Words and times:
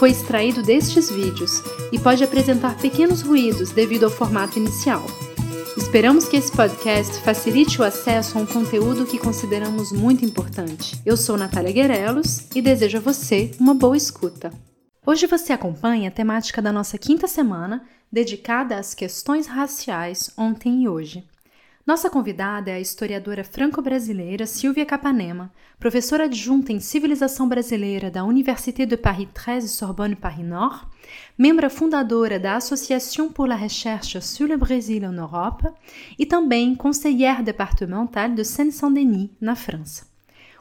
foi 0.00 0.12
extraído 0.12 0.62
destes 0.62 1.10
vídeos 1.10 1.62
e 1.92 1.98
pode 1.98 2.24
apresentar 2.24 2.74
pequenos 2.78 3.20
ruídos 3.20 3.70
devido 3.70 4.04
ao 4.04 4.10
formato 4.10 4.58
inicial. 4.58 5.04
Esperamos 5.76 6.26
que 6.26 6.38
esse 6.38 6.50
podcast 6.50 7.20
facilite 7.20 7.78
o 7.78 7.84
acesso 7.84 8.38
a 8.38 8.40
um 8.40 8.46
conteúdo 8.46 9.04
que 9.04 9.18
consideramos 9.18 9.92
muito 9.92 10.24
importante. 10.24 10.98
Eu 11.04 11.18
sou 11.18 11.36
Natália 11.36 11.70
Guerelos 11.70 12.46
e 12.54 12.62
desejo 12.62 12.96
a 12.96 13.00
você 13.02 13.50
uma 13.60 13.74
boa 13.74 13.94
escuta. 13.94 14.50
Hoje 15.04 15.26
você 15.26 15.52
acompanha 15.52 16.08
a 16.08 16.12
temática 16.12 16.62
da 16.62 16.72
nossa 16.72 16.96
quinta 16.96 17.28
semana, 17.28 17.84
dedicada 18.10 18.78
às 18.78 18.94
questões 18.94 19.46
raciais 19.46 20.30
ontem 20.34 20.84
e 20.84 20.88
hoje. 20.88 21.22
Nossa 21.90 22.08
convidada 22.08 22.70
é 22.70 22.74
a 22.74 22.80
historiadora 22.80 23.42
franco-brasileira 23.42 24.46
Silvia 24.46 24.86
Capanema, 24.86 25.52
professora 25.76 26.26
adjunta 26.26 26.72
em 26.72 26.78
Civilização 26.78 27.48
Brasileira 27.48 28.08
da 28.08 28.22
Université 28.22 28.86
de 28.86 28.96
Paris 28.96 29.28
13 29.34 29.68
Sorbonne 29.68 30.14
Paris 30.14 30.46
Nord, 30.46 30.86
membro 31.36 31.68
fundadora 31.68 32.38
da 32.38 32.54
Association 32.54 33.32
pour 33.32 33.48
la 33.48 33.56
Recherche 33.56 34.20
sur 34.20 34.46
le 34.46 34.56
Brésil 34.56 35.04
en 35.04 35.18
Europe 35.18 35.66
e 36.16 36.24
também 36.24 36.76
conseillère 36.76 37.42
départementale 37.42 38.36
de 38.36 38.44
Seine-Saint-Denis, 38.44 39.30
na 39.40 39.56
França. 39.56 40.06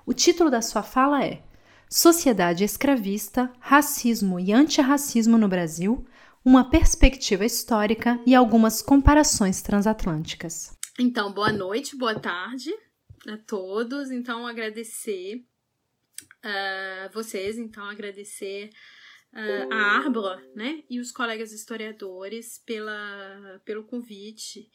O 0.08 0.16
título 0.16 0.50
da 0.50 0.64
sua 0.64 0.82
fala 0.82 1.24
é 1.24 1.44
Sociedade 1.88 2.64
Escravista, 2.64 3.52
Racismo 3.60 4.40
e 4.40 4.52
Antirracismo 4.52 5.38
no 5.38 5.48
Brasil, 5.48 6.04
uma 6.44 6.72
perspectiva 6.72 7.46
histórica 7.46 8.20
e 8.26 8.34
algumas 8.34 8.82
comparações 8.82 9.62
transatlânticas. 9.62 10.79
Então, 11.02 11.32
boa 11.32 11.54
noite, 11.54 11.96
boa 11.96 12.20
tarde 12.20 12.78
a 13.26 13.38
todos. 13.38 14.12
Então, 14.12 14.46
agradecer 14.46 15.48
uh, 16.44 17.14
vocês, 17.14 17.58
então, 17.58 17.86
agradecer 17.86 18.70
uh, 19.32 19.72
a 19.74 19.78
Arbor, 19.96 20.42
né, 20.54 20.84
e 20.90 21.00
os 21.00 21.10
colegas 21.10 21.54
historiadores 21.54 22.62
pela, 22.66 23.62
pelo 23.64 23.86
convite 23.86 24.70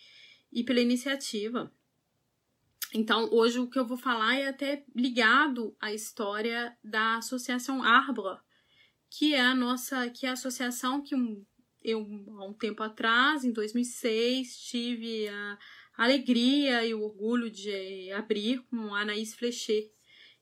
e 0.51 0.65
pela 0.65 0.81
iniciativa. 0.81 1.71
Então, 2.95 3.29
hoje 3.31 3.59
o 3.59 3.69
que 3.69 3.79
eu 3.79 3.85
vou 3.85 3.99
falar 3.99 4.35
é 4.35 4.49
até 4.49 4.83
ligado 4.97 5.77
à 5.79 5.93
história 5.93 6.75
da 6.83 7.19
Associação 7.19 7.83
Arbor, 7.83 8.41
que 9.11 9.35
é 9.35 9.43
a 9.43 9.55
nossa, 9.55 10.09
que 10.09 10.25
é 10.25 10.31
a 10.31 10.33
associação 10.33 11.03
que 11.03 11.15
eu, 11.83 12.01
há 12.39 12.47
um 12.47 12.55
tempo 12.55 12.83
atrás, 12.83 13.45
em 13.45 13.53
2006, 13.53 14.57
tive 14.57 15.29
a 15.29 15.59
a 15.97 16.05
alegria 16.05 16.85
e 16.85 16.95
o 16.95 17.03
orgulho 17.03 17.51
de 17.51 18.11
abrir 18.13 18.61
com 18.71 18.95
Anaís 18.95 19.35
Flechet. 19.35 19.91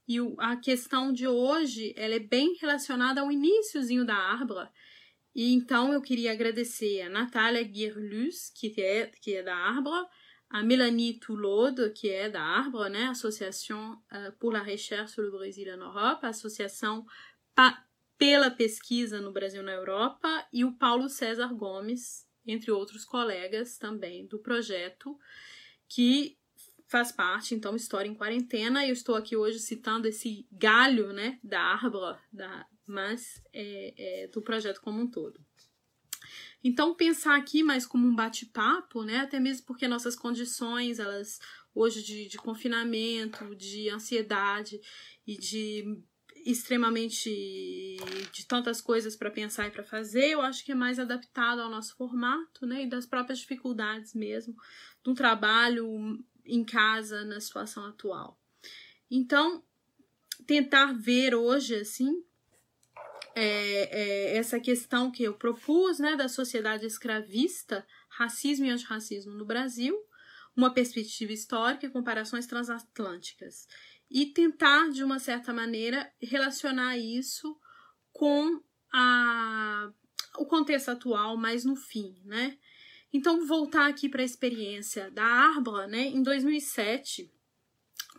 E 0.08 0.16
a 0.38 0.56
questão 0.56 1.12
de 1.12 1.26
hoje 1.28 1.94
ela 1.96 2.14
é 2.14 2.18
bem 2.18 2.56
relacionada 2.60 3.20
ao 3.20 3.30
iníciozinho 3.30 4.04
da 4.04 4.16
Arbra. 4.16 4.70
E 5.34 5.54
então 5.54 5.92
eu 5.92 6.02
queria 6.02 6.32
agradecer 6.32 7.02
a 7.02 7.08
Natália 7.08 7.62
Guirlus, 7.62 8.50
que 8.50 8.74
é, 8.80 9.06
que 9.20 9.36
é 9.36 9.42
da 9.42 9.56
Arbra, 9.56 10.06
a 10.50 10.62
Melanie 10.62 11.18
Toulode, 11.18 11.90
que 11.90 12.10
é 12.10 12.28
da 12.28 12.42
Arbra, 12.42 12.90
né, 12.90 13.06
Associação 13.06 13.94
uh, 14.12 14.32
pour 14.38 14.52
la 14.52 14.62
Recherche 14.62 15.14
sur 15.14 15.24
le 15.24 15.30
Brésil 15.30 15.68
en 15.70 15.80
Europe, 15.80 16.26
Associação 16.26 17.06
pa 17.54 17.82
pela 18.18 18.50
Pesquisa 18.50 19.20
no 19.20 19.32
Brasil 19.32 19.62
na 19.62 19.72
Europa, 19.72 20.46
e 20.52 20.64
o 20.64 20.72
Paulo 20.72 21.08
César 21.08 21.52
Gomes, 21.54 22.24
entre 22.46 22.70
outros 22.70 23.04
colegas 23.04 23.78
também 23.78 24.26
do 24.26 24.38
projeto, 24.38 25.18
que 25.88 26.38
faz 26.92 27.10
parte, 27.10 27.54
então, 27.54 27.74
História 27.74 28.08
em 28.08 28.14
Quarentena. 28.14 28.86
Eu 28.86 28.92
estou 28.92 29.14
aqui 29.14 29.34
hoje 29.34 29.58
citando 29.58 30.06
esse 30.06 30.46
galho, 30.52 31.12
né, 31.12 31.38
da 31.42 31.60
árvore, 31.60 32.18
da, 32.30 32.66
mas 32.86 33.42
é, 33.52 34.24
é, 34.24 34.28
do 34.28 34.42
projeto 34.42 34.80
como 34.80 35.00
um 35.00 35.10
todo. 35.10 35.40
Então, 36.62 36.94
pensar 36.94 37.36
aqui 37.36 37.62
mais 37.62 37.86
como 37.86 38.06
um 38.06 38.14
bate-papo, 38.14 39.02
né, 39.02 39.18
até 39.18 39.40
mesmo 39.40 39.66
porque 39.66 39.88
nossas 39.88 40.14
condições, 40.14 40.98
elas, 40.98 41.40
hoje, 41.74 42.02
de, 42.02 42.28
de 42.28 42.36
confinamento, 42.36 43.56
de 43.56 43.88
ansiedade 43.88 44.78
e 45.26 45.36
de 45.36 46.02
extremamente 46.44 47.30
de 48.32 48.46
tantas 48.46 48.80
coisas 48.80 49.16
para 49.16 49.30
pensar 49.30 49.68
e 49.68 49.70
para 49.70 49.84
fazer, 49.84 50.30
eu 50.30 50.40
acho 50.40 50.64
que 50.64 50.72
é 50.72 50.74
mais 50.74 50.98
adaptado 50.98 51.60
ao 51.60 51.70
nosso 51.70 51.96
formato, 51.96 52.66
né, 52.66 52.84
e 52.84 52.88
das 52.88 53.06
próprias 53.06 53.38
dificuldades 53.38 54.14
mesmo 54.14 54.54
do 55.02 55.14
trabalho 55.14 56.18
em 56.44 56.64
casa 56.64 57.24
na 57.24 57.40
situação 57.40 57.86
atual. 57.86 58.38
Então, 59.10 59.62
tentar 60.46 60.92
ver 60.92 61.34
hoje 61.34 61.76
assim 61.76 62.24
é, 63.34 64.32
é, 64.32 64.36
essa 64.36 64.60
questão 64.60 65.10
que 65.10 65.22
eu 65.22 65.34
propus, 65.34 65.98
né, 65.98 66.16
da 66.16 66.28
sociedade 66.28 66.84
escravista, 66.84 67.86
racismo 68.08 68.66
e 68.66 68.70
antirracismo 68.70 69.32
no 69.32 69.44
Brasil, 69.44 69.96
uma 70.54 70.72
perspectiva 70.72 71.32
histórica 71.32 71.86
e 71.86 71.90
comparações 71.90 72.46
transatlânticas 72.46 73.66
e 74.12 74.26
tentar, 74.26 74.90
de 74.90 75.02
uma 75.02 75.18
certa 75.18 75.52
maneira, 75.52 76.12
relacionar 76.20 76.98
isso 76.98 77.58
com 78.12 78.62
a, 78.92 79.90
o 80.36 80.44
contexto 80.44 80.90
atual, 80.90 81.36
mais 81.36 81.64
no 81.64 81.74
fim, 81.74 82.14
né? 82.24 82.58
Então, 83.12 83.46
voltar 83.46 83.88
aqui 83.88 84.08
para 84.08 84.22
a 84.22 84.24
experiência 84.24 85.10
da 85.10 85.24
Arbor, 85.24 85.86
né? 85.86 86.02
Em 86.02 86.22
2007, 86.22 87.32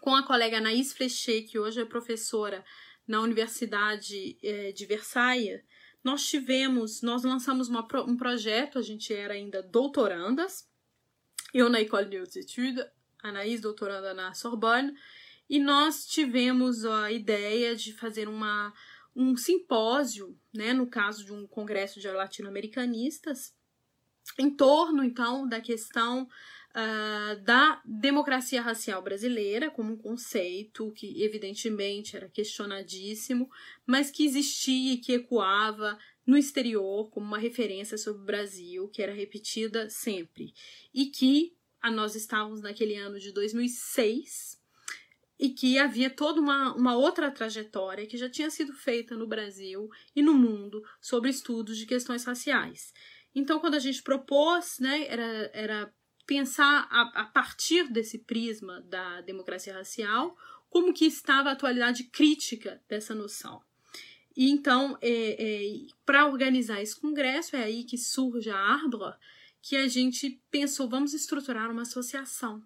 com 0.02 0.16
a 0.16 0.24
colega 0.24 0.58
Anaís 0.58 0.94
Flechet, 0.94 1.44
que 1.44 1.60
hoje 1.60 1.82
é 1.82 1.86
professora 1.86 2.66
na 3.08 3.22
Universidade 3.22 4.38
é, 4.42 4.72
de 4.72 4.86
Versailles, 4.86 5.64
nós 6.04 6.26
tivemos, 6.28 7.02
nós 7.02 7.24
lançamos 7.24 7.70
uma, 7.70 7.88
um 8.06 8.18
projeto, 8.18 8.78
a 8.78 8.82
gente 8.82 9.14
era 9.14 9.36
ainda 9.36 9.62
doutorandas, 9.62 10.68
eu 11.54 11.70
na 11.70 11.80
École 11.80 12.10
des 12.10 12.36
Études, 12.36 12.84
Anaís 13.22 13.62
doutoranda 13.62 14.14
na 14.14 14.34
Sorbonne, 14.34 14.94
e 15.50 15.60
nós 15.60 16.06
tivemos 16.06 16.86
a 16.86 17.12
ideia 17.12 17.76
de 17.76 17.94
fazer 17.94 18.28
uma, 18.28 18.74
um 19.16 19.36
simpósio, 19.36 20.38
né, 20.54 20.74
no 20.74 20.88
caso 20.88 21.26
de 21.26 21.34
um 21.34 21.46
congresso 21.46 22.00
de 22.00 22.08
latino-americanistas, 22.08 23.54
em 24.40 24.50
torno, 24.50 25.04
então, 25.04 25.48
da 25.48 25.60
questão 25.60 26.28
uh, 26.74 27.42
da 27.44 27.82
democracia 27.86 28.62
racial 28.62 29.02
brasileira 29.02 29.70
como 29.70 29.94
um 29.94 29.98
conceito 29.98 30.92
que, 30.92 31.24
evidentemente, 31.24 32.16
era 32.16 32.30
questionadíssimo, 32.30 33.50
mas 33.86 34.10
que 34.10 34.26
existia 34.26 34.94
e 34.94 34.98
que 34.98 35.14
ecoava 35.14 35.98
no 36.26 36.38
exterior 36.38 37.10
como 37.10 37.26
uma 37.26 37.38
referência 37.38 37.98
sobre 37.98 38.22
o 38.22 38.26
Brasil, 38.26 38.88
que 38.88 39.02
era 39.02 39.14
repetida 39.14 39.90
sempre. 39.90 40.54
E 40.94 41.08
que 41.08 41.56
a 41.82 41.92
nós 41.92 42.16
estávamos 42.16 42.62
naquele 42.62 42.96
ano 42.96 43.20
de 43.20 43.32
2006, 43.34 44.58
e 45.44 45.50
que 45.50 45.78
havia 45.78 46.10
toda 46.10 46.40
uma, 46.40 46.74
uma 46.74 46.96
outra 46.96 47.30
trajetória 47.30 48.08
que 48.08 48.16
já 48.16 48.30
tinha 48.30 48.50
sido 48.50 48.72
feita 48.72 49.14
no 49.18 49.28
Brasil 49.28 49.90
e 50.16 50.22
no 50.22 50.34
mundo 50.34 50.82
sobre 51.02 51.30
estudos 51.30 51.78
de 51.78 51.86
questões 51.86 52.24
raciais. 52.24 52.94
Então, 53.36 53.60
quando 53.60 53.76
a 53.76 53.80
gente 53.80 54.02
propôs, 54.02 54.80
né, 54.80 55.06
era, 55.06 55.52
era 55.54 55.94
pensar 56.26 56.88
a, 56.90 57.24
a 57.24 57.26
partir 57.26 57.92
desse 57.92 58.20
prisma 58.20 58.80
da 58.84 59.20
democracia 59.20 59.74
racial 59.74 60.34
como 60.70 60.94
que 60.94 61.04
estava 61.04 61.50
a 61.50 61.52
atualidade 61.52 62.06
crítica 62.06 62.82
dessa 62.88 63.14
noção. 63.14 63.62
E 64.38 64.50
então, 64.50 64.98
é, 65.02 65.12
é, 65.12 65.62
para 66.06 66.26
organizar 66.26 66.82
esse 66.82 66.98
congresso, 66.98 67.58
é 67.58 67.64
aí 67.66 67.84
que 67.84 67.98
surge 67.98 68.50
a 68.50 68.58
Arbor, 68.58 69.14
que 69.62 69.76
a 69.76 69.90
gente 69.90 70.42
pensou, 70.50 70.88
vamos 70.88 71.14
estruturar 71.14 71.70
uma 71.70 71.82
associação 71.82 72.64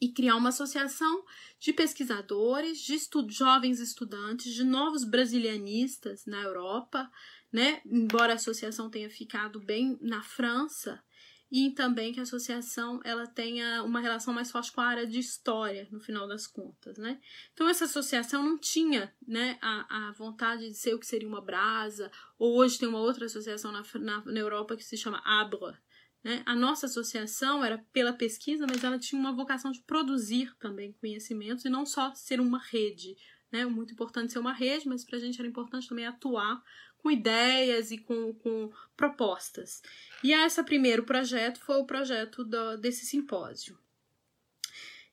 e 0.00 0.12
criar 0.12 0.36
uma 0.36 0.48
associação 0.48 1.24
de 1.58 1.72
pesquisadores, 1.72 2.80
de 2.80 2.94
estu 2.94 3.28
jovens 3.28 3.80
estudantes, 3.80 4.54
de 4.54 4.64
novos 4.64 5.04
brasilianistas 5.04 6.24
na 6.26 6.40
Europa, 6.40 7.10
né? 7.52 7.82
Embora 7.84 8.32
a 8.32 8.36
associação 8.36 8.88
tenha 8.88 9.10
ficado 9.10 9.60
bem 9.60 9.98
na 10.00 10.22
França, 10.22 11.02
e 11.50 11.70
também 11.72 12.12
que 12.12 12.20
a 12.20 12.22
associação 12.22 13.00
ela 13.04 13.26
tenha 13.26 13.82
uma 13.82 14.00
relação 14.00 14.32
mais 14.32 14.52
forte 14.52 14.70
com 14.70 14.80
a 14.80 14.86
área 14.86 15.06
de 15.06 15.18
história, 15.18 15.88
no 15.90 15.98
final 15.98 16.28
das 16.28 16.46
contas, 16.46 16.96
né? 16.96 17.20
Então 17.52 17.68
essa 17.68 17.86
associação 17.86 18.42
não 18.42 18.56
tinha, 18.56 19.12
né, 19.26 19.58
a, 19.60 20.08
a 20.08 20.12
vontade 20.12 20.68
de 20.68 20.74
ser 20.74 20.94
o 20.94 20.98
que 21.00 21.06
seria 21.06 21.26
uma 21.26 21.40
brasa, 21.40 22.10
ou 22.38 22.56
hoje 22.56 22.78
tem 22.78 22.88
uma 22.88 23.00
outra 23.00 23.26
associação 23.26 23.72
na, 23.72 23.82
na, 23.94 24.24
na 24.24 24.38
Europa 24.38 24.76
que 24.76 24.84
se 24.84 24.96
chama 24.96 25.20
ABRA, 25.24 25.76
Né? 26.22 26.42
A 26.44 26.54
nossa 26.54 26.86
associação 26.86 27.64
era 27.64 27.78
pela 27.92 28.12
pesquisa, 28.12 28.66
mas 28.68 28.84
ela 28.84 28.98
tinha 28.98 29.20
uma 29.20 29.32
vocação 29.32 29.70
de 29.72 29.80
produzir 29.80 30.54
também 30.58 30.92
conhecimentos 30.92 31.64
e 31.64 31.70
não 31.70 31.86
só 31.86 32.14
ser 32.14 32.40
uma 32.40 32.58
rede. 32.58 33.16
Né? 33.50 33.64
Muito 33.64 33.92
importante 33.92 34.32
ser 34.32 34.38
uma 34.38 34.52
rede, 34.52 34.88
mas 34.88 35.04
para 35.04 35.16
a 35.16 35.20
gente 35.20 35.38
era 35.38 35.48
importante 35.48 35.88
também 35.88 36.06
atuar 36.06 36.62
com 36.98 37.10
ideias 37.10 37.90
e 37.90 37.98
com, 37.98 38.34
com 38.34 38.70
propostas. 38.96 39.82
E 40.22 40.32
esse 40.32 40.62
primeiro 40.62 41.04
projeto 41.04 41.58
foi 41.60 41.76
o 41.76 41.86
projeto 41.86 42.44
do, 42.44 42.76
desse 42.76 43.06
simpósio. 43.06 43.78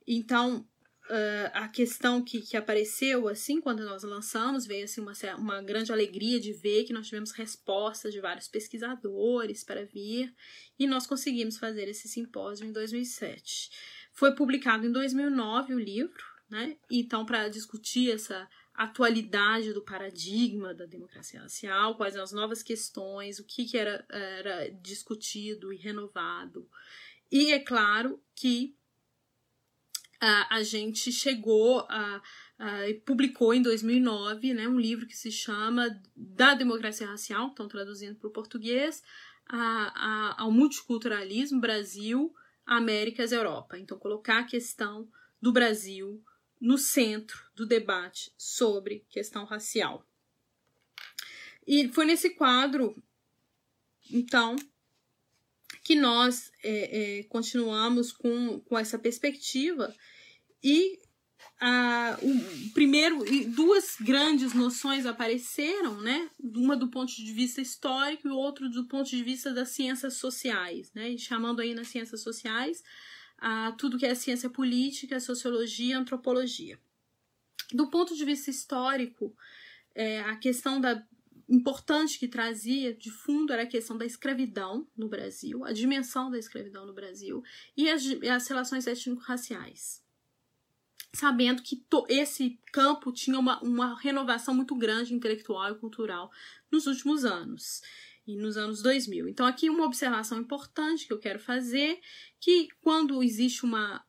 Então, 0.05 0.67
uh, 1.09 1.51
a 1.53 1.67
questão 1.67 2.23
que, 2.23 2.41
que 2.41 2.57
apareceu 2.57 3.27
assim 3.27 3.59
quando 3.59 3.83
nós 3.83 4.03
lançamos 4.03 4.65
veio 4.65 4.85
assim 4.85 5.01
uma, 5.01 5.13
uma 5.37 5.61
grande 5.61 5.91
alegria 5.91 6.39
de 6.39 6.53
ver 6.53 6.83
que 6.83 6.93
nós 6.93 7.07
tivemos 7.07 7.31
respostas 7.31 8.13
de 8.13 8.21
vários 8.21 8.47
pesquisadores 8.47 9.63
para 9.63 9.85
vir 9.85 10.33
e 10.77 10.87
nós 10.87 11.07
conseguimos 11.07 11.57
fazer 11.57 11.87
esse 11.87 12.07
simpósio 12.07 12.65
em 12.65 12.71
2007. 12.71 13.69
Foi 14.13 14.35
publicado 14.35 14.85
em 14.85 14.91
2009 14.91 15.73
o 15.73 15.79
livro, 15.79 16.23
né? 16.49 16.77
Então 16.89 17.25
para 17.25 17.49
discutir 17.49 18.11
essa 18.11 18.47
atualidade 18.73 19.73
do 19.73 19.81
paradigma 19.81 20.73
da 20.73 20.85
democracia 20.85 21.41
racial, 21.41 21.95
quais 21.95 22.15
as 22.15 22.31
novas 22.31 22.61
questões, 22.61 23.39
o 23.39 23.43
que, 23.43 23.65
que 23.65 23.77
era, 23.77 24.05
era 24.09 24.69
discutido 24.69 25.73
e 25.73 25.77
renovado. 25.77 26.69
E 27.31 27.51
é 27.51 27.59
claro 27.59 28.21
que 28.35 28.77
a, 30.19 30.55
a 30.55 30.63
gente 30.63 31.11
chegou 31.11 31.85
a, 31.89 32.21
a, 32.59 32.79
publicou 33.05 33.53
em 33.53 33.61
2009 33.61 34.53
né, 34.53 34.67
um 34.67 34.79
livro 34.79 35.05
que 35.05 35.15
se 35.15 35.31
chama 35.31 35.99
Da 36.15 36.53
Democracia 36.53 37.07
Racial, 37.07 37.47
estão 37.47 37.67
traduzindo 37.67 38.15
para 38.15 38.27
o 38.27 38.33
português, 38.33 39.03
a, 39.47 40.37
a, 40.37 40.41
ao 40.41 40.51
multiculturalismo 40.51 41.61
Brasil, 41.61 42.33
Américas, 42.65 43.31
Europa. 43.31 43.77
Então, 43.77 43.97
colocar 43.97 44.39
a 44.39 44.43
questão 44.43 45.09
do 45.41 45.53
Brasil 45.53 46.21
no 46.59 46.77
centro 46.77 47.39
do 47.55 47.65
debate 47.65 48.33
sobre 48.37 49.05
questão 49.09 49.45
racial. 49.45 50.05
E 51.65 51.87
foi 51.89 52.05
nesse 52.05 52.31
quadro, 52.31 52.95
então, 54.09 54.55
que 55.87 55.95
nós 55.95 56.51
é, 56.61 57.19
é, 57.19 57.23
continuamos 57.23 58.11
com, 58.11 58.59
com 58.59 58.77
essa 58.77 58.99
perspectiva 58.99 59.95
e 60.61 60.99
a, 61.61 62.19
o 62.21 62.73
primeiro 62.73 63.23
duas 63.51 63.95
grandes 63.97 64.53
noções 64.53 65.05
apareceram, 65.05 66.01
né? 66.01 66.29
Uma 66.37 66.75
do 66.75 66.89
ponto 66.89 67.15
de 67.15 67.31
vista 67.31 67.61
histórico 67.61 68.27
e 68.27 68.31
outro 68.31 68.69
do 68.69 68.85
ponto 68.85 69.09
de 69.09 69.23
vista 69.23 69.53
das 69.53 69.69
ciências 69.69 70.15
sociais, 70.15 70.91
né? 70.93 71.11
E 71.11 71.17
chamando 71.17 71.61
aí 71.61 71.73
nas 71.73 71.87
ciências 71.87 72.21
sociais 72.21 72.83
a 73.37 73.71
tudo 73.71 73.97
que 73.97 74.05
é 74.05 74.13
ciência 74.13 74.49
política, 74.49 75.21
sociologia, 75.21 75.97
antropologia. 75.97 76.77
Do 77.71 77.89
ponto 77.89 78.13
de 78.13 78.25
vista 78.25 78.49
histórico, 78.49 79.33
é, 79.95 80.19
a 80.19 80.35
questão 80.35 80.81
da 80.81 81.01
importante 81.49 82.19
que 82.19 82.27
trazia 82.27 82.93
de 82.93 83.09
fundo 83.09 83.53
era 83.53 83.63
a 83.63 83.67
questão 83.67 83.97
da 83.97 84.05
escravidão 84.05 84.87
no 84.95 85.07
Brasil, 85.07 85.63
a 85.63 85.71
dimensão 85.71 86.29
da 86.29 86.37
escravidão 86.37 86.85
no 86.85 86.93
Brasil 86.93 87.43
e 87.75 87.89
as, 87.89 88.03
as 88.29 88.47
relações 88.47 88.85
étnico-raciais. 88.85 90.03
Sabendo 91.13 91.63
que 91.63 91.83
esse 92.09 92.59
campo 92.71 93.11
tinha 93.13 93.39
uma, 93.39 93.61
uma 93.63 93.97
renovação 93.99 94.53
muito 94.53 94.75
grande 94.75 95.13
intelectual 95.13 95.71
e 95.71 95.79
cultural 95.79 96.29
nos 96.69 96.85
últimos 96.85 97.23
anos 97.23 97.81
e 98.27 98.35
nos 98.35 98.57
anos 98.57 98.81
2000. 98.81 99.29
Então, 99.29 99.45
aqui 99.45 99.69
uma 99.69 99.85
observação 99.85 100.37
importante 100.37 101.07
que 101.07 101.13
eu 101.13 101.17
quero 101.19 101.39
fazer, 101.39 101.99
que 102.39 102.67
quando 102.81 103.23
existe 103.23 103.63
uma... 103.63 104.05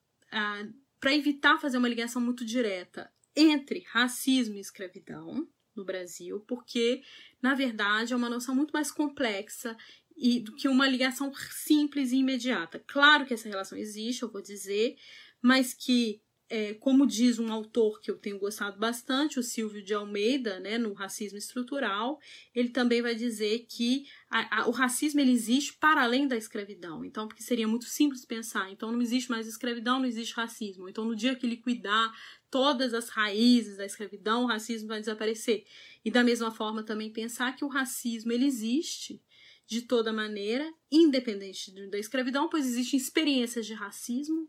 para 0.99 1.15
evitar 1.15 1.61
fazer 1.61 1.79
uma 1.79 1.89
ligação 1.89 2.21
muito 2.21 2.45
direta 2.45 3.11
entre 3.35 3.87
racismo 3.89 4.57
e 4.57 4.61
escravidão 4.61 5.49
no 5.79 5.85
Brasil, 5.85 6.41
porque 6.47 7.03
na 7.41 7.55
verdade, 7.55 8.13
é 8.13 8.17
uma 8.17 8.29
noção 8.29 8.55
muito 8.55 8.73
mais 8.73 8.91
complexa 8.91 9.77
e 10.17 10.41
do 10.41 10.55
que 10.55 10.69
uma 10.69 10.89
ligação 10.89 11.33
simples 11.51 12.11
e 12.11 12.17
imediata. 12.17 12.83
Claro 12.87 13.25
que 13.25 13.35
essa 13.35 13.49
relação 13.49 13.79
existe, 13.79 14.23
eu 14.23 14.31
vou 14.31 14.43
dizer, 14.43 14.97
mas 15.41 15.73
que, 15.73 16.21
é, 16.51 16.73
como 16.75 17.07
diz 17.07 17.39
um 17.39 17.53
autor 17.53 18.01
que 18.01 18.11
eu 18.11 18.17
tenho 18.17 18.39
gostado 18.39 18.79
bastante, 18.79 19.39
o 19.39 19.43
Silvio 19.43 19.83
de 19.83 19.93
Almeida, 19.93 20.59
né, 20.59 20.79
no 20.79 20.95
Racismo 20.95 21.37
Estrutural, 21.37 22.19
ele 22.55 22.71
também 22.71 23.03
vai 23.03 23.15
dizer 23.15 23.67
que 23.69 24.07
a, 24.31 24.63
a, 24.63 24.69
o 24.69 24.71
racismo 24.71 25.21
ele 25.21 25.33
existe 25.33 25.75
para 25.75 26.03
além 26.03 26.27
da 26.27 26.37
escravidão. 26.37 27.05
Então, 27.05 27.29
porque 27.29 27.43
seria 27.43 27.69
muito 27.69 27.85
simples 27.85 28.25
pensar, 28.25 28.71
então 28.73 28.91
não 28.91 29.03
existe 29.03 29.31
mais 29.31 29.47
escravidão, 29.47 29.99
não 29.99 30.07
existe 30.07 30.35
racismo. 30.35 30.89
Então, 30.89 31.05
no 31.05 31.15
dia 31.15 31.37
que 31.37 31.47
liquidar 31.47 32.13
todas 32.51 32.95
as 32.95 33.11
raízes 33.11 33.77
da 33.77 33.85
escravidão, 33.85 34.45
o 34.45 34.47
racismo 34.47 34.89
vai 34.89 35.01
desaparecer. 35.01 35.65
E 36.03 36.11
da 36.11 36.25
mesma 36.25 36.51
forma 36.51 36.83
também 36.83 37.13
pensar 37.13 37.55
que 37.55 37.65
o 37.65 37.69
racismo 37.69 38.33
ele 38.33 38.47
existe 38.47 39.23
de 39.67 39.83
toda 39.83 40.15
maneira, 40.15 40.73
independente 40.91 41.71
da 41.91 41.99
escravidão, 41.99 42.49
pois 42.49 42.67
existem 42.67 42.99
experiências 42.99 43.67
de 43.67 43.75
racismo 43.75 44.49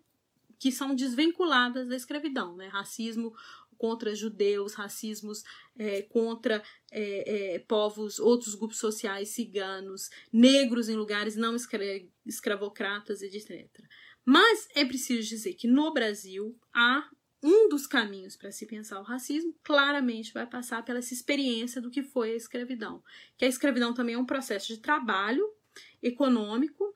que 0.59 0.71
são 0.71 0.93
desvinculadas 0.93 1.87
da 1.87 1.95
escravidão, 1.95 2.55
né? 2.55 2.67
Racismo 2.67 3.33
contra 3.77 4.13
judeus, 4.13 4.73
racismos 4.73 5.41
é, 5.77 6.01
contra 6.01 6.61
é, 6.91 7.55
é, 7.55 7.59
povos, 7.59 8.19
outros 8.19 8.53
grupos 8.53 8.77
sociais, 8.77 9.29
ciganos, 9.29 10.09
negros 10.33 10.89
em 10.89 10.97
lugares 10.97 11.37
não 11.37 11.55
escra 11.55 11.85
escravocratas, 12.25 13.21
etc. 13.21 13.69
Mas 14.25 14.67
é 14.75 14.83
preciso 14.83 15.27
dizer 15.27 15.53
que 15.53 15.65
no 15.65 15.93
Brasil 15.93 16.59
há 16.73 17.09
um 17.41 17.69
dos 17.69 17.87
caminhos 17.87 18.35
para 18.35 18.51
se 18.51 18.65
pensar 18.65 18.99
o 18.99 19.03
racismo 19.03 19.55
claramente 19.63 20.33
vai 20.33 20.45
passar 20.45 20.83
pela 20.83 20.99
essa 20.99 21.13
experiência 21.13 21.81
do 21.81 21.89
que 21.89 22.03
foi 22.03 22.33
a 22.33 22.35
escravidão. 22.35 23.01
Que 23.37 23.45
a 23.45 23.47
escravidão 23.47 23.93
também 23.93 24.15
é 24.15 24.19
um 24.19 24.25
processo 24.25 24.67
de 24.67 24.77
trabalho 24.79 25.49
econômico 26.03 26.93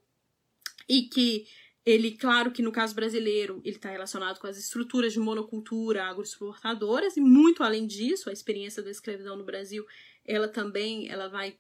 e 0.88 1.04
que 1.04 1.48
ele, 1.86 2.12
claro 2.18 2.52
que 2.52 2.62
no 2.62 2.72
caso 2.72 2.96
brasileiro, 2.96 3.62
ele 3.64 3.76
está 3.76 3.90
relacionado 3.90 4.40
com 4.40 4.48
as 4.48 4.58
estruturas 4.58 5.14
de 5.14 5.20
monocultura 5.20 6.06
agroexportadoras 6.06 7.18
e 7.18 7.22
muito 7.22 7.64
além 7.64 7.86
disso, 7.86 8.30
a 8.30 8.34
experiência 8.34 8.82
da 8.82 8.90
escravidão 8.90 9.36
no 9.36 9.44
Brasil, 9.44 9.86
ela 10.26 10.48
também 10.48 11.10
ela 11.10 11.28
vai 11.28 11.58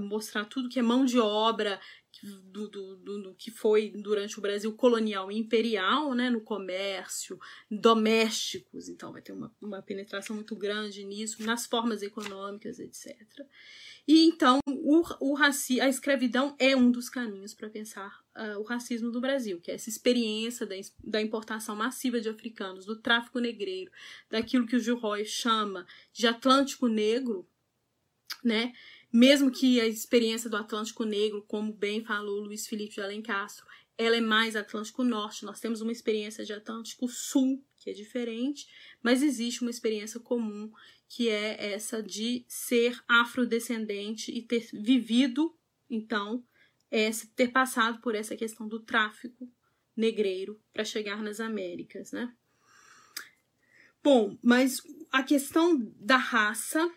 mostrar 0.00 0.46
tudo 0.46 0.68
que 0.68 0.78
é 0.78 0.82
mão 0.82 1.04
de 1.04 1.18
obra 1.18 1.80
do, 2.22 2.68
do, 2.68 2.96
do, 2.96 3.22
do, 3.22 3.34
que 3.34 3.50
foi 3.50 3.90
durante 3.90 4.38
o 4.38 4.42
Brasil 4.42 4.72
colonial 4.74 5.30
e 5.30 5.38
imperial, 5.38 6.14
né, 6.14 6.28
no 6.28 6.40
comércio, 6.40 7.38
domésticos, 7.70 8.88
então 8.88 9.12
vai 9.12 9.22
ter 9.22 9.32
uma, 9.32 9.54
uma 9.60 9.80
penetração 9.80 10.36
muito 10.36 10.54
grande 10.54 11.04
nisso, 11.04 11.42
nas 11.44 11.66
formas 11.66 12.02
econômicas, 12.02 12.78
etc. 12.78 13.16
E 14.06 14.26
então 14.26 14.58
o, 14.66 15.02
o 15.20 15.34
raci 15.34 15.80
a 15.80 15.88
escravidão 15.88 16.54
é 16.58 16.76
um 16.76 16.90
dos 16.90 17.08
caminhos 17.08 17.54
para 17.54 17.70
pensar 17.70 18.22
uh, 18.36 18.58
o 18.58 18.62
racismo 18.62 19.10
do 19.10 19.20
Brasil, 19.20 19.60
que 19.60 19.70
é 19.70 19.74
essa 19.74 19.88
experiência 19.88 20.66
da, 20.66 20.74
da 21.02 21.22
importação 21.22 21.76
massiva 21.76 22.20
de 22.20 22.28
africanos, 22.28 22.84
do 22.84 22.96
tráfico 22.96 23.38
negreiro, 23.38 23.90
daquilo 24.28 24.66
que 24.66 24.76
o 24.76 24.80
Gil 24.80 24.98
Roy 24.98 25.24
chama 25.24 25.86
de 26.12 26.26
Atlântico 26.26 26.88
Negro, 26.88 27.46
né? 28.44 28.72
Mesmo 29.12 29.50
que 29.50 29.80
a 29.80 29.86
experiência 29.86 30.48
do 30.48 30.56
Atlântico 30.56 31.04
Negro, 31.04 31.44
como 31.48 31.72
bem 31.72 32.04
falou 32.04 32.40
Luiz 32.40 32.66
Felipe 32.66 32.94
de 32.94 33.00
Alencastro, 33.00 33.66
ela 33.98 34.16
é 34.16 34.20
mais 34.20 34.56
Atlântico 34.56 35.02
Norte. 35.02 35.44
Nós 35.44 35.60
temos 35.60 35.80
uma 35.80 35.92
experiência 35.92 36.44
de 36.44 36.52
Atlântico 36.52 37.08
Sul, 37.08 37.62
que 37.76 37.90
é 37.90 37.92
diferente, 37.92 38.66
mas 39.02 39.22
existe 39.22 39.62
uma 39.62 39.70
experiência 39.70 40.20
comum, 40.20 40.72
que 41.08 41.28
é 41.28 41.72
essa 41.72 42.02
de 42.02 42.44
ser 42.48 43.02
afrodescendente 43.08 44.30
e 44.30 44.42
ter 44.42 44.68
vivido, 44.72 45.54
então, 45.88 46.44
ter 47.34 47.48
passado 47.48 48.00
por 48.00 48.14
essa 48.14 48.36
questão 48.36 48.68
do 48.68 48.80
tráfico 48.80 49.50
negreiro 49.96 50.60
para 50.72 50.84
chegar 50.84 51.22
nas 51.22 51.40
Américas, 51.40 52.12
né? 52.12 52.32
Bom, 54.02 54.38
mas 54.42 54.80
a 55.12 55.22
questão 55.22 55.78
da 55.98 56.16
raça 56.16 56.90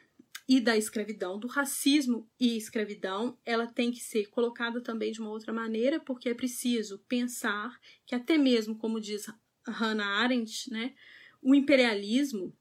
e 0.47 0.59
da 0.59 0.77
escravidão, 0.77 1.39
do 1.39 1.47
racismo 1.47 2.29
e 2.39 2.57
escravidão, 2.57 3.38
ela 3.45 3.65
tem 3.65 3.91
que 3.91 4.01
ser 4.01 4.29
colocada 4.29 4.81
também 4.81 5.12
de 5.12 5.21
uma 5.21 5.29
outra 5.29 5.53
maneira, 5.53 6.00
porque 6.00 6.29
é 6.29 6.33
preciso 6.33 7.00
pensar 7.07 7.79
que 8.05 8.13
até 8.13 8.38
mesmo, 8.38 8.77
como 8.77 9.00
diz 9.00 9.25
Hannah 9.65 10.19
Arendt, 10.21 10.69
né, 10.69 10.93
o 11.41 11.55
imperialismo, 11.55 12.55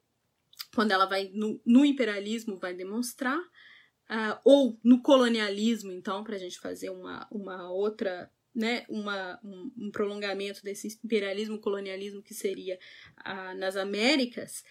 quando 0.74 0.92
ela 0.92 1.06
vai 1.06 1.30
no, 1.34 1.60
no 1.66 1.84
imperialismo 1.84 2.56
vai 2.56 2.72
demonstrar, 2.72 3.38
uh, 3.38 4.38
ou 4.44 4.78
no 4.84 5.02
colonialismo, 5.02 5.90
então, 5.90 6.22
para 6.22 6.36
a 6.36 6.38
gente 6.38 6.60
fazer 6.60 6.90
uma, 6.90 7.26
uma 7.30 7.70
outra 7.70 8.30
né, 8.54 8.84
uma, 8.88 9.40
um, 9.42 9.72
um, 9.78 9.90
prolongamento 9.90 10.62
desse 10.62 10.86
imperialismo, 11.02 11.58
colonialismo 11.58 12.22
que 12.22 12.34
seria 12.34 12.78
uh, 13.20 13.58
nas 13.58 13.76
Américas, 13.76 14.62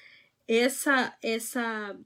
essa, 0.48 1.18
essa 1.22 1.98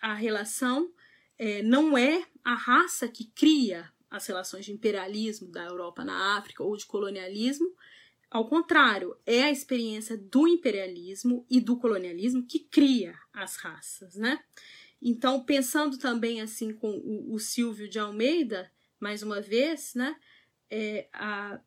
a 0.00 0.14
relação 0.14 0.90
é, 1.38 1.62
não 1.62 1.96
é 1.96 2.24
a 2.44 2.54
raça 2.54 3.08
que 3.08 3.24
cria 3.26 3.90
as 4.10 4.26
relações 4.26 4.64
de 4.64 4.72
imperialismo 4.72 5.50
da 5.50 5.64
Europa 5.64 6.04
na 6.04 6.38
África 6.38 6.62
ou 6.62 6.76
de 6.76 6.86
colonialismo. 6.86 7.70
Ao 8.30 8.48
contrário, 8.48 9.16
é 9.26 9.44
a 9.44 9.50
experiência 9.50 10.16
do 10.16 10.46
imperialismo 10.46 11.46
e 11.48 11.60
do 11.60 11.76
colonialismo 11.78 12.42
que 12.42 12.58
cria 12.58 13.14
as 13.32 13.56
raças, 13.56 14.16
né? 14.16 14.42
Então, 15.00 15.44
pensando 15.44 15.96
também 15.96 16.40
assim 16.40 16.72
com 16.72 16.90
o, 16.90 17.34
o 17.34 17.38
Silvio 17.38 17.88
de 17.88 17.98
Almeida, 17.98 18.70
mais 18.98 19.22
uma 19.22 19.40
vez, 19.40 19.94
né? 19.94 20.16
É, 20.70 21.08
a, 21.12 21.60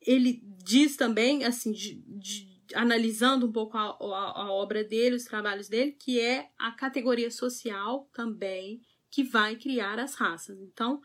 ele 0.00 0.42
diz 0.62 0.96
também, 0.96 1.44
assim, 1.44 1.72
de, 1.72 1.94
de, 2.06 2.53
analisando 2.74 3.46
um 3.46 3.52
pouco 3.52 3.76
a, 3.76 3.82
a, 3.82 4.42
a, 4.42 4.52
obra 4.52 4.84
dele, 4.84 5.16
os 5.16 5.24
trabalhos 5.24 5.68
dele, 5.68 5.92
que 5.92 6.20
é 6.20 6.50
a 6.58 6.72
categoria 6.72 7.30
social 7.30 8.08
também 8.12 8.80
que 9.10 9.22
vai 9.22 9.56
criar 9.56 9.98
as 9.98 10.14
raças. 10.14 10.60
Então, 10.60 11.00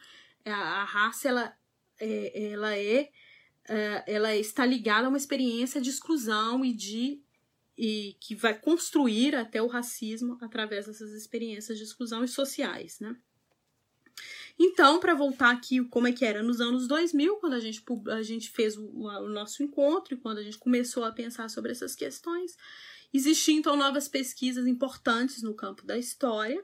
a, 0.46 0.52
a 0.52 0.84
raça, 0.84 1.28
ela 1.28 1.56
é, 2.00 2.52
ela 2.52 2.76
é, 2.76 3.10
é, 3.68 4.04
ela 4.08 4.36
está 4.36 4.66
ligada 4.66 5.06
a 5.06 5.10
uma 5.10 5.18
experiência 5.18 5.82
de 5.82 5.90
exclusão 5.90 6.64
e 6.64 6.74
de 6.74 7.22
e 7.78 8.18
que 8.20 8.36
vai 8.36 8.60
construir 8.60 9.34
até 9.36 9.62
o 9.62 9.68
racismo 9.68 10.38
através 10.42 10.88
dessas 10.88 11.12
experiências 11.14 11.78
de 11.78 11.86
exclusão 11.86 12.26
e 12.26 12.28
sociais, 12.28 13.00
né? 13.00 13.16
Então, 14.62 15.00
para 15.00 15.14
voltar 15.14 15.52
aqui 15.52 15.82
como 15.86 16.08
é 16.08 16.12
que 16.12 16.26
era 16.26 16.44
nos 16.44 16.60
anos 16.60 16.86
2000, 16.86 17.38
quando 17.38 17.54
a 17.54 17.60
gente, 17.62 17.82
a 18.10 18.22
gente 18.22 18.50
fez 18.50 18.76
o, 18.76 18.84
o 18.84 19.30
nosso 19.30 19.64
encontro 19.64 20.14
e 20.14 20.18
quando 20.18 20.40
a 20.40 20.44
gente 20.44 20.58
começou 20.58 21.06
a 21.06 21.14
pensar 21.14 21.50
sobre 21.50 21.72
essas 21.72 21.96
questões, 21.96 22.58
existiam 23.14 23.58
então 23.58 23.78
novas 23.78 24.10
pesquisas 24.10 24.68
importantes 24.68 25.42
no 25.42 25.54
campo 25.54 25.86
da 25.86 25.98
história, 25.98 26.62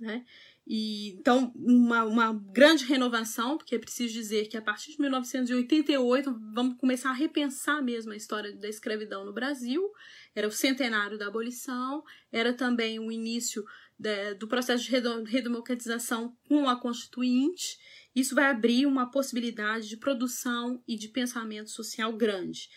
né? 0.00 0.24
E, 0.70 1.12
então, 1.12 1.50
uma, 1.56 2.04
uma 2.04 2.32
grande 2.32 2.84
renovação, 2.84 3.56
porque 3.56 3.76
é 3.76 3.78
preciso 3.78 4.12
dizer 4.12 4.48
que 4.48 4.56
a 4.56 4.60
partir 4.60 4.92
de 4.92 5.00
1988 5.00 6.38
vamos 6.52 6.76
começar 6.76 7.08
a 7.08 7.14
repensar 7.14 7.82
mesmo 7.82 8.12
a 8.12 8.16
história 8.16 8.54
da 8.54 8.68
escravidão 8.68 9.24
no 9.24 9.32
Brasil. 9.32 9.90
Era 10.34 10.46
o 10.46 10.52
centenário 10.52 11.16
da 11.16 11.28
abolição, 11.28 12.04
era 12.30 12.52
também 12.52 12.98
o 12.98 13.10
início 13.10 13.64
de, 13.98 14.34
do 14.34 14.46
processo 14.46 14.84
de 14.84 14.90
redemocratização 14.90 16.36
com 16.48 16.68
a 16.68 16.76
Constituinte. 16.76 17.78
Isso 18.14 18.34
vai 18.34 18.46
abrir 18.46 18.86
uma 18.86 19.10
possibilidade 19.10 19.88
de 19.88 19.96
produção 19.96 20.82
e 20.86 20.96
de 20.96 21.08
pensamento 21.08 21.70
social 21.70 22.12
grande. 22.12 22.68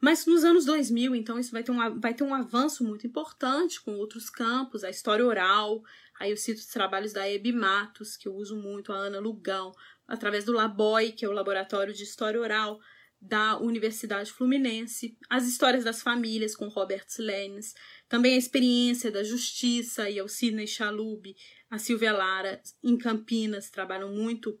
Mas 0.00 0.24
nos 0.24 0.44
anos 0.44 0.64
2000, 0.64 1.14
então, 1.14 1.38
isso 1.38 1.52
vai 1.52 1.62
ter, 1.62 1.72
um, 1.72 2.00
vai 2.00 2.14
ter 2.14 2.24
um 2.24 2.34
avanço 2.34 2.82
muito 2.82 3.06
importante 3.06 3.80
com 3.80 3.92
outros 3.96 4.30
campos, 4.30 4.82
a 4.82 4.90
história 4.90 5.24
oral, 5.24 5.82
Aí 6.20 6.30
eu 6.30 6.36
cito 6.36 6.60
os 6.60 6.66
trabalhos 6.66 7.14
da 7.14 7.26
Hebe 7.26 7.50
Matos, 7.50 8.14
que 8.14 8.28
eu 8.28 8.34
uso 8.34 8.54
muito, 8.54 8.92
a 8.92 8.96
Ana 8.96 9.18
Lugão, 9.18 9.72
através 10.06 10.44
do 10.44 10.52
Laboy, 10.52 11.12
que 11.12 11.24
é 11.24 11.28
o 11.28 11.32
Laboratório 11.32 11.94
de 11.94 12.02
História 12.02 12.38
Oral 12.38 12.78
da 13.20 13.58
Universidade 13.58 14.32
Fluminense, 14.32 15.18
as 15.28 15.46
histórias 15.46 15.84
das 15.84 16.00
famílias 16.00 16.56
com 16.56 16.68
Robert 16.68 17.06
Lennes, 17.18 17.74
também 18.08 18.34
a 18.34 18.38
experiência 18.38 19.10
da 19.10 19.22
justiça 19.22 20.08
e 20.08 20.20
o 20.22 20.28
Sidney 20.28 20.66
Chalub, 20.66 21.36
a 21.68 21.78
Silvia 21.78 22.12
Lara, 22.12 22.62
em 22.82 22.96
Campinas, 22.96 23.68
trabalham 23.68 24.10
muito 24.10 24.58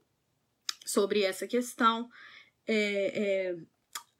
sobre 0.84 1.22
essa 1.22 1.46
questão. 1.46 2.10
É, 2.66 3.48
é, 3.48 3.56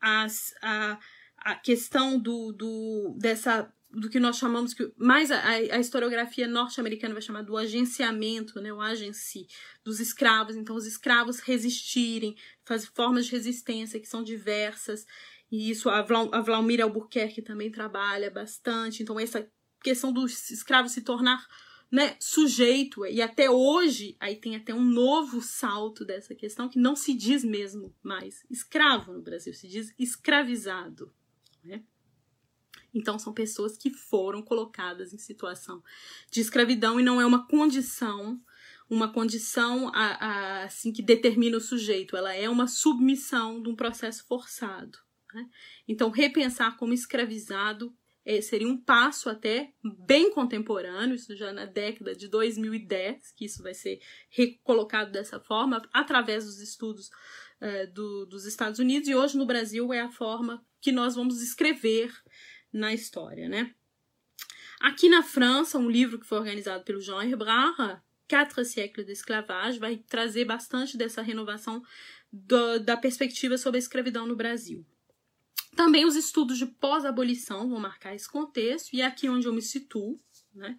as, 0.00 0.54
a, 0.62 0.98
a 1.36 1.54
questão 1.56 2.18
do, 2.18 2.52
do, 2.52 3.16
dessa 3.18 3.70
do 3.92 4.08
que 4.08 4.20
nós 4.20 4.38
chamamos 4.38 4.72
que 4.72 4.92
mais 4.96 5.30
a, 5.30 5.40
a 5.48 5.78
historiografia 5.78 6.46
norte-americana 6.46 7.14
vai 7.14 7.22
chamar 7.22 7.42
do 7.42 7.56
agenciamento, 7.56 8.60
né, 8.60 8.72
o 8.72 8.80
agency 8.80 9.46
dos 9.84 9.98
escravos. 9.98 10.56
Então, 10.56 10.76
os 10.76 10.86
escravos 10.86 11.40
resistirem, 11.40 12.36
fazer 12.64 12.88
formas 12.94 13.26
de 13.26 13.32
resistência 13.32 14.00
que 14.00 14.08
são 14.08 14.22
diversas. 14.22 15.04
E 15.50 15.70
isso 15.70 15.88
a, 15.88 16.02
Vla, 16.02 16.28
a 16.32 16.40
Vlaumir 16.40 16.80
Albuquerque 16.80 17.42
também 17.42 17.70
trabalha 17.70 18.30
bastante. 18.30 19.02
Então, 19.02 19.18
essa 19.18 19.48
questão 19.82 20.12
do 20.12 20.24
escravo 20.26 20.88
se 20.88 21.02
tornar 21.02 21.44
né, 21.90 22.16
sujeito, 22.20 23.04
e 23.04 23.20
até 23.20 23.50
hoje, 23.50 24.16
aí 24.20 24.36
tem 24.36 24.54
até 24.54 24.72
um 24.72 24.84
novo 24.84 25.42
salto 25.42 26.04
dessa 26.04 26.36
questão 26.36 26.68
que 26.68 26.78
não 26.78 26.94
se 26.94 27.12
diz 27.12 27.42
mesmo 27.42 27.92
mais 28.00 28.44
escravo 28.48 29.12
no 29.12 29.22
Brasil, 29.22 29.52
se 29.52 29.66
diz 29.66 29.92
escravizado. 29.98 31.12
Né? 31.64 31.82
Então, 32.94 33.18
são 33.18 33.32
pessoas 33.32 33.76
que 33.76 33.90
foram 33.90 34.42
colocadas 34.42 35.12
em 35.12 35.18
situação 35.18 35.82
de 36.30 36.40
escravidão 36.40 36.98
e 36.98 37.02
não 37.02 37.20
é 37.20 37.26
uma 37.26 37.46
condição, 37.46 38.40
uma 38.88 39.12
condição 39.12 39.88
a, 39.94 40.06
a, 40.06 40.64
assim 40.64 40.92
que 40.92 41.02
determina 41.02 41.56
o 41.56 41.60
sujeito, 41.60 42.16
ela 42.16 42.34
é 42.34 42.48
uma 42.48 42.66
submissão 42.66 43.62
de 43.62 43.68
um 43.68 43.76
processo 43.76 44.24
forçado. 44.26 44.98
Né? 45.32 45.48
Então, 45.86 46.10
repensar 46.10 46.76
como 46.76 46.92
escravizado 46.92 47.94
é, 48.24 48.40
seria 48.40 48.68
um 48.68 48.76
passo 48.76 49.30
até 49.30 49.72
bem 49.82 50.30
contemporâneo, 50.32 51.14
isso 51.14 51.34
já 51.34 51.52
na 51.52 51.64
década 51.64 52.14
de 52.14 52.28
2010, 52.28 53.32
que 53.32 53.46
isso 53.46 53.62
vai 53.62 53.74
ser 53.74 54.00
recolocado 54.28 55.10
dessa 55.10 55.40
forma, 55.40 55.82
através 55.92 56.44
dos 56.44 56.60
estudos 56.60 57.10
é, 57.60 57.86
do, 57.86 58.26
dos 58.26 58.44
Estados 58.44 58.78
Unidos, 58.78 59.08
e 59.08 59.14
hoje 59.14 59.36
no 59.36 59.46
Brasil 59.46 59.92
é 59.92 60.00
a 60.00 60.10
forma 60.10 60.64
que 60.80 60.92
nós 60.92 61.14
vamos 61.14 61.42
escrever 61.42 62.12
na 62.72 62.92
história, 62.92 63.48
né? 63.48 63.74
Aqui 64.80 65.08
na 65.08 65.22
França, 65.22 65.78
um 65.78 65.90
livro 65.90 66.18
que 66.18 66.26
foi 66.26 66.38
organizado 66.38 66.84
pelo 66.84 67.00
Jean 67.00 67.22
Herbrat, 67.22 68.00
Quatre 68.28 68.64
siècles 68.64 69.06
d'esclavage, 69.06 69.80
vai 69.80 69.96
trazer 69.96 70.44
bastante 70.44 70.96
dessa 70.96 71.20
renovação 71.20 71.82
do, 72.32 72.78
da 72.78 72.96
perspectiva 72.96 73.58
sobre 73.58 73.78
a 73.78 73.80
escravidão 73.80 74.24
no 74.24 74.36
Brasil. 74.36 74.86
Também 75.74 76.04
os 76.04 76.14
estudos 76.14 76.56
de 76.56 76.66
pós-abolição 76.66 77.68
vão 77.68 77.80
marcar 77.80 78.14
esse 78.14 78.30
contexto, 78.30 78.94
e 78.94 79.00
é 79.00 79.04
aqui 79.04 79.28
onde 79.28 79.48
eu 79.48 79.52
me 79.52 79.60
situo, 79.60 80.16
né? 80.54 80.78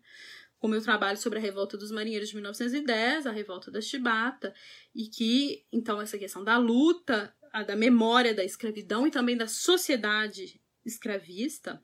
com 0.59 0.67
meu 0.67 0.81
trabalho 0.81 1.17
sobre 1.17 1.39
a 1.39 1.41
revolta 1.41 1.75
dos 1.75 1.91
marinheiros 1.91 2.29
de 2.29 2.35
1910, 2.35 3.25
a 3.25 3.31
revolta 3.31 3.71
da 3.71 3.81
Chibata, 3.81 4.53
e 4.93 5.07
que, 5.07 5.65
então, 5.73 5.99
essa 5.99 6.19
questão 6.19 6.43
da 6.43 6.57
luta, 6.57 7.35
da 7.65 7.75
memória 7.75 8.33
da 8.33 8.45
escravidão 8.45 9.07
e 9.07 9.11
também 9.11 9.35
da 9.35 9.47
sociedade 9.47 10.60
escravista, 10.85 11.83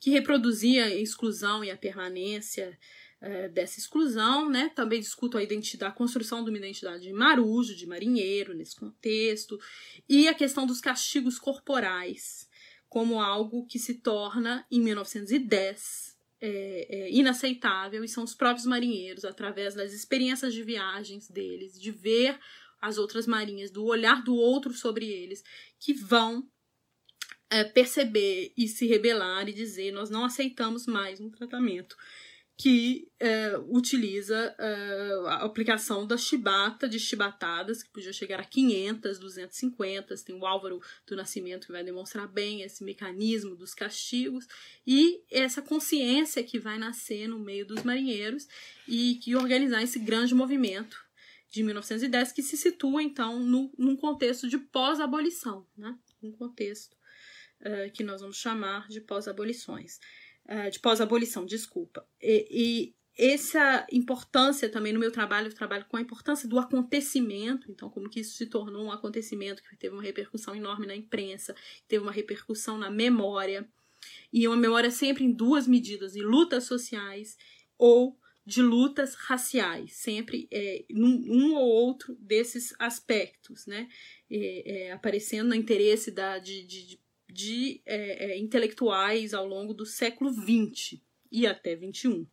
que 0.00 0.10
reproduzia 0.10 0.86
a 0.86 0.94
exclusão 0.94 1.64
e 1.64 1.70
a 1.70 1.76
permanência 1.76 2.78
é, 3.20 3.48
dessa 3.48 3.78
exclusão, 3.78 4.48
né? 4.48 4.70
Também 4.74 5.00
discuto 5.00 5.36
a 5.36 5.42
identidade, 5.42 5.92
a 5.92 5.94
construção 5.94 6.42
de 6.42 6.50
uma 6.50 6.58
identidade 6.58 7.02
de 7.02 7.12
marujo, 7.12 7.76
de 7.76 7.86
marinheiro 7.86 8.54
nesse 8.54 8.74
contexto, 8.74 9.58
e 10.08 10.26
a 10.26 10.34
questão 10.34 10.66
dos 10.66 10.80
castigos 10.80 11.38
corporais 11.38 12.48
como 12.90 13.20
algo 13.20 13.64
que 13.66 13.78
se 13.78 13.94
torna, 13.94 14.66
em 14.68 14.80
1910, 14.80 16.18
é, 16.40 16.86
é, 16.90 17.12
inaceitável, 17.12 18.02
e 18.02 18.08
são 18.08 18.24
os 18.24 18.34
próprios 18.34 18.66
marinheiros, 18.66 19.24
através 19.24 19.76
das 19.76 19.92
experiências 19.92 20.52
de 20.52 20.64
viagens 20.64 21.28
deles, 21.28 21.80
de 21.80 21.92
ver 21.92 22.36
as 22.80 22.98
outras 22.98 23.28
marinhas, 23.28 23.70
do 23.70 23.84
olhar 23.84 24.24
do 24.24 24.34
outro 24.34 24.72
sobre 24.72 25.06
eles, 25.06 25.44
que 25.78 25.94
vão 25.94 26.50
é, 27.50 27.64
perceber 27.64 28.52
e 28.56 28.68
se 28.68 28.86
rebelar 28.86 29.48
e 29.48 29.52
dizer 29.52 29.92
nós 29.92 30.08
não 30.08 30.24
aceitamos 30.24 30.86
mais 30.86 31.20
um 31.20 31.28
tratamento 31.28 31.96
que 32.60 33.10
é, 33.18 33.56
utiliza 33.70 34.54
é, 34.58 35.12
a 35.28 35.44
aplicação 35.46 36.06
da 36.06 36.18
chibata, 36.18 36.86
de 36.86 37.00
chibatadas, 37.00 37.82
que 37.82 37.88
podia 37.88 38.12
chegar 38.12 38.38
a 38.38 38.44
500, 38.44 39.18
250. 39.18 40.14
Tem 40.16 40.36
o 40.36 40.44
Álvaro 40.44 40.78
do 41.06 41.16
Nascimento 41.16 41.66
que 41.66 41.72
vai 41.72 41.82
demonstrar 41.82 42.28
bem 42.28 42.60
esse 42.60 42.84
mecanismo 42.84 43.56
dos 43.56 43.72
castigos 43.72 44.46
e 44.86 45.24
essa 45.30 45.62
consciência 45.62 46.44
que 46.44 46.58
vai 46.58 46.78
nascer 46.78 47.26
no 47.26 47.38
meio 47.38 47.64
dos 47.64 47.82
marinheiros 47.82 48.46
e 48.86 49.14
que 49.14 49.34
organizar 49.34 49.82
esse 49.82 49.98
grande 49.98 50.34
movimento 50.34 51.02
de 51.48 51.62
1910 51.62 52.30
que 52.30 52.42
se 52.42 52.58
situa 52.58 53.02
então 53.02 53.40
no, 53.40 53.72
num 53.78 53.96
contexto 53.96 54.46
de 54.46 54.58
pós-abolição, 54.58 55.66
né? 55.78 55.98
um 56.22 56.30
contexto 56.30 56.99
uh, 57.60 57.90
que 57.92 58.04
nós 58.04 58.20
vamos 58.20 58.36
chamar 58.36 58.88
de 58.88 59.00
pós-abolições, 59.00 59.98
uh, 60.46 60.70
de 60.70 60.78
pós-abolição, 60.80 61.44
desculpa. 61.44 62.06
E, 62.20 62.46
e, 62.50 63.00
essa 63.18 63.86
importância 63.92 64.68
também 64.68 64.92
no 64.94 65.00
meu 65.00 65.10
trabalho, 65.10 65.48
eu 65.48 65.54
trabalho 65.54 65.84
com 65.86 65.96
a 65.96 66.00
importância 66.00 66.48
do 66.48 66.58
acontecimento, 66.58 67.70
então 67.70 67.90
como 67.90 68.08
que 68.08 68.20
isso 68.20 68.34
se 68.36 68.46
tornou 68.46 68.86
um 68.86 68.92
acontecimento 68.92 69.62
que 69.62 69.76
teve 69.76 69.94
uma 69.94 70.02
repercussão 70.02 70.54
enorme 70.54 70.86
na 70.86 70.96
imprensa, 70.96 71.54
teve 71.86 72.02
uma 72.02 72.12
repercussão 72.12 72.78
na 72.78 72.90
memória, 72.90 73.68
e 74.32 74.46
uma 74.46 74.56
memória 74.56 74.90
sempre 74.90 75.24
em 75.24 75.32
duas 75.32 75.66
medidas, 75.66 76.16
em 76.16 76.22
lutas 76.22 76.64
sociais 76.64 77.36
ou 77.76 78.18
de 78.46 78.62
lutas 78.62 79.14
raciais, 79.14 79.92
sempre 79.92 80.48
é, 80.50 80.84
num, 80.90 81.22
um 81.28 81.54
ou 81.54 81.68
outro 81.68 82.16
desses 82.18 82.74
aspectos, 82.78 83.66
né? 83.66 83.88
É, 84.30 84.86
é, 84.86 84.92
aparecendo 84.92 85.48
no 85.48 85.54
interesse 85.54 86.10
da, 86.10 86.38
de, 86.38 86.64
de, 86.64 86.99
de 87.32 87.80
é, 87.86 88.32
é, 88.32 88.38
intelectuais 88.38 89.34
ao 89.34 89.46
longo 89.46 89.72
do 89.72 89.86
século 89.86 90.32
XX 90.32 91.00
e 91.30 91.46
até 91.46 91.76
XXI. 91.76 92.26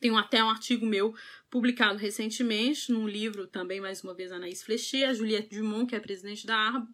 Tem 0.00 0.16
até 0.16 0.42
um 0.42 0.48
artigo 0.48 0.86
meu 0.86 1.14
publicado 1.50 1.98
recentemente 1.98 2.90
num 2.90 3.06
livro 3.06 3.46
também, 3.46 3.80
mais 3.80 4.02
uma 4.02 4.14
vez, 4.14 4.32
Anaís 4.32 4.62
Flechier, 4.62 5.08
a 5.08 5.12
Juliette 5.12 5.54
Dumont, 5.54 5.86
que 5.86 5.94
é 5.94 6.00
presidente 6.00 6.46
da 6.46 6.56
Arbre, 6.56 6.88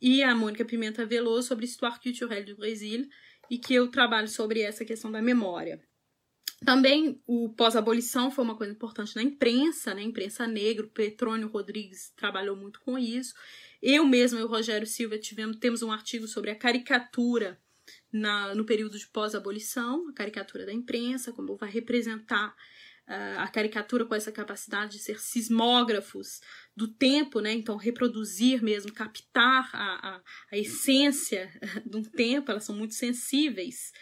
e 0.00 0.22
a 0.22 0.34
Mônica 0.34 0.64
Pimenta 0.64 1.04
Veloso 1.04 1.48
sobre 1.48 1.64
Histoire 1.64 1.98
culturelle 2.00 2.44
do 2.44 2.56
Brasil, 2.56 3.08
e 3.50 3.58
que 3.58 3.74
eu 3.74 3.88
trabalho 3.88 4.28
sobre 4.28 4.60
essa 4.60 4.84
questão 4.84 5.10
da 5.10 5.20
memória. 5.20 5.82
Também 6.64 7.20
o 7.26 7.50
pós-abolição 7.50 8.30
foi 8.30 8.44
uma 8.44 8.56
coisa 8.56 8.72
importante 8.72 9.14
na 9.16 9.22
imprensa, 9.22 9.92
né? 9.92 10.02
Imprensa 10.02 10.46
negra, 10.46 10.86
o 10.86 10.90
Petrônio 10.90 11.48
Rodrigues 11.48 12.12
trabalhou 12.16 12.56
muito 12.56 12.80
com 12.80 12.98
isso. 12.98 13.34
Eu 13.86 14.06
mesma 14.06 14.40
e 14.40 14.42
o 14.42 14.46
Rogério 14.48 14.86
Silva 14.86 15.18
tivemos, 15.18 15.58
temos 15.58 15.82
um 15.82 15.92
artigo 15.92 16.26
sobre 16.26 16.50
a 16.50 16.54
caricatura 16.54 17.60
na, 18.10 18.54
no 18.54 18.64
período 18.64 18.98
de 18.98 19.06
pós-abolição, 19.08 20.08
a 20.08 20.12
caricatura 20.14 20.64
da 20.64 20.72
imprensa, 20.72 21.32
como 21.32 21.54
vai 21.54 21.68
representar 21.68 22.56
uh, 23.06 23.40
a 23.40 23.46
caricatura 23.46 24.06
com 24.06 24.14
essa 24.14 24.32
capacidade 24.32 24.92
de 24.92 25.00
ser 25.00 25.20
sismógrafos 25.20 26.40
do 26.74 26.88
tempo, 26.88 27.40
né? 27.40 27.52
Então, 27.52 27.76
reproduzir 27.76 28.62
mesmo, 28.62 28.90
captar 28.90 29.68
a, 29.74 30.14
a, 30.14 30.22
a 30.50 30.56
essência 30.56 31.52
de 31.84 31.98
um 31.98 32.02
tempo, 32.02 32.50
elas 32.50 32.64
são 32.64 32.74
muito 32.74 32.94
sensíveis. 32.94 33.92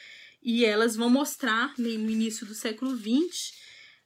E 0.40 0.64
elas 0.64 0.94
vão 0.94 1.10
mostrar, 1.10 1.74
no 1.76 1.88
início 1.88 2.46
do 2.46 2.54
século 2.54 2.96
XX, 2.96 3.52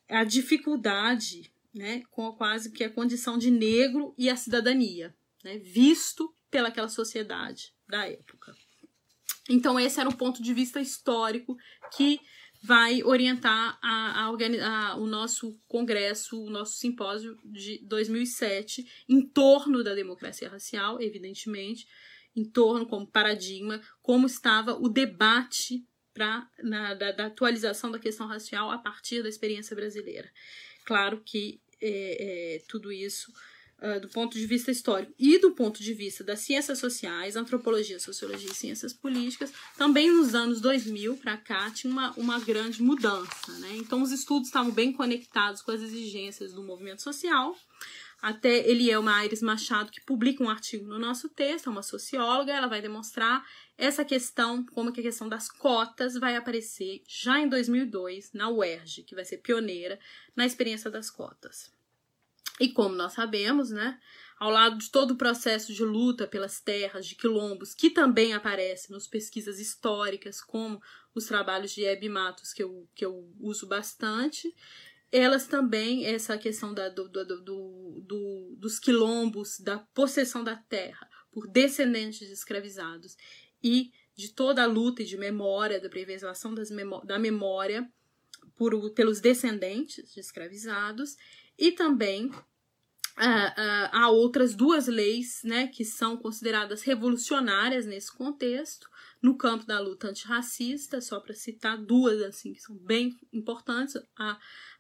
a 0.09 0.25
dificuldade, 0.25 1.53
né, 1.75 2.03
com 2.11 2.33
quase 2.33 2.73
que 2.73 2.83
a 2.83 2.91
condição 2.91 3.37
de 3.37 3.51
negro 3.51 4.15
e 4.17 4.31
a 4.31 4.37
cidadania, 4.37 5.15
né, 5.47 5.59
visto 5.59 6.35
pelaquela 6.51 6.89
sociedade 6.89 7.73
da 7.89 8.09
época. 8.09 8.53
Então, 9.49 9.79
esse 9.79 10.01
era 10.01 10.09
um 10.09 10.13
ponto 10.13 10.43
de 10.43 10.53
vista 10.53 10.81
histórico 10.81 11.57
que 11.97 12.19
vai 12.61 13.01
orientar 13.05 13.79
a, 13.81 14.25
a, 14.25 14.27
a, 14.27 14.97
o 14.97 15.07
nosso 15.07 15.57
congresso, 15.69 16.43
o 16.43 16.51
nosso 16.51 16.79
simpósio 16.79 17.39
de 17.45 17.79
2007, 17.87 19.05
em 19.09 19.21
torno 19.25 19.85
da 19.85 19.95
democracia 19.95 20.49
racial, 20.49 21.01
evidentemente, 21.01 21.87
em 22.35 22.45
torno 22.45 22.85
como 22.85 23.07
paradigma, 23.07 23.81
como 24.03 24.27
estava 24.27 24.75
o 24.75 24.89
debate 24.89 25.87
pra, 26.13 26.51
na, 26.59 26.95
da, 26.95 27.13
da, 27.13 27.27
atualização 27.27 27.93
da 27.93 28.01
questão 28.01 28.27
racial 28.27 28.73
a 28.73 28.79
partir 28.79 29.23
da 29.23 29.29
experiência 29.29 29.77
brasileira. 29.77 30.29
Claro 30.85 31.23
que 31.25 31.61
é, 31.81 32.57
é, 32.57 32.63
tudo 32.67 32.91
isso 32.91 33.33
uh, 33.83 34.01
do 34.01 34.09
ponto 34.09 34.37
de 34.37 34.47
vista 34.47 34.71
histórico 34.71 35.13
e 35.19 35.39
do 35.39 35.53
ponto 35.53 35.83
de 35.83 35.93
vista 35.93 36.25
das 36.25 36.41
ciências 36.41 36.79
sociais, 36.79 37.37
antropologia, 37.37 37.99
sociologia 37.99 38.51
e 38.51 38.55
ciências 38.55 38.93
políticas, 38.93 39.53
também 39.77 40.11
nos 40.11 40.35
anos 40.35 40.61
2000 40.61 41.17
para 41.17 41.37
cá 41.37 41.71
tinha 41.71 41.93
uma, 41.93 42.13
uma 42.13 42.39
grande 42.41 42.83
mudança. 42.83 43.53
Né? 43.59 43.77
Então, 43.77 44.03
os 44.03 44.13
estudos 44.13 44.49
estavam 44.49 44.73
bem 44.73 44.93
conectados 44.93 45.63
com 45.63 45.71
as 45.71 45.81
exigências 45.81 46.53
do 46.53 46.63
movimento 46.63 47.03
social. 47.03 47.57
Até 48.21 48.69
Elielma 48.69 49.15
Aires 49.15 49.43
Machado, 49.43 49.91
que 49.91 50.01
publica 50.01 50.43
um 50.43 50.49
artigo 50.49 50.87
no 50.87 50.99
nosso 50.99 51.29
texto, 51.29 51.67
é 51.67 51.71
uma 51.71 51.83
socióloga, 51.83 52.53
ela 52.53 52.67
vai 52.67 52.81
demonstrar 52.81 53.45
essa 53.77 54.05
questão, 54.07 54.65
como 54.65 54.91
que 54.91 55.01
a 55.01 55.03
questão 55.03 55.29
das 55.29 55.51
cotas 55.51 56.15
vai 56.15 56.35
aparecer 56.35 57.03
já 57.07 57.39
em 57.39 57.49
2002 57.49 58.33
na 58.33 58.49
UERJ, 58.49 59.03
que 59.03 59.15
vai 59.15 59.25
ser 59.25 59.39
pioneira 59.39 60.01
na 60.35 60.47
experiência 60.47 60.91
das 60.91 61.11
cotas. 61.11 61.76
E 62.61 62.69
como 62.69 62.95
nós 62.95 63.13
sabemos, 63.13 63.71
né, 63.71 63.99
ao 64.39 64.51
lado 64.51 64.79
de 64.79 64.91
todo 64.91 65.13
o 65.13 65.17
processo 65.17 65.73
de 65.73 65.85
luta 65.85 66.27
pelas 66.27 66.61
terras 66.61 67.07
de 67.07 67.15
quilombos, 67.15 67.75
que 67.75 67.91
também 67.91 68.35
aparece 68.35 68.91
nas 68.91 69.07
pesquisas 69.07 69.59
históricas, 69.59 70.41
como 70.41 70.81
os 71.15 71.27
trabalhos 71.27 71.73
de 71.73 71.85
Hebe 71.85 72.09
Matos, 72.09 72.53
que 72.53 72.63
eu, 72.63 72.89
que 72.95 73.05
eu 73.05 73.33
uso 73.41 73.67
bastante, 73.67 74.55
elas 75.11 75.47
também, 75.47 76.05
essa 76.05 76.37
questão 76.37 76.75
da, 76.75 76.89
do, 76.89 77.09
do, 77.09 77.25
do, 77.25 78.01
do, 78.03 78.57
dos 78.59 78.79
quilombos, 78.79 79.61
da 79.61 79.79
possessão 79.79 80.43
da 80.43 80.57
terra 80.57 81.09
por 81.31 81.47
descendentes 81.47 82.27
de 82.27 82.33
escravizados 82.33 83.17
e 83.63 83.93
de 84.15 84.31
toda 84.31 84.63
a 84.63 84.67
luta 84.67 85.05
de 85.05 85.17
memória, 85.17 85.81
da 85.81 85.89
preservação 85.89 86.55
das 86.55 86.71
memó 86.71 87.05
da 87.05 87.19
memória 87.19 87.87
por, 88.57 88.91
pelos 88.95 89.21
descendentes 89.21 90.15
de 90.15 90.21
escravizados, 90.21 91.17
e 91.59 91.73
também 91.73 92.27
uh, 92.27 92.31
uh, 92.31 93.89
há 93.93 94.11
outras 94.11 94.55
duas 94.55 94.87
leis 94.87 95.41
né, 95.45 95.69
que 95.69 95.85
são 95.85 96.17
consideradas 96.17 96.83
revolucionárias 96.83 97.87
nesse 97.87 98.13
contexto, 98.13 98.89
no 99.23 99.37
campo 99.37 99.67
da 99.67 99.81
luta 99.81 100.09
antirracista, 100.09 101.01
só 101.01 101.19
para 101.19 101.35
citar 101.35 101.79
duas 101.79 102.21
assim 102.23 102.53
que 102.53 102.61
são 102.61 102.77
bem 102.77 103.19
importantes, 103.33 103.97
a, 104.19 104.39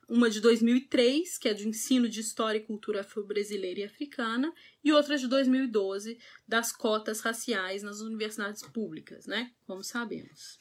uma 0.08 0.30
de 0.30 0.40
2003, 0.40 1.36
que 1.36 1.48
é 1.48 1.54
de 1.54 1.66
ensino 1.66 2.08
de 2.08 2.20
história 2.20 2.58
e 2.58 2.64
cultura 2.64 3.00
afro-brasileira 3.00 3.80
e 3.80 3.84
africana, 3.84 4.52
e 4.84 4.92
outra 4.92 5.16
de 5.18 5.26
2012, 5.26 6.18
das 6.46 6.70
cotas 6.72 7.20
raciais 7.20 7.82
nas 7.82 8.00
universidades 8.00 8.62
públicas, 8.62 9.26
né? 9.26 9.50
Como 9.66 9.82
sabemos. 9.82 10.58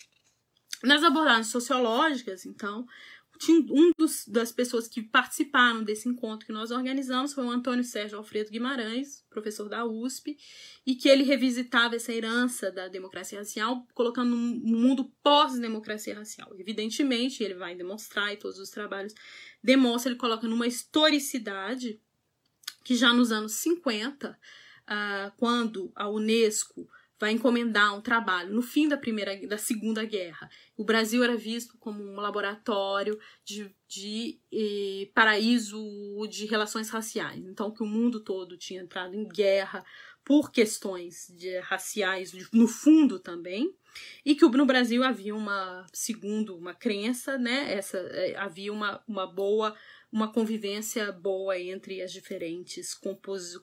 Nas 0.83 1.03
abordagens 1.03 1.47
sociológicas, 1.47 2.45
então, 2.45 2.85
um 3.69 3.91
dos, 3.97 4.25
das 4.27 4.51
pessoas 4.51 4.87
que 4.87 5.01
participaram 5.01 5.83
desse 5.83 6.07
encontro 6.07 6.45
que 6.45 6.53
nós 6.53 6.71
organizamos 6.71 7.33
foi 7.33 7.43
o 7.45 7.49
Antônio 7.49 7.83
Sérgio 7.83 8.17
Alfredo 8.17 8.49
Guimarães, 8.49 9.23
professor 9.29 9.67
da 9.67 9.85
USP, 9.85 10.37
e 10.85 10.95
que 10.95 11.09
ele 11.09 11.23
revisitava 11.23 11.95
essa 11.95 12.13
herança 12.13 12.71
da 12.71 12.87
democracia 12.87 13.39
racial, 13.39 13.85
colocando 13.93 14.35
um 14.35 14.77
mundo 14.77 15.11
pós-democracia 15.21 16.15
racial. 16.15 16.53
Evidentemente, 16.57 17.43
ele 17.43 17.55
vai 17.55 17.75
demonstrar, 17.75 18.33
e 18.33 18.37
todos 18.37 18.59
os 18.59 18.69
trabalhos 18.69 19.13
demonstram, 19.63 20.11
ele 20.11 20.19
coloca 20.19 20.47
numa 20.47 20.67
historicidade 20.67 21.99
que 22.83 22.95
já 22.95 23.11
nos 23.11 23.31
anos 23.31 23.53
50, 23.53 24.29
uh, 24.29 24.35
ah, 24.87 25.33
quando 25.37 25.91
a 25.95 26.07
Unesco 26.07 26.87
vai 27.19 27.31
encomendar 27.31 27.95
um 27.95 28.01
trabalho 28.01 28.53
no 28.53 28.61
fim 28.61 28.87
da 28.87 28.97
primeira 28.97 29.35
da 29.47 29.57
segunda 29.57 30.03
guerra. 30.03 30.49
O 30.75 30.83
Brasil 30.83 31.23
era 31.23 31.35
visto 31.35 31.77
como 31.77 32.03
um 32.03 32.15
laboratório 32.15 33.17
de, 33.43 33.73
de 33.87 34.39
eh, 34.51 35.09
paraíso 35.13 35.79
de 36.29 36.45
relações 36.45 36.89
raciais. 36.89 37.45
Então 37.45 37.71
que 37.71 37.83
o 37.83 37.87
mundo 37.87 38.19
todo 38.19 38.57
tinha 38.57 38.81
entrado 38.81 39.15
em 39.15 39.27
guerra 39.27 39.83
por 40.23 40.51
questões 40.51 41.27
de, 41.37 41.59
raciais 41.59 42.33
no 42.51 42.67
fundo 42.67 43.19
também 43.19 43.73
e 44.25 44.35
que 44.35 44.45
no 44.45 44.65
Brasil 44.65 45.03
havia 45.03 45.35
uma 45.35 45.85
segundo 45.93 46.57
uma 46.57 46.73
crença 46.73 47.37
né 47.37 47.73
essa 47.75 47.97
eh, 47.97 48.35
havia 48.35 48.73
uma, 48.73 49.01
uma 49.07 49.25
boa 49.25 49.73
uma 50.15 50.31
convivência 50.31 51.11
boa 51.11 51.59
entre 51.59 52.01
as 52.01 52.09
diferentes 52.09 52.93
compos, 52.93 53.57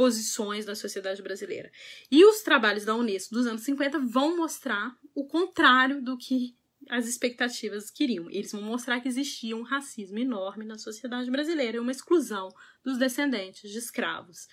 posições 0.00 0.64
da 0.64 0.74
sociedade 0.74 1.20
brasileira. 1.20 1.70
E 2.10 2.24
os 2.24 2.40
trabalhos 2.40 2.86
da 2.86 2.96
Unesco 2.96 3.34
dos 3.34 3.46
anos 3.46 3.60
50 3.60 3.98
vão 3.98 4.34
mostrar 4.34 4.96
o 5.14 5.26
contrário 5.26 6.00
do 6.00 6.16
que 6.16 6.56
as 6.88 7.06
expectativas 7.06 7.90
queriam. 7.90 8.30
Eles 8.30 8.50
vão 8.50 8.62
mostrar 8.62 8.98
que 9.02 9.08
existia 9.08 9.54
um 9.54 9.60
racismo 9.60 10.18
enorme 10.18 10.64
na 10.64 10.78
sociedade 10.78 11.30
brasileira 11.30 11.76
e 11.76 11.80
uma 11.80 11.90
exclusão 11.90 12.48
dos 12.82 12.96
descendentes 12.96 13.70
de 13.70 13.76
escravos. 13.76 14.48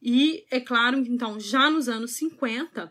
E 0.00 0.46
é 0.50 0.58
claro, 0.58 0.96
então, 0.96 1.38
já 1.38 1.68
nos 1.68 1.86
anos 1.86 2.12
50, 2.12 2.90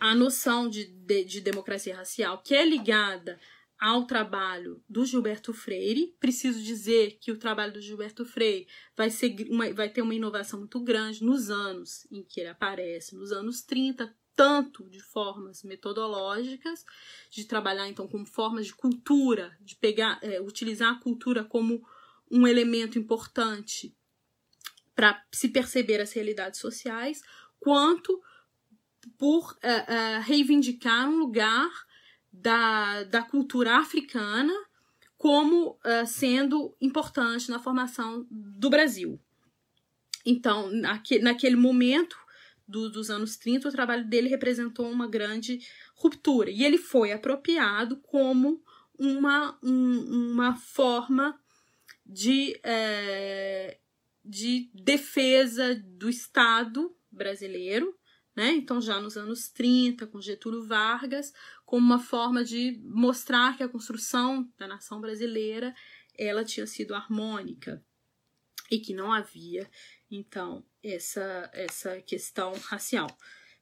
a 0.00 0.14
noção 0.14 0.70
de, 0.70 0.86
de, 0.86 1.22
de 1.22 1.42
democracia 1.42 1.94
racial, 1.94 2.42
que 2.42 2.54
é 2.54 2.64
ligada 2.64 3.38
ao 3.82 4.06
trabalho 4.06 4.80
do 4.88 5.04
Gilberto 5.04 5.52
Freire. 5.52 6.14
Preciso 6.20 6.62
dizer 6.62 7.18
que 7.20 7.32
o 7.32 7.36
trabalho 7.36 7.72
do 7.72 7.80
Gilberto 7.80 8.24
Freire 8.24 8.68
vai, 8.96 9.08
uma, 9.50 9.74
vai 9.74 9.90
ter 9.90 10.02
uma 10.02 10.14
inovação 10.14 10.60
muito 10.60 10.78
grande 10.78 11.24
nos 11.24 11.50
anos 11.50 12.06
em 12.08 12.22
que 12.22 12.38
ele 12.38 12.50
aparece, 12.50 13.16
nos 13.16 13.32
anos 13.32 13.60
30, 13.62 14.16
tanto 14.36 14.88
de 14.88 15.00
formas 15.00 15.64
metodológicas, 15.64 16.84
de 17.28 17.44
trabalhar 17.44 17.88
então 17.88 18.06
como 18.06 18.24
formas 18.24 18.66
de 18.66 18.74
cultura, 18.74 19.58
de 19.60 19.74
pegar, 19.74 20.20
é, 20.22 20.40
utilizar 20.40 20.92
a 20.92 21.00
cultura 21.00 21.42
como 21.42 21.84
um 22.30 22.46
elemento 22.46 23.00
importante 23.00 23.92
para 24.94 25.20
se 25.32 25.48
perceber 25.48 26.00
as 26.00 26.12
realidades 26.12 26.60
sociais, 26.60 27.20
quanto 27.58 28.22
por 29.18 29.58
é, 29.60 29.92
é, 29.92 30.18
reivindicar 30.20 31.08
um 31.08 31.18
lugar 31.18 31.68
da, 32.32 33.04
da 33.04 33.22
cultura 33.22 33.76
africana 33.76 34.52
como 35.18 35.78
uh, 35.84 36.06
sendo 36.06 36.74
importante 36.80 37.48
na 37.50 37.60
formação 37.60 38.26
do 38.30 38.68
Brasil. 38.68 39.20
Então, 40.26 40.68
naque, 40.70 41.18
naquele 41.20 41.56
momento 41.56 42.16
do, 42.66 42.90
dos 42.90 43.10
anos 43.10 43.36
30, 43.36 43.68
o 43.68 43.72
trabalho 43.72 44.08
dele 44.08 44.28
representou 44.28 44.90
uma 44.90 45.06
grande 45.06 45.60
ruptura. 45.94 46.50
E 46.50 46.64
ele 46.64 46.78
foi 46.78 47.12
apropriado 47.12 47.96
como 47.98 48.62
uma, 48.98 49.58
um, 49.62 50.32
uma 50.32 50.56
forma 50.56 51.38
de, 52.04 52.58
é, 52.64 53.78
de 54.24 54.70
defesa 54.74 55.74
do 55.74 56.08
Estado 56.08 56.94
brasileiro, 57.10 57.96
né? 58.34 58.50
Então, 58.52 58.80
já 58.80 58.98
nos 58.98 59.16
anos 59.16 59.48
30, 59.50 60.06
com 60.06 60.20
Getúlio 60.20 60.64
Vargas, 60.64 61.32
como 61.72 61.86
uma 61.86 61.98
forma 61.98 62.44
de 62.44 62.78
mostrar 62.84 63.56
que 63.56 63.62
a 63.62 63.68
construção 63.68 64.46
da 64.58 64.68
nação 64.68 65.00
brasileira 65.00 65.74
ela 66.18 66.44
tinha 66.44 66.66
sido 66.66 66.94
harmônica 66.94 67.82
e 68.70 68.78
que 68.78 68.92
não 68.92 69.10
havia 69.10 69.66
então 70.10 70.62
essa 70.82 71.50
essa 71.54 71.98
questão 72.02 72.52
racial. 72.66 73.08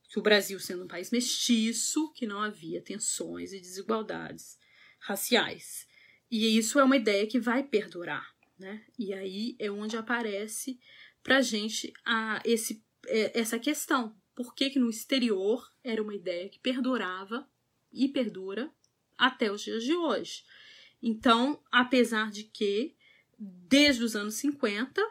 Que 0.09 0.19
o 0.19 0.23
Brasil 0.23 0.59
sendo 0.59 0.83
um 0.83 0.89
país 0.89 1.13
mestiço 1.13 2.13
que 2.13 2.27
não 2.27 2.43
havia 2.43 2.83
tensões 2.83 3.53
e 3.53 3.61
desigualdades 3.61 4.59
raciais. 4.99 5.87
E 6.29 6.59
isso 6.59 6.81
é 6.81 6.83
uma 6.83 6.97
ideia 6.97 7.29
que 7.29 7.39
vai 7.39 7.63
perdurar 7.63 8.27
né? 8.59 8.85
E 8.99 9.15
aí 9.15 9.55
é 9.61 9.71
onde 9.71 9.97
aparece 9.97 10.81
para 11.23 11.41
gente 11.41 11.93
a 12.05 12.43
esse 12.45 12.85
é, 13.07 13.39
essa 13.39 13.57
questão. 13.57 14.17
Por 14.35 14.53
que, 14.53 14.69
que 14.69 14.81
no 14.81 14.91
exterior 14.91 15.65
era 15.85 16.03
uma 16.03 16.15
ideia 16.15 16.49
que 16.49 16.59
perdurava 16.59 17.49
e 17.93 18.09
perdura 18.09 18.71
até 19.17 19.51
os 19.51 19.63
dias 19.63 19.85
de 19.85 19.95
hoje. 19.95 20.45
Então, 21.03 21.61
apesar 21.71 22.31
de 22.31 22.45
que, 22.45 22.95
desde 23.39 24.03
os 24.05 24.15
anos 24.15 24.35
50, 24.35 25.03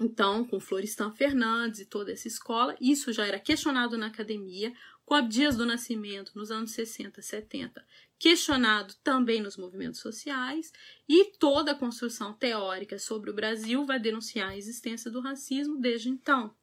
então, 0.00 0.44
com 0.44 0.60
Florestan 0.60 1.10
Fernandes 1.12 1.80
e 1.80 1.86
toda 1.86 2.12
essa 2.12 2.28
escola, 2.28 2.76
isso 2.80 3.12
já 3.12 3.26
era 3.26 3.38
questionado 3.38 3.96
na 3.96 4.06
academia, 4.06 4.72
com 5.04 5.14
Abdias 5.14 5.56
do 5.56 5.64
Nascimento 5.64 6.32
nos 6.34 6.50
anos 6.50 6.72
60, 6.72 7.22
70, 7.22 7.86
questionado 8.18 8.94
também 9.02 9.40
nos 9.40 9.56
movimentos 9.56 10.00
sociais, 10.00 10.72
e 11.08 11.32
toda 11.38 11.72
a 11.72 11.74
construção 11.74 12.34
teórica 12.34 12.98
sobre 12.98 13.30
o 13.30 13.34
Brasil 13.34 13.86
vai 13.86 13.98
denunciar 13.98 14.50
a 14.50 14.56
existência 14.56 15.10
do 15.10 15.20
racismo 15.20 15.78
desde 15.78 16.08
então. 16.08 16.54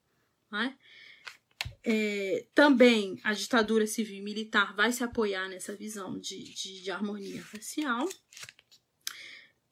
Né? 0.51 0.77
É, 1.85 2.45
também 2.55 3.19
a 3.23 3.33
ditadura 3.33 3.85
civil 3.85 4.17
e 4.17 4.21
militar 4.21 4.73
vai 4.73 4.91
se 4.91 5.03
apoiar 5.03 5.49
nessa 5.49 5.75
visão 5.75 6.17
de, 6.17 6.43
de, 6.43 6.81
de 6.81 6.91
harmonia 6.91 7.41
racial. 7.53 8.07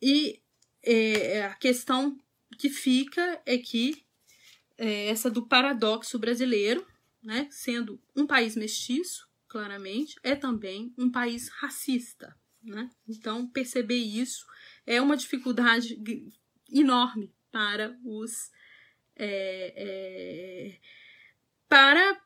E 0.02 0.42
é, 0.84 1.44
a 1.46 1.54
questão 1.56 2.20
que 2.58 2.70
fica 2.70 3.42
é 3.46 3.58
que 3.58 4.04
é, 4.78 5.08
essa 5.08 5.30
do 5.30 5.46
paradoxo 5.46 6.18
brasileiro, 6.20 6.86
né, 7.24 7.48
sendo 7.52 8.02
um 8.16 8.26
país 8.26 8.56
mestiço, 8.56 9.30
claramente, 9.48 10.16
é 10.24 10.36
também 10.36 10.94
um 10.98 11.10
país 11.10 11.50
racista. 11.50 12.36
Né? 12.64 12.90
Então, 13.08 13.48
perceber 13.48 13.98
isso 13.98 14.46
é 14.86 15.02
uma 15.02 15.18
dificuldade 15.18 16.00
enorme 16.72 17.34
para 17.52 17.98
os. 18.04 18.52
É, 19.16 19.74
é, 19.76 20.80
para 21.72 22.22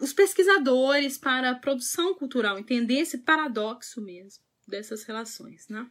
os 0.00 0.14
pesquisadores, 0.14 1.18
para 1.18 1.50
a 1.50 1.54
produção 1.54 2.14
cultural, 2.14 2.58
entender 2.58 3.00
esse 3.00 3.18
paradoxo 3.18 4.00
mesmo 4.00 4.42
dessas 4.66 5.04
relações, 5.04 5.68
né? 5.68 5.86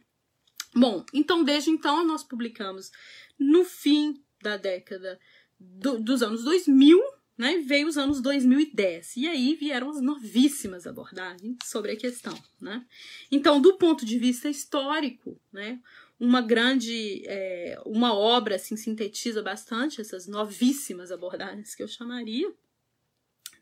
Bom, 0.74 1.06
então 1.14 1.44
desde 1.44 1.70
então 1.70 2.04
nós 2.04 2.24
publicamos 2.24 2.90
no 3.38 3.64
fim 3.64 4.20
da 4.42 4.56
década 4.56 5.16
do, 5.60 6.00
dos 6.00 6.24
anos 6.24 6.42
2000, 6.42 7.00
né? 7.38 7.58
Veio 7.58 7.86
os 7.86 7.96
anos 7.96 8.20
2010 8.20 9.16
e 9.16 9.28
aí 9.28 9.54
vieram 9.54 9.88
as 9.88 10.02
novíssimas 10.02 10.84
abordagens 10.84 11.58
sobre 11.62 11.92
a 11.92 11.96
questão, 11.96 12.36
né? 12.60 12.84
Então, 13.30 13.60
do 13.60 13.78
ponto 13.78 14.04
de 14.04 14.18
vista 14.18 14.48
histórico, 14.48 15.40
né? 15.52 15.80
Uma 16.18 16.40
grande, 16.40 17.22
é, 17.26 17.80
uma 17.86 18.12
obra 18.12 18.56
assim 18.56 18.76
sintetiza 18.76 19.40
bastante 19.40 20.00
essas 20.00 20.26
novíssimas 20.26 21.12
abordagens 21.12 21.76
que 21.76 21.82
eu 21.84 21.88
chamaria 21.88 22.52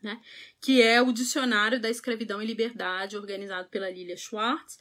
né? 0.01 0.21
que 0.59 0.81
é 0.81 1.01
o 1.01 1.11
Dicionário 1.11 1.79
da 1.79 1.89
Escravidão 1.89 2.41
e 2.41 2.45
Liberdade, 2.45 3.17
organizado 3.17 3.69
pela 3.69 3.89
Lilia 3.89 4.17
Schwartz 4.17 4.77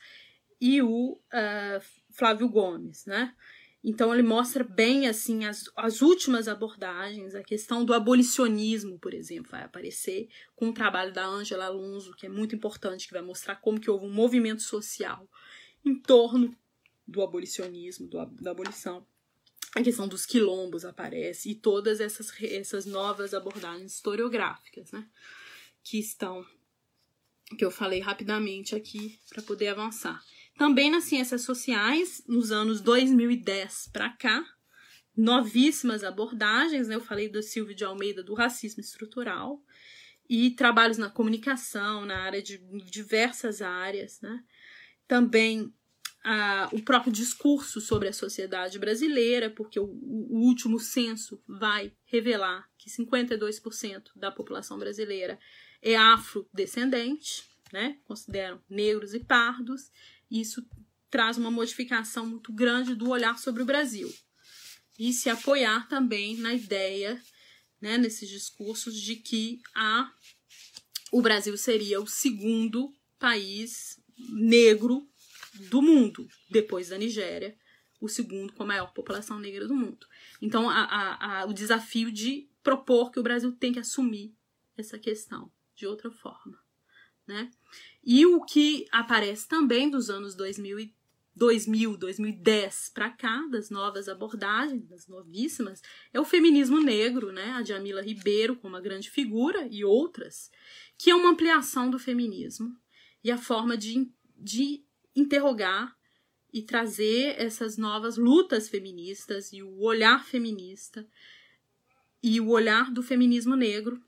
e 0.60 0.82
o 0.82 1.12
uh, 1.12 1.80
Flávio 2.10 2.48
Gomes. 2.48 3.06
Né? 3.06 3.34
Então 3.82 4.12
ele 4.12 4.22
mostra 4.22 4.62
bem 4.62 5.08
assim 5.08 5.46
as, 5.46 5.64
as 5.76 6.02
últimas 6.02 6.48
abordagens, 6.48 7.34
a 7.34 7.42
questão 7.42 7.84
do 7.84 7.94
abolicionismo, 7.94 8.98
por 8.98 9.14
exemplo, 9.14 9.50
vai 9.50 9.62
aparecer 9.62 10.28
com 10.54 10.68
o 10.68 10.74
trabalho 10.74 11.12
da 11.12 11.26
Angela 11.26 11.66
Alonso, 11.66 12.14
que 12.14 12.26
é 12.26 12.28
muito 12.28 12.54
importante, 12.54 13.06
que 13.06 13.14
vai 13.14 13.22
mostrar 13.22 13.56
como 13.56 13.80
que 13.80 13.90
houve 13.90 14.06
um 14.06 14.12
movimento 14.12 14.62
social 14.62 15.28
em 15.84 15.94
torno 15.98 16.54
do 17.06 17.22
abolicionismo, 17.22 18.06
do, 18.06 18.24
da 18.26 18.50
abolição 18.50 19.06
a 19.76 19.82
questão 19.82 20.08
dos 20.08 20.26
quilombos 20.26 20.84
aparece 20.84 21.50
e 21.50 21.54
todas 21.54 22.00
essas, 22.00 22.32
essas 22.42 22.86
novas 22.86 23.32
abordagens 23.32 23.94
historiográficas, 23.94 24.90
né? 24.90 25.06
Que 25.82 25.98
estão, 25.98 26.44
que 27.56 27.64
eu 27.64 27.70
falei 27.70 28.00
rapidamente 28.00 28.74
aqui 28.74 29.20
para 29.28 29.42
poder 29.42 29.68
avançar. 29.68 30.20
Também 30.58 30.90
nas 30.90 31.04
ciências 31.04 31.42
sociais, 31.42 32.22
nos 32.26 32.50
anos 32.50 32.80
2010 32.80 33.90
para 33.92 34.10
cá, 34.10 34.44
novíssimas 35.16 36.02
abordagens, 36.02 36.88
né? 36.88 36.96
Eu 36.96 37.00
falei 37.00 37.28
do 37.28 37.42
Silvio 37.42 37.74
de 37.74 37.84
Almeida 37.84 38.22
do 38.22 38.34
racismo 38.34 38.80
estrutural 38.80 39.62
e 40.28 40.50
trabalhos 40.50 40.98
na 40.98 41.10
comunicação, 41.10 42.04
na 42.04 42.18
área 42.18 42.42
de 42.42 42.58
diversas 42.90 43.62
áreas, 43.62 44.20
né? 44.20 44.42
Também 45.06 45.72
a, 46.22 46.68
o 46.72 46.82
próprio 46.82 47.12
discurso 47.12 47.80
sobre 47.80 48.08
a 48.08 48.12
sociedade 48.12 48.78
brasileira, 48.78 49.50
porque 49.50 49.80
o, 49.80 49.86
o 49.86 50.40
último 50.40 50.78
censo 50.78 51.42
vai 51.48 51.92
revelar 52.04 52.68
que 52.76 52.90
52% 52.90 54.10
da 54.16 54.30
população 54.30 54.78
brasileira 54.78 55.38
é 55.82 55.96
afrodescendente, 55.96 57.44
né? 57.72 57.98
Consideram 58.04 58.62
negros 58.68 59.14
e 59.14 59.20
pardos. 59.20 59.90
E 60.30 60.40
isso 60.40 60.66
traz 61.10 61.38
uma 61.38 61.50
modificação 61.50 62.26
muito 62.26 62.52
grande 62.52 62.94
do 62.94 63.10
olhar 63.10 63.38
sobre 63.38 63.62
o 63.62 63.66
Brasil. 63.66 64.12
E 64.98 65.12
se 65.12 65.30
apoiar 65.30 65.88
também 65.88 66.36
na 66.36 66.52
ideia, 66.52 67.20
né, 67.80 67.96
nesses 67.96 68.28
discursos 68.28 68.94
de 69.00 69.16
que 69.16 69.60
a, 69.74 70.12
o 71.10 71.22
Brasil 71.22 71.56
seria 71.56 72.00
o 72.00 72.06
segundo 72.06 72.94
país 73.18 73.98
negro 74.28 75.09
do 75.70 75.82
mundo, 75.82 76.28
depois 76.50 76.88
da 76.88 76.98
Nigéria, 76.98 77.56
o 78.00 78.08
segundo 78.08 78.52
com 78.52 78.62
a 78.62 78.66
maior 78.66 78.92
população 78.92 79.38
negra 79.38 79.66
do 79.66 79.74
mundo. 79.74 80.06
Então, 80.40 80.70
a, 80.70 80.84
a, 80.84 81.40
a, 81.40 81.46
o 81.46 81.52
desafio 81.52 82.10
de 82.10 82.48
propor 82.62 83.10
que 83.10 83.20
o 83.20 83.22
Brasil 83.22 83.52
tem 83.52 83.72
que 83.72 83.78
assumir 83.78 84.34
essa 84.76 84.98
questão 84.98 85.52
de 85.74 85.86
outra 85.86 86.10
forma. 86.10 86.58
Né? 87.26 87.50
E 88.02 88.24
o 88.26 88.42
que 88.42 88.86
aparece 88.90 89.46
também 89.46 89.88
dos 89.88 90.10
anos 90.10 90.34
2000, 90.34 90.90
2000 91.34 91.96
2010 91.96 92.90
para 92.94 93.10
cá, 93.10 93.46
das 93.50 93.70
novas 93.70 94.08
abordagens, 94.08 94.86
das 94.88 95.06
novíssimas, 95.06 95.80
é 96.12 96.18
o 96.18 96.24
feminismo 96.24 96.80
negro, 96.80 97.30
né? 97.30 97.52
a 97.52 97.62
Jamila 97.62 98.02
Ribeiro 98.02 98.56
como 98.56 98.74
uma 98.74 98.80
grande 98.80 99.10
figura 99.10 99.68
e 99.70 99.84
outras, 99.84 100.50
que 100.98 101.10
é 101.10 101.14
uma 101.14 101.30
ampliação 101.30 101.90
do 101.90 101.98
feminismo 101.98 102.74
e 103.22 103.30
a 103.30 103.38
forma 103.38 103.76
de, 103.76 104.10
de 104.36 104.84
interrogar 105.14 105.96
e 106.52 106.62
trazer 106.62 107.40
essas 107.40 107.76
novas 107.76 108.16
lutas 108.16 108.68
feministas 108.68 109.52
e 109.52 109.62
o 109.62 109.80
olhar 109.80 110.24
feminista 110.24 111.06
e 112.22 112.40
o 112.40 112.48
olhar 112.48 112.90
do 112.90 113.02
feminismo 113.02 113.54
negro 113.56 114.02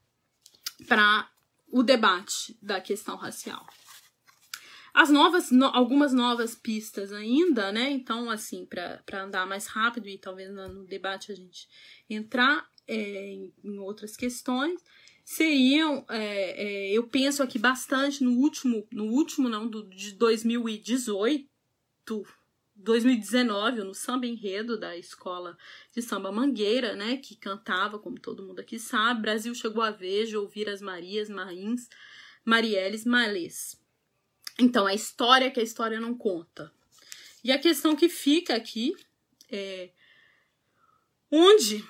para 0.87 1.31
o 1.69 1.83
debate 1.83 2.59
da 2.61 2.81
questão 2.81 3.17
racial. 3.17 3.67
As 4.93 5.09
novas, 5.09 5.51
no, 5.51 5.67
algumas 5.67 6.13
novas 6.13 6.55
pistas 6.55 7.13
ainda, 7.13 7.73
né? 7.73 7.91
Então, 7.91 8.29
assim, 8.29 8.67
para 8.67 9.25
andar 9.25 9.47
mais 9.47 9.67
rápido 9.67 10.07
e 10.07 10.19
talvez 10.19 10.53
no 10.53 10.85
debate 10.85 11.33
a 11.33 11.35
gente 11.35 11.67
entrar 12.11 12.69
é, 12.87 13.33
em, 13.33 13.55
em 13.65 13.79
outras 13.79 14.17
questões, 14.17 14.83
seriam, 15.25 16.05
é, 16.09 16.63
é, 16.63 16.93
eu 16.93 17.07
penso 17.09 17.43
aqui 17.43 17.59
bastante 17.59 18.23
no 18.23 18.33
último, 18.33 18.87
no 18.93 19.05
último 19.05 19.49
não, 19.49 19.69
do, 19.69 19.89
de 19.89 20.13
2018, 20.13 21.47
2019, 22.75 23.85
no 23.85 23.95
samba 23.95 24.27
enredo 24.27 24.79
da 24.79 24.97
escola 24.97 25.57
de 25.95 26.03
samba 26.03 26.33
Mangueira, 26.33 26.95
né, 26.95 27.17
que 27.17 27.37
cantava, 27.37 27.99
como 27.99 28.19
todo 28.19 28.43
mundo 28.43 28.61
aqui 28.61 28.79
sabe, 28.79 29.23
Brasil 29.23 29.55
chegou 29.55 29.83
a 29.83 29.91
ver, 29.91 30.27
de 30.27 30.37
ouvir 30.37 30.69
as 30.69 30.83
Marias, 30.83 31.29
Marins, 31.29 31.89
Marielles, 32.45 33.05
Malês. 33.05 33.81
Então, 34.59 34.87
a 34.87 34.95
história 34.95 35.51
que 35.51 35.61
a 35.61 35.63
história 35.63 36.01
não 36.01 36.15
conta. 36.15 36.73
E 37.45 37.51
a 37.51 37.59
questão 37.59 37.97
que 37.97 38.09
fica 38.09 38.55
aqui 38.55 38.95
é 39.51 39.91
onde, 41.31 41.85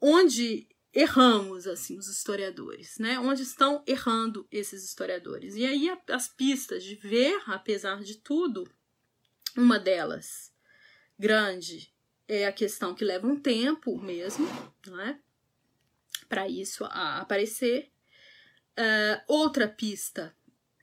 onde 0.00 0.68
erramos, 0.94 1.66
assim, 1.66 1.98
os 1.98 2.06
historiadores, 2.06 2.98
né? 2.98 3.18
Onde 3.18 3.42
estão 3.42 3.82
errando 3.86 4.46
esses 4.50 4.84
historiadores? 4.84 5.56
E 5.56 5.66
aí 5.66 5.90
as 6.08 6.28
pistas 6.28 6.84
de 6.84 6.94
ver, 6.94 7.42
apesar 7.46 8.02
de 8.02 8.18
tudo, 8.18 8.70
uma 9.56 9.78
delas 9.78 10.52
grande 11.18 11.92
é 12.28 12.46
a 12.46 12.52
questão 12.52 12.94
que 12.94 13.04
leva 13.04 13.26
um 13.26 13.38
tempo 13.38 13.98
mesmo, 14.00 14.46
não 14.86 15.00
é? 15.00 15.18
Para 16.28 16.48
isso 16.48 16.84
aparecer. 16.84 17.90
Uh, 18.78 19.22
outra 19.28 19.68
pista 19.68 20.36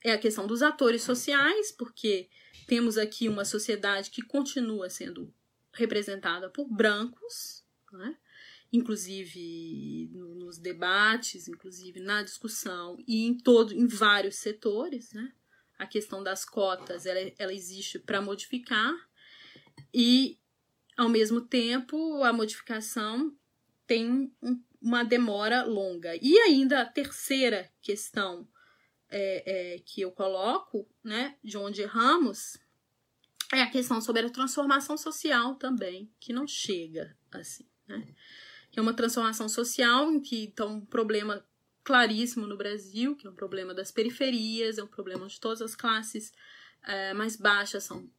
é 0.03 0.11
a 0.11 0.17
questão 0.17 0.47
dos 0.47 0.61
atores 0.61 1.03
sociais, 1.03 1.71
porque 1.71 2.29
temos 2.67 2.97
aqui 2.97 3.27
uma 3.27 3.43
sociedade 3.43 4.09
que 4.09 4.21
continua 4.21 4.89
sendo 4.89 5.33
representada 5.73 6.49
por 6.49 6.67
brancos, 6.67 7.65
né? 7.91 8.17
Inclusive 8.71 10.09
nos 10.13 10.57
debates, 10.57 11.47
inclusive 11.47 11.99
na 11.99 12.23
discussão 12.23 12.97
e 13.07 13.25
em 13.25 13.37
todo, 13.37 13.73
em 13.73 13.87
vários 13.87 14.35
setores, 14.37 15.11
né? 15.13 15.33
A 15.77 15.85
questão 15.85 16.23
das 16.23 16.45
cotas, 16.45 17.05
ela, 17.05 17.19
ela 17.39 17.53
existe 17.53 17.99
para 17.99 18.21
modificar 18.21 18.93
e 19.93 20.39
ao 20.95 21.09
mesmo 21.09 21.41
tempo 21.41 22.23
a 22.23 22.31
modificação 22.31 23.35
tem 23.87 24.31
um, 24.41 24.63
uma 24.81 25.03
demora 25.03 25.63
longa. 25.63 26.15
E 26.21 26.37
ainda 26.39 26.81
a 26.81 26.85
terceira 26.85 27.71
questão 27.81 28.47
é, 29.09 29.75
é, 29.75 29.79
que 29.79 30.01
eu 30.01 30.11
coloco, 30.11 30.87
né, 31.03 31.37
de 31.43 31.57
onde 31.57 31.81
erramos, 31.81 32.57
é 33.51 33.61
a 33.61 33.69
questão 33.69 33.99
sobre 33.99 34.25
a 34.25 34.29
transformação 34.29 34.97
social 34.97 35.55
também, 35.55 36.09
que 36.19 36.31
não 36.31 36.47
chega 36.47 37.17
assim, 37.31 37.67
né? 37.85 38.15
Que 38.71 38.79
é 38.79 38.81
uma 38.81 38.93
transformação 38.93 39.49
social 39.49 40.11
em 40.11 40.19
que 40.19 40.45
então 40.45 40.75
um 40.75 40.85
problema 40.85 41.45
claríssimo 41.83 42.47
no 42.47 42.57
Brasil, 42.57 43.15
que 43.15 43.27
é 43.27 43.29
um 43.29 43.35
problema 43.35 43.73
das 43.73 43.91
periferias, 43.91 44.77
é 44.77 44.83
um 44.83 44.87
problema 44.87 45.27
de 45.27 45.39
todas 45.39 45.61
as 45.61 45.75
classes 45.75 46.31
é, 46.83 47.13
mais 47.13 47.35
baixas 47.35 47.83
são 47.83 48.09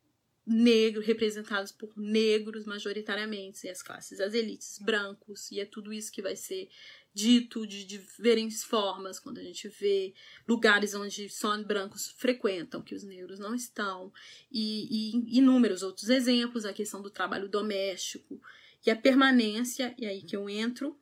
negros, 0.44 1.06
representados 1.06 1.70
por 1.70 1.96
negros 1.96 2.66
majoritariamente, 2.66 3.64
e 3.66 3.70
as 3.70 3.82
classes, 3.82 4.20
as 4.20 4.34
elites 4.34 4.78
brancos, 4.80 5.50
e 5.52 5.60
é 5.60 5.64
tudo 5.64 5.92
isso 5.92 6.10
que 6.10 6.20
vai 6.20 6.34
ser 6.34 6.68
dito 7.14 7.66
de 7.66 7.84
diferentes 7.84 8.64
formas 8.64 9.20
quando 9.20 9.38
a 9.38 9.42
gente 9.42 9.68
vê 9.68 10.14
lugares 10.48 10.94
onde 10.94 11.28
só 11.28 11.56
brancos 11.62 12.10
frequentam, 12.10 12.82
que 12.82 12.94
os 12.94 13.04
negros 13.04 13.38
não 13.38 13.54
estão, 13.54 14.12
e, 14.50 15.12
e 15.12 15.38
inúmeros 15.38 15.82
outros 15.82 16.08
exemplos, 16.08 16.64
a 16.64 16.72
questão 16.72 17.00
do 17.00 17.10
trabalho 17.10 17.48
doméstico 17.48 18.40
e 18.84 18.90
a 18.90 18.96
permanência, 18.96 19.94
e 19.98 20.06
aí 20.06 20.22
que 20.22 20.36
eu 20.36 20.48
entro 20.48 20.98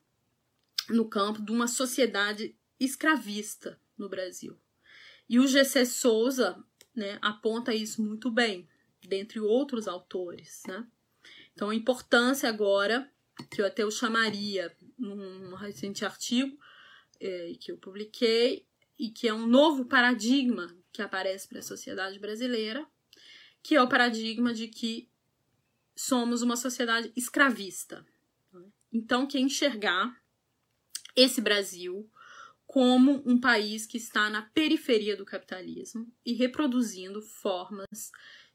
no 0.89 1.07
campo 1.09 1.41
de 1.41 1.51
uma 1.51 1.67
sociedade 1.67 2.55
escravista 2.79 3.79
no 3.97 4.09
Brasil. 4.09 4.57
E 5.29 5.39
o 5.39 5.47
GC 5.47 5.85
Souza 5.85 6.63
né, 6.95 7.17
aponta 7.21 7.73
isso 7.73 8.01
muito 8.01 8.29
bem 8.29 8.67
dentre 9.07 9.39
outros 9.39 9.87
autores, 9.87 10.63
né? 10.67 10.85
Então, 11.53 11.69
a 11.69 11.75
importância 11.75 12.47
agora, 12.47 13.11
que 13.49 13.61
eu 13.61 13.65
até 13.65 13.85
o 13.85 13.91
chamaria 13.91 14.75
num 14.97 15.53
recente 15.55 16.05
artigo 16.05 16.57
é, 17.19 17.53
que 17.59 17.71
eu 17.71 17.77
publiquei, 17.77 18.65
e 19.01 19.09
que 19.09 19.27
é 19.27 19.33
um 19.33 19.47
novo 19.47 19.85
paradigma 19.85 20.77
que 20.93 21.01
aparece 21.01 21.47
para 21.47 21.57
a 21.57 21.63
sociedade 21.63 22.19
brasileira, 22.19 22.85
que 23.63 23.73
é 23.73 23.81
o 23.81 23.89
paradigma 23.89 24.53
de 24.53 24.67
que 24.67 25.09
somos 26.01 26.41
uma 26.41 26.55
sociedade 26.55 27.11
escravista. 27.15 28.05
Então, 28.91 29.27
que 29.27 29.39
enxergar 29.39 30.19
esse 31.15 31.39
Brasil 31.39 32.09
como 32.65 33.21
um 33.25 33.39
país 33.39 33.85
que 33.85 33.97
está 33.97 34.29
na 34.29 34.41
periferia 34.41 35.15
do 35.15 35.25
capitalismo 35.25 36.11
e 36.25 36.33
reproduzindo 36.33 37.21
formas 37.21 38.11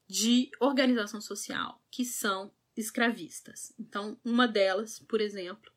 de 0.08 0.50
organização 0.60 1.20
social 1.20 1.82
que 1.90 2.04
são 2.04 2.52
escravistas. 2.76 3.72
Então, 3.78 4.18
uma 4.24 4.48
delas, 4.48 4.98
por 5.00 5.20
exemplo, 5.20 5.70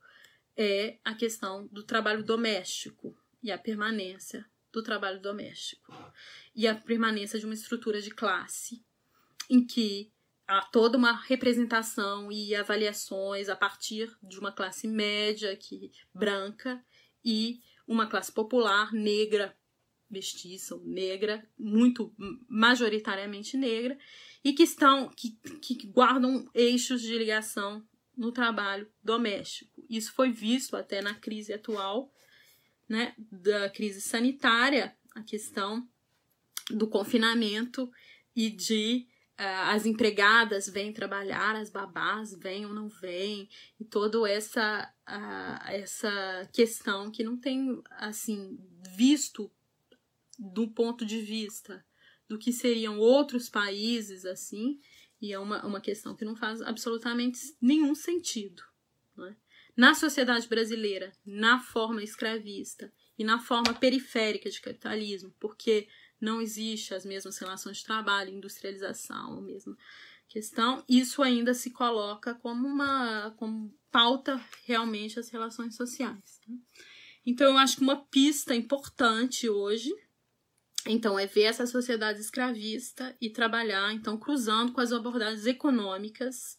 é 0.57 0.97
a 1.03 1.13
questão 1.13 1.67
do 1.67 1.83
trabalho 1.83 2.23
doméstico 2.23 3.17
e 3.43 3.51
a 3.51 3.57
permanência 3.57 4.45
do 4.71 4.83
trabalho 4.83 5.21
doméstico 5.21 5.93
e 6.55 6.67
a 6.67 6.75
permanência 6.75 7.39
de 7.39 7.45
uma 7.45 7.53
estrutura 7.53 8.01
de 8.01 8.11
classe 8.11 8.83
em 9.49 9.65
que 9.65 10.11
há 10.49 10.61
toda 10.61 10.97
uma 10.97 11.13
representação 11.13 12.31
e 12.31 12.55
avaliações 12.55 13.49
a 13.49 13.55
partir 13.55 14.11
de 14.23 14.39
uma 14.39 14.51
classe 14.51 14.87
média 14.87 15.55
que 15.55 15.91
branca 16.13 16.83
e 17.23 17.59
uma 17.87 18.07
classe 18.07 18.31
popular 18.31 18.91
negra 18.91 19.55
mestiça 20.09 20.73
ou 20.73 20.83
negra, 20.83 21.47
muito 21.55 22.11
majoritariamente 22.47 23.55
negra, 23.55 23.95
e 24.43 24.53
que 24.53 24.63
estão 24.63 25.07
que, 25.09 25.37
que 25.61 25.85
guardam 25.85 26.49
eixos 26.55 27.01
de 27.01 27.15
ligação 27.15 27.87
no 28.17 28.31
trabalho 28.31 28.91
doméstico. 29.03 29.85
Isso 29.87 30.11
foi 30.13 30.31
visto 30.31 30.75
até 30.75 30.99
na 30.99 31.13
crise 31.13 31.53
atual, 31.53 32.11
né, 32.87 33.13
da 33.31 33.69
crise 33.69 34.01
sanitária, 34.01 34.97
a 35.13 35.21
questão 35.21 35.87
do 36.71 36.87
confinamento 36.87 37.91
e 38.35 38.49
de 38.49 39.07
as 39.41 39.85
empregadas 39.85 40.67
vêm 40.67 40.91
trabalhar, 40.91 41.55
as 41.55 41.69
babás 41.69 42.35
vêm 42.35 42.65
ou 42.65 42.73
não 42.73 42.89
vêm, 42.89 43.47
e 43.79 43.85
toda 43.85 44.29
essa, 44.29 44.93
uh, 45.07 45.71
essa 45.71 46.49
questão 46.51 47.09
que 47.09 47.23
não 47.23 47.37
tem 47.37 47.81
assim 47.91 48.59
visto 48.95 49.49
do 50.37 50.67
ponto 50.67 51.05
de 51.05 51.21
vista 51.21 51.85
do 52.27 52.37
que 52.37 52.51
seriam 52.51 52.99
outros 52.99 53.49
países 53.49 54.25
assim, 54.25 54.77
e 55.21 55.31
é 55.31 55.39
uma, 55.39 55.65
uma 55.65 55.81
questão 55.81 56.15
que 56.15 56.25
não 56.25 56.35
faz 56.35 56.61
absolutamente 56.61 57.39
nenhum 57.61 57.95
sentido. 57.95 58.61
É? 59.19 59.35
Na 59.75 59.93
sociedade 59.93 60.47
brasileira, 60.47 61.13
na 61.25 61.59
forma 61.59 62.03
escravista 62.03 62.91
e 63.17 63.23
na 63.23 63.39
forma 63.39 63.73
periférica 63.73 64.49
de 64.49 64.61
capitalismo, 64.61 65.33
porque 65.39 65.87
não 66.19 66.41
existe 66.41 66.93
as 66.93 67.05
mesmas 67.05 67.37
relações 67.37 67.77
de 67.77 67.85
trabalho, 67.85 68.33
industrialização, 68.33 69.37
a 69.37 69.41
mesma 69.41 69.77
questão, 70.27 70.83
isso 70.87 71.23
ainda 71.23 71.53
se 71.53 71.71
coloca 71.71 72.35
como 72.35 72.67
uma 72.67 73.31
como 73.37 73.73
pauta 73.91 74.39
realmente 74.65 75.19
as 75.19 75.29
relações 75.29 75.75
sociais. 75.75 76.39
Né? 76.47 76.57
Então 77.25 77.47
eu 77.47 77.57
acho 77.57 77.77
que 77.77 77.83
uma 77.83 78.05
pista 78.05 78.55
importante 78.55 79.49
hoje 79.49 79.91
então, 80.85 81.19
é 81.19 81.27
ver 81.27 81.43
essa 81.43 81.67
sociedade 81.67 82.19
escravista 82.19 83.15
e 83.19 83.29
trabalhar, 83.29 83.93
então, 83.93 84.17
cruzando 84.17 84.71
com 84.71 84.79
as 84.79 84.91
abordagens 84.91 85.45
econômicas 85.45 86.57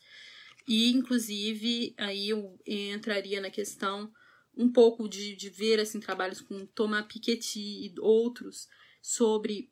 e, 0.68 0.90
inclusive, 0.92 1.94
aí 1.96 2.28
eu 2.28 2.58
entraria 2.66 3.40
na 3.40 3.50
questão 3.50 4.12
um 4.56 4.70
pouco 4.70 5.08
de, 5.08 5.34
de 5.34 5.48
ver, 5.48 5.80
assim, 5.80 5.98
trabalhos 5.98 6.40
com 6.40 6.66
Thomas 6.66 7.06
Piketty 7.06 7.58
e 7.60 7.94
outros 7.98 8.68
sobre 9.00 9.70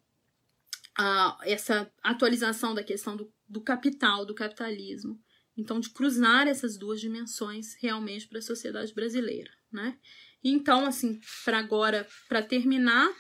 a, 0.96 1.38
essa 1.42 1.90
atualização 2.02 2.74
da 2.74 2.82
questão 2.82 3.16
do, 3.16 3.32
do 3.48 3.60
capital, 3.60 4.26
do 4.26 4.34
capitalismo. 4.34 5.20
Então, 5.56 5.80
de 5.80 5.90
cruzar 5.90 6.46
essas 6.46 6.76
duas 6.76 7.00
dimensões 7.00 7.74
realmente 7.80 8.28
para 8.28 8.38
a 8.38 8.42
sociedade 8.42 8.94
brasileira, 8.94 9.50
né? 9.72 9.98
Então, 10.42 10.86
assim, 10.86 11.20
para 11.44 11.58
agora, 11.58 12.06
para 12.28 12.42
terminar, 12.42 13.12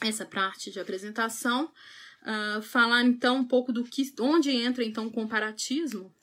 essa 0.00 0.24
parte 0.24 0.70
de 0.70 0.78
apresentação, 0.78 1.72
uh, 2.22 2.62
falar 2.62 3.02
então 3.02 3.38
um 3.38 3.44
pouco 3.44 3.72
do 3.72 3.84
que, 3.84 4.14
onde 4.20 4.50
entra 4.50 4.84
então 4.84 5.08
o 5.08 5.12
comparatismo, 5.12 6.14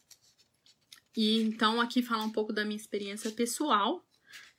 e 1.16 1.42
então 1.42 1.82
aqui 1.82 2.02
falar 2.02 2.24
um 2.24 2.32
pouco 2.32 2.54
da 2.54 2.64
minha 2.64 2.78
experiência 2.78 3.32
pessoal, 3.32 4.07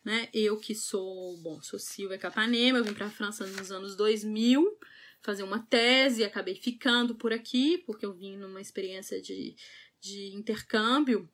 né? 0.04 0.28
Eu 0.32 0.58
que 0.58 0.74
sou, 0.74 1.36
bom, 1.38 1.60
sou 1.62 1.78
Silvia 1.78 2.18
Capanema, 2.18 2.78
eu 2.78 2.84
vim 2.84 2.94
para 2.94 3.06
a 3.06 3.10
França 3.10 3.46
nos 3.46 3.70
anos 3.70 3.96
2000 3.96 4.78
fazer 5.20 5.42
uma 5.42 5.58
tese, 5.58 6.24
acabei 6.24 6.54
ficando 6.54 7.14
por 7.14 7.32
aqui, 7.32 7.78
porque 7.78 8.06
eu 8.06 8.14
vim 8.14 8.36
numa 8.36 8.60
experiência 8.60 9.20
de, 9.20 9.56
de 10.00 10.34
intercâmbio, 10.34 11.28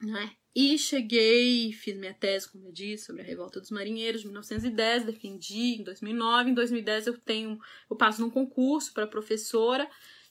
né? 0.00 0.36
E 0.54 0.78
cheguei, 0.78 1.70
fiz 1.72 1.94
minha 1.96 2.14
tese, 2.14 2.50
como 2.50 2.68
eu 2.68 2.72
disse, 2.72 3.04
sobre 3.04 3.20
a 3.20 3.24
revolta 3.24 3.60
dos 3.60 3.70
marinheiros 3.70 4.22
de 4.22 4.26
1910, 4.26 5.04
defendi 5.04 5.76
em 5.78 5.84
2009. 5.84 6.50
Em 6.50 6.54
2010 6.54 7.08
eu 7.08 7.18
tenho, 7.18 7.58
eu 7.90 7.96
passo 7.96 8.22
num 8.22 8.30
concurso 8.30 8.92
para 8.94 9.06
professora 9.06 9.88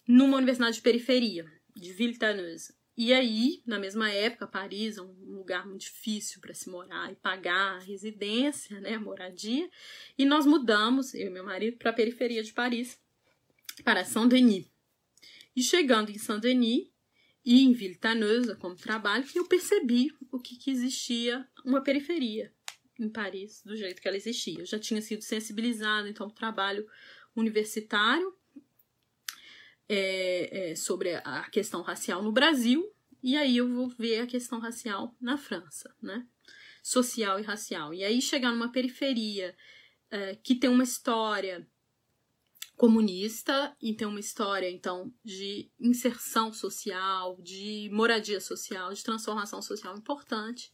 numa 0.08 0.38
universidade 0.38 0.78
de 0.78 0.82
periferia, 0.82 1.46
de 1.76 1.94
Villetaneuse. 1.94 2.74
E 2.98 3.12
aí, 3.12 3.62
na 3.66 3.78
mesma 3.78 4.10
época, 4.10 4.48
Paris 4.48 4.98
é 4.98 5.02
um 5.02 5.36
lugar 5.36 5.68
muito 5.68 5.82
difícil 5.82 6.40
para 6.40 6.54
se 6.54 6.70
morar 6.70 7.12
e 7.12 7.16
pagar 7.16 7.76
a 7.76 7.80
residência, 7.80 8.80
né, 8.80 8.94
a 8.94 9.00
moradia. 9.00 9.70
E 10.18 10.24
nós 10.24 10.46
mudamos, 10.46 11.14
eu 11.14 11.28
e 11.28 11.30
meu 11.30 11.44
marido, 11.44 11.78
para 11.78 11.90
a 11.90 11.94
periferia 11.94 12.42
de 12.42 12.54
Paris, 12.54 12.98
para 13.84 14.06
Saint-Denis. 14.06 14.66
E 15.54 15.62
chegando 15.62 16.10
em 16.10 16.18
Saint-Denis, 16.18 16.88
e 17.46 17.62
em 17.62 17.74
Villetaneuse, 17.74 18.56
como 18.56 18.76
trabalho, 18.76 19.24
eu 19.36 19.46
percebi 19.46 20.12
o 20.32 20.40
que, 20.40 20.58
que 20.58 20.72
existia 20.72 21.48
uma 21.64 21.82
periferia 21.82 22.52
em 23.00 23.08
Paris, 23.08 23.62
do 23.64 23.76
jeito 23.76 24.02
que 24.02 24.08
ela 24.08 24.18
existia. 24.18 24.60
Eu 24.60 24.66
já 24.66 24.80
tinha 24.80 25.02
sido 25.02 25.22
sensibilizada, 25.22 26.10
então, 26.10 26.28
trabalho 26.30 26.88
universitário 27.36 28.35
é, 29.88 30.72
é, 30.72 30.76
sobre 30.76 31.16
a 31.16 31.50
questão 31.50 31.82
racial 31.82 32.22
no 32.22 32.32
Brasil, 32.32 32.92
e 33.22 33.36
aí 33.36 33.58
eu 33.58 33.68
vou 33.68 33.90
ver 33.90 34.22
a 34.22 34.28
questão 34.28 34.60
racial 34.60 35.16
na 35.20 35.38
França, 35.38 35.96
né? 36.02 36.26
Social 36.84 37.40
e 37.40 37.44
racial. 37.44 37.94
E 37.94 38.04
aí 38.04 38.22
chegar 38.22 38.52
numa 38.52 38.72
periferia 38.72 39.56
é, 40.12 40.36
que 40.36 40.56
tem 40.56 40.70
uma 40.70 40.84
história 40.84 41.68
comunista 42.76 43.76
e 43.82 43.94
tem 43.94 44.08
uma 44.08 44.20
história 44.20 44.70
então 44.70 45.14
de 45.24 45.72
inserção 45.80 46.52
social, 46.54 47.42
de 47.42 47.90
moradia 47.92 48.40
social, 48.40 48.94
de 48.94 49.04
transformação 49.04 49.62
social 49.62 49.98
importante 49.98 50.74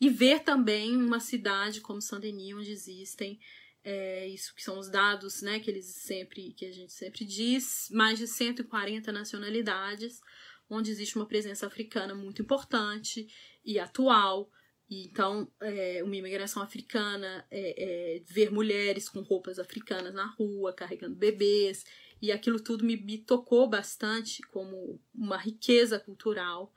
e 0.00 0.08
ver 0.08 0.40
também 0.40 0.96
uma 0.96 1.20
cidade 1.20 1.80
como 1.80 2.00
Saint-Denis 2.00 2.54
onde 2.54 2.70
existem 2.70 3.38
é, 3.82 4.26
isso 4.28 4.54
que 4.54 4.62
são 4.62 4.78
os 4.78 4.90
dados, 4.90 5.42
né, 5.42 5.58
que 5.60 5.70
eles 5.70 5.86
sempre 5.86 6.52
que 6.52 6.66
a 6.66 6.72
gente 6.72 6.92
sempre 6.92 7.24
diz, 7.24 7.88
mais 7.90 8.18
de 8.18 8.26
140 8.26 9.10
nacionalidades, 9.10 10.20
onde 10.68 10.90
existe 10.90 11.16
uma 11.16 11.26
presença 11.26 11.66
africana 11.66 12.14
muito 12.14 12.42
importante 12.42 13.26
e 13.64 13.78
atual. 13.78 14.50
E, 14.88 15.06
então, 15.06 15.50
é, 15.60 16.02
uma 16.02 16.16
imigração 16.16 16.62
africana, 16.62 17.46
é, 17.50 18.16
é, 18.16 18.22
ver 18.26 18.50
mulheres 18.50 19.08
com 19.08 19.20
roupas 19.20 19.58
africanas 19.58 20.14
na 20.14 20.26
rua, 20.26 20.72
carregando 20.72 21.16
bebês, 21.16 21.84
e 22.20 22.30
aquilo 22.30 22.60
tudo 22.60 22.84
me, 22.84 22.96
me 22.96 23.18
tocou 23.18 23.68
bastante 23.68 24.42
como 24.42 25.00
uma 25.14 25.38
riqueza 25.38 25.98
cultural 25.98 26.72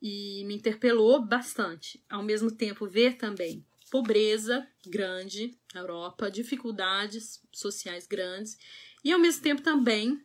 e 0.00 0.44
me 0.46 0.54
interpelou 0.54 1.24
bastante. 1.24 2.02
Ao 2.08 2.22
mesmo 2.22 2.50
tempo, 2.50 2.86
ver 2.86 3.16
também 3.16 3.64
pobreza 3.90 4.66
grande 4.86 5.56
na 5.74 5.80
Europa, 5.80 6.30
dificuldades 6.30 7.40
sociais 7.52 8.06
grandes 8.06 8.56
e 9.04 9.12
ao 9.12 9.18
mesmo 9.18 9.42
tempo 9.42 9.62
também 9.62 10.20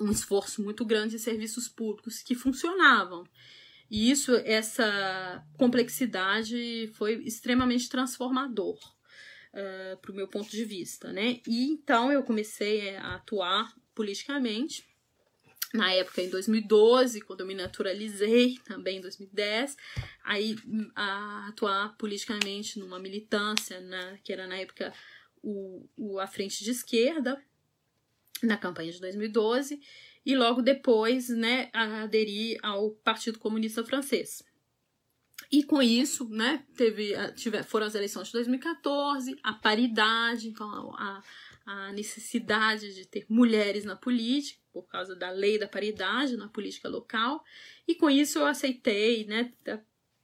um 0.00 0.10
esforço 0.10 0.62
muito 0.62 0.84
grande 0.84 1.16
de 1.16 1.18
serviços 1.18 1.68
públicos 1.68 2.22
que 2.22 2.34
funcionavam. 2.34 3.24
E 3.90 4.10
isso, 4.10 4.34
essa 4.44 5.44
complexidade 5.56 6.90
foi 6.94 7.22
extremamente 7.24 7.88
transformador 7.88 8.76
uh, 8.76 9.58
eh, 9.58 9.96
para 10.02 10.12
o 10.12 10.14
meu 10.14 10.26
ponto 10.26 10.50
de 10.50 10.64
vista, 10.64 11.12
né? 11.12 11.40
E 11.46 11.70
então 11.70 12.10
eu 12.10 12.22
comecei 12.24 12.96
a 12.96 13.14
atuar 13.14 13.72
politicamente 13.94 14.84
na 15.74 15.92
época 15.92 16.22
em 16.22 16.30
2012, 16.30 17.20
quando 17.22 17.40
eu 17.40 17.46
me 17.46 17.54
naturalizei, 17.54 18.58
também 18.64 18.98
em 18.98 19.00
2010, 19.00 19.76
aí 20.24 20.56
a 20.94 21.48
atuar 21.48 21.96
politicamente 21.96 22.78
numa 22.78 22.98
militância, 22.98 23.80
né, 23.80 24.18
que 24.22 24.32
era 24.32 24.46
na 24.46 24.56
época 24.56 24.92
o, 25.42 25.88
o, 25.96 26.18
a 26.18 26.26
frente 26.26 26.62
de 26.62 26.70
esquerda, 26.70 27.42
na 28.42 28.56
campanha 28.56 28.92
de 28.92 29.00
2012, 29.00 29.80
e 30.24 30.36
logo 30.36 30.62
depois, 30.62 31.28
né, 31.28 31.70
aderir 31.72 32.58
ao 32.62 32.90
Partido 32.90 33.38
Comunista 33.38 33.84
Francês. 33.84 34.42
E 35.50 35.62
com 35.62 35.80
isso, 35.80 36.28
né, 36.28 36.64
teve, 36.76 37.12
tive, 37.34 37.62
foram 37.62 37.86
as 37.86 37.94
eleições 37.94 38.26
de 38.26 38.32
2014, 38.32 39.38
a 39.42 39.52
paridade, 39.52 40.48
então 40.48 40.68
a, 40.96 41.18
a 41.18 41.22
necessidade 41.92 42.94
de 42.94 43.06
ter 43.06 43.26
mulheres 43.28 43.84
na 43.84 43.96
política, 43.96 44.60
por 44.72 44.86
causa 44.86 45.16
da 45.16 45.30
lei 45.30 45.58
da 45.58 45.66
paridade 45.66 46.36
na 46.36 46.48
política 46.48 46.88
local, 46.88 47.42
e 47.88 47.94
com 47.94 48.08
isso 48.08 48.38
eu 48.38 48.46
aceitei, 48.46 49.24
né, 49.24 49.52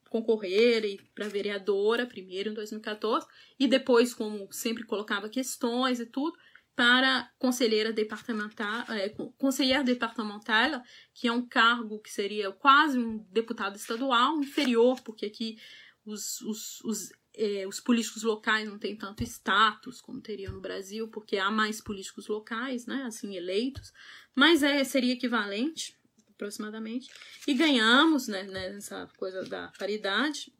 concorrer 0.09 1.02
para 1.14 1.28
vereadora, 1.28 2.07
primeiro 2.07 2.50
em 2.50 2.55
2014, 2.55 3.26
e 3.59 3.66
depois, 3.66 4.12
como 4.12 4.52
sempre 4.52 4.85
colocava 4.85 5.28
questões 5.28 6.00
e 6.00 6.07
tudo, 6.07 6.37
para 6.76 7.31
conselheira 7.38 7.92
departamental, 7.92 8.85
é, 8.90 9.09
conselheira 9.38 9.83
departamental, 9.83 10.83
que 11.14 11.28
é 11.28 11.33
um 11.33 11.46
cargo 11.46 11.98
que 11.98 12.11
seria 12.11 12.50
quase 12.50 12.98
um 12.98 13.18
deputado 13.31 13.76
estadual, 13.76 14.38
inferior, 14.38 15.00
porque 15.02 15.26
aqui 15.26 15.59
os, 16.05 16.40
os, 16.42 16.81
os 16.83 17.12
é, 17.35 17.66
os 17.66 17.81
políticos 17.81 18.23
locais 18.23 18.68
não 18.68 18.79
têm 18.79 18.97
tanto 18.97 19.23
status 19.23 20.01
como 20.01 20.21
teriam 20.21 20.53
no 20.53 20.61
Brasil, 20.61 21.09
porque 21.09 21.38
há 21.38 21.51
mais 21.51 21.81
políticos 21.81 22.29
locais, 22.29 22.87
né, 22.87 23.05
assim, 23.05 23.37
eleitos, 23.37 23.92
mas 24.35 24.62
é, 24.62 24.85
seria 24.85 25.14
equivalente, 25.14 25.97
aproximadamente, 26.31 27.09
e 27.47 27.55
ganhamos, 27.55 28.29
né, 28.29 28.42
nessa 28.42 29.09
coisa 29.16 29.42
da 29.45 29.68
paridade, 29.79 30.53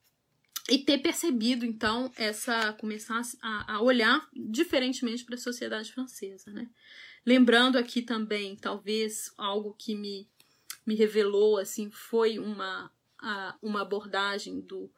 e 0.71 0.79
ter 0.79 0.99
percebido, 0.99 1.67
então, 1.67 2.11
essa, 2.17 2.73
começar 2.75 3.21
a, 3.43 3.75
a 3.75 3.83
olhar 3.83 4.29
diferentemente 4.33 5.25
para 5.25 5.35
a 5.35 5.39
sociedade 5.39 5.93
francesa, 5.93 6.51
né. 6.53 6.71
Lembrando 7.25 7.77
aqui 7.77 8.03
também, 8.03 8.57
talvez, 8.57 9.33
algo 9.37 9.75
que 9.75 9.95
me, 9.95 10.29
me 10.87 10.95
revelou, 10.95 11.59
assim, 11.59 11.91
foi 11.91 12.39
uma, 12.39 12.91
a, 13.19 13.57
uma 13.63 13.83
abordagem 13.83 14.61
do 14.61 14.91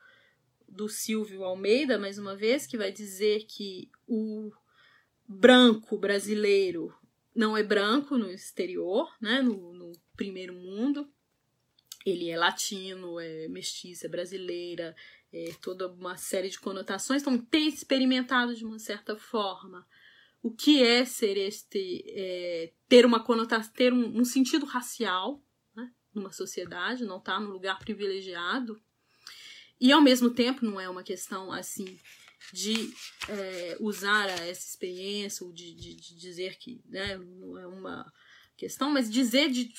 do 0.75 0.89
Silvio 0.89 1.45
Almeida, 1.45 1.97
mais 1.97 2.19
uma 2.19 2.35
vez, 2.35 2.67
que 2.67 2.77
vai 2.77 2.91
dizer 2.91 3.45
que 3.47 3.89
o 4.09 4.53
branco 5.27 5.97
brasileiro 5.97 6.93
não 7.35 7.57
é 7.57 7.63
branco 7.63 8.19
no 8.19 8.31
exterior, 8.31 9.13
né, 9.21 9.41
no, 9.41 9.73
no 9.73 9.93
primeiro 10.17 10.53
mundo. 10.55 11.09
Ele 12.05 12.29
é 12.29 12.37
latino, 12.37 13.19
é 13.19 13.49
mestiça, 13.49 14.07
é 14.07 14.11
brasileira, 14.11 14.95
é 15.33 15.53
toda 15.63 15.89
uma 15.89 16.17
série 16.17 16.51
de 16.51 16.61
conotações. 16.61 17.23
Então, 17.23 17.39
ter 17.39 17.61
experimentado 17.61 18.55
de 18.55 18.65
uma 18.65 18.79
certa 18.79 19.17
forma 19.17 19.87
o 20.43 20.51
que 20.51 20.83
é 20.83 21.05
ser 21.07 21.39
este, 21.39 22.05
é, 22.09 22.73
ter 22.87 23.07
uma 23.07 23.25
conotação, 23.25 23.73
ter 23.73 23.93
um, 23.93 24.21
um 24.21 24.25
sentido 24.25 24.67
racial 24.67 25.43
né, 25.75 25.91
numa 26.13 26.33
sociedade, 26.33 27.07
não 27.07 27.17
estar 27.17 27.35
tá 27.35 27.41
no 27.41 27.51
lugar 27.51 27.79
privilegiado 27.79 28.79
e 29.81 29.93
ao 29.93 30.01
mesmo 30.01 30.31
tempo 30.31 30.65
não 30.65 30.81
é 30.81 30.89
uma 30.89 31.03
questão 31.03 31.53
assim 31.53 31.99
de 32.53 32.93
é, 33.29 33.77
usar 33.81 34.29
essa 34.29 34.69
experiência 34.69 35.47
ou 35.47 35.53
de, 35.53 35.75
de, 35.75 35.95
de, 35.95 36.17
dizer 36.17 36.57
que 36.59 36.81
né, 36.87 37.17
não 37.17 37.59
é 37.59 37.67
uma 37.67 38.13
questão, 38.57 38.91
mas 38.91 39.11
dizer 39.11 39.51
de 39.51 39.73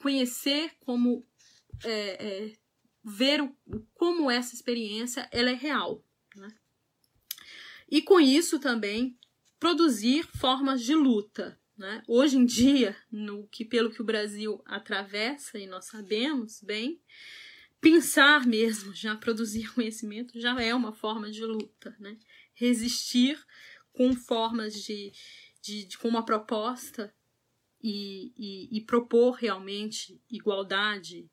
conhecer 0.00 0.72
como 0.80 1.26
é, 1.84 2.26
é, 2.26 2.52
ver 3.04 3.42
o, 3.42 3.54
como 3.94 4.30
essa 4.30 4.54
experiência 4.54 5.28
ela 5.30 5.50
é 5.50 5.54
real. 5.54 6.02
Né? 6.34 6.48
E 7.90 8.02
com 8.02 8.18
isso 8.18 8.58
também 8.58 9.16
produzir 9.58 10.24
formas 10.24 10.82
de 10.82 10.94
luta. 10.94 11.58
Né? 11.76 12.02
Hoje 12.08 12.36
em 12.36 12.44
dia, 12.44 12.96
no 13.10 13.46
que 13.48 13.64
pelo 13.64 13.90
que 13.90 14.00
o 14.00 14.04
Brasil 14.04 14.62
atravessa, 14.64 15.58
e 15.58 15.66
nós 15.66 15.84
sabemos 15.86 16.60
bem, 16.62 17.00
pensar 17.80 18.46
mesmo, 18.46 18.94
já 18.94 19.16
produzir 19.16 19.72
conhecimento, 19.74 20.38
já 20.40 20.60
é 20.60 20.74
uma 20.74 20.92
forma 20.92 21.30
de 21.30 21.44
luta, 21.44 21.94
né? 21.98 22.18
Resistir 22.54 23.38
com 23.92 24.14
formas 24.14 24.74
de, 24.74 25.12
de, 25.62 25.84
de 25.86 25.98
com 25.98 26.08
uma 26.08 26.24
proposta 26.24 27.14
e, 27.82 28.32
e, 28.36 28.78
e, 28.78 28.80
propor 28.82 29.32
realmente 29.32 30.20
igualdade 30.30 31.30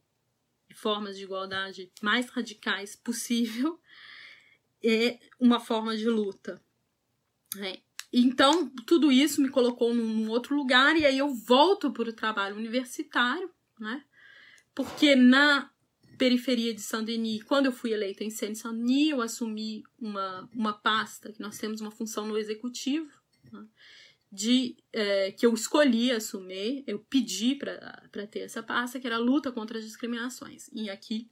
formas 0.75 1.17
de 1.17 1.23
igualdade 1.23 1.91
mais 2.01 2.29
radicais 2.29 2.95
possível 2.95 3.79
é 4.83 5.19
uma 5.39 5.59
forma 5.59 5.95
de 5.95 6.09
luta. 6.09 6.61
Né? 7.55 7.77
Então, 8.11 8.69
tudo 8.85 9.11
isso 9.11 9.41
me 9.41 9.49
colocou 9.49 9.93
num 9.93 10.29
outro 10.29 10.55
lugar 10.55 10.95
e 10.95 11.05
aí 11.05 11.17
eu 11.17 11.33
volto 11.33 11.91
para 11.91 12.09
o 12.09 12.13
trabalho 12.13 12.55
universitário, 12.55 13.51
né? 13.79 14.03
Porque 14.75 15.15
na 15.15 15.72
periferia 16.17 16.73
de 16.73 16.81
Saint-Denis. 16.81 17.43
Quando 17.43 17.67
eu 17.67 17.71
fui 17.71 17.91
eleita 17.91 18.23
em 18.23 18.29
Seine-Saint-Denis, 18.29 19.09
eu 19.09 19.21
assumi 19.21 19.83
uma, 19.99 20.49
uma 20.53 20.73
pasta, 20.73 21.31
que 21.31 21.41
nós 21.41 21.57
temos 21.57 21.81
uma 21.81 21.91
função 21.91 22.27
no 22.27 22.37
executivo, 22.37 23.09
né, 23.51 23.65
de 24.31 24.75
é, 24.91 25.31
que 25.31 25.45
eu 25.45 25.53
escolhi 25.53 26.11
assumir, 26.11 26.83
eu 26.87 26.99
pedi 26.99 27.55
para 27.55 28.27
ter 28.27 28.39
essa 28.39 28.63
pasta, 28.63 28.99
que 28.99 29.05
era 29.05 29.17
a 29.17 29.19
luta 29.19 29.51
contra 29.51 29.77
as 29.77 29.85
discriminações. 29.85 30.69
E 30.73 30.89
aqui 30.89 31.29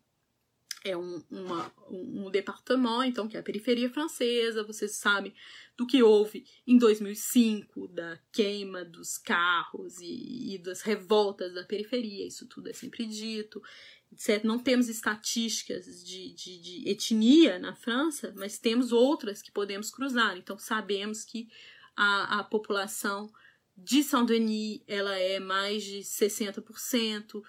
é 0.83 0.95
um, 0.97 1.23
uma, 1.29 1.71
um, 1.89 2.25
um 2.25 2.31
departamento, 2.31 3.03
então, 3.03 3.27
que 3.27 3.37
é 3.37 3.39
a 3.39 3.43
periferia 3.43 3.89
francesa, 3.89 4.63
vocês 4.63 4.95
sabem 4.95 5.33
do 5.77 5.85
que 5.85 6.01
houve 6.01 6.45
em 6.65 6.77
2005, 6.77 7.87
da 7.87 8.19
queima 8.31 8.83
dos 8.83 9.17
carros 9.17 9.99
e, 9.99 10.55
e 10.55 10.57
das 10.57 10.81
revoltas 10.81 11.53
da 11.53 11.63
periferia, 11.63 12.27
isso 12.27 12.47
tudo 12.47 12.69
é 12.69 12.73
sempre 12.73 13.05
dito 13.05 13.61
certo? 14.15 14.45
Não 14.45 14.59
temos 14.59 14.89
estatísticas 14.89 15.85
de, 16.03 16.33
de, 16.33 16.61
de, 16.61 16.89
etnia 16.89 17.57
na 17.59 17.73
França, 17.75 18.33
mas 18.35 18.57
temos 18.57 18.91
outras 18.91 19.41
que 19.41 19.51
podemos 19.51 19.89
cruzar. 19.89 20.37
Então, 20.37 20.57
sabemos 20.57 21.23
que 21.23 21.47
a, 21.95 22.39
a 22.39 22.43
população 22.43 23.31
de 23.75 24.03
Saint-Denis 24.03 24.81
ela 24.87 25.17
é 25.17 25.39
mais 25.39 25.83
de 25.83 25.99
60% 25.99 27.41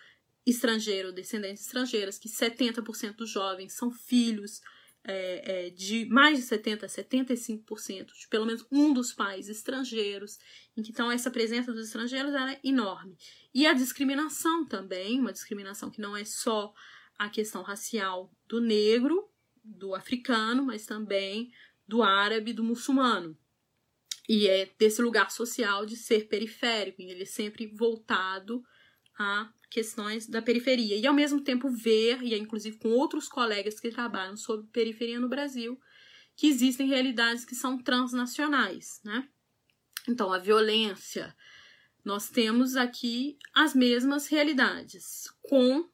estrangeiro, 0.46 1.12
descendentes 1.12 1.64
estrangeiras, 1.64 2.18
que 2.18 2.28
70% 2.28 3.16
dos 3.16 3.30
jovens 3.30 3.74
são 3.74 3.90
filhos 3.90 4.60
é, 5.04 5.66
é, 5.66 5.70
de 5.70 6.04
mais 6.06 6.38
de 6.38 6.44
70% 6.44 6.84
a 6.84 6.86
75% 6.86 8.06
de 8.06 8.28
pelo 8.28 8.46
menos 8.46 8.64
um 8.70 8.92
dos 8.92 9.12
pais 9.12 9.48
estrangeiros, 9.48 10.38
em 10.76 10.82
que 10.82 10.90
então 10.90 11.10
essa 11.10 11.30
presença 11.30 11.72
dos 11.72 11.86
estrangeiros 11.86 12.32
era 12.32 12.58
enorme. 12.62 13.16
E 13.52 13.66
a 13.66 13.72
discriminação 13.72 14.64
também, 14.64 15.18
uma 15.18 15.32
discriminação 15.32 15.90
que 15.90 16.00
não 16.00 16.16
é 16.16 16.24
só 16.24 16.72
a 17.18 17.28
questão 17.28 17.62
racial 17.62 18.32
do 18.48 18.60
negro, 18.60 19.28
do 19.62 19.94
africano, 19.94 20.64
mas 20.64 20.86
também 20.86 21.52
do 21.86 22.02
árabe, 22.02 22.52
do 22.52 22.64
muçulmano. 22.64 23.36
e 24.28 24.46
é 24.46 24.70
desse 24.78 25.02
lugar 25.02 25.32
social 25.32 25.84
de 25.84 25.96
ser 25.96 26.28
periférico, 26.28 27.02
ele 27.02 27.22
é 27.22 27.26
sempre 27.26 27.66
voltado 27.66 28.64
a 29.18 29.52
questões 29.72 30.28
da 30.28 30.42
periferia. 30.42 30.96
E 30.96 31.06
ao 31.06 31.14
mesmo 31.14 31.40
tempo 31.40 31.70
ver, 31.70 32.22
e 32.22 32.34
é 32.34 32.36
inclusive 32.36 32.76
com 32.76 32.90
outros 32.90 33.26
colegas 33.26 33.80
que 33.80 33.90
trabalham 33.90 34.36
sobre 34.36 34.66
periferia 34.66 35.18
no 35.18 35.30
Brasil, 35.30 35.80
que 36.36 36.46
existem 36.46 36.86
realidades 36.86 37.44
que 37.44 37.54
são 37.54 37.82
transnacionais, 37.82 39.00
né? 39.02 39.26
Então, 40.06 40.30
a 40.30 40.38
violência, 40.38 41.34
nós 42.04 42.28
temos 42.28 42.76
aqui 42.76 43.38
as 43.54 43.74
mesmas 43.74 44.26
realidades, 44.26 45.24
com 45.40 45.88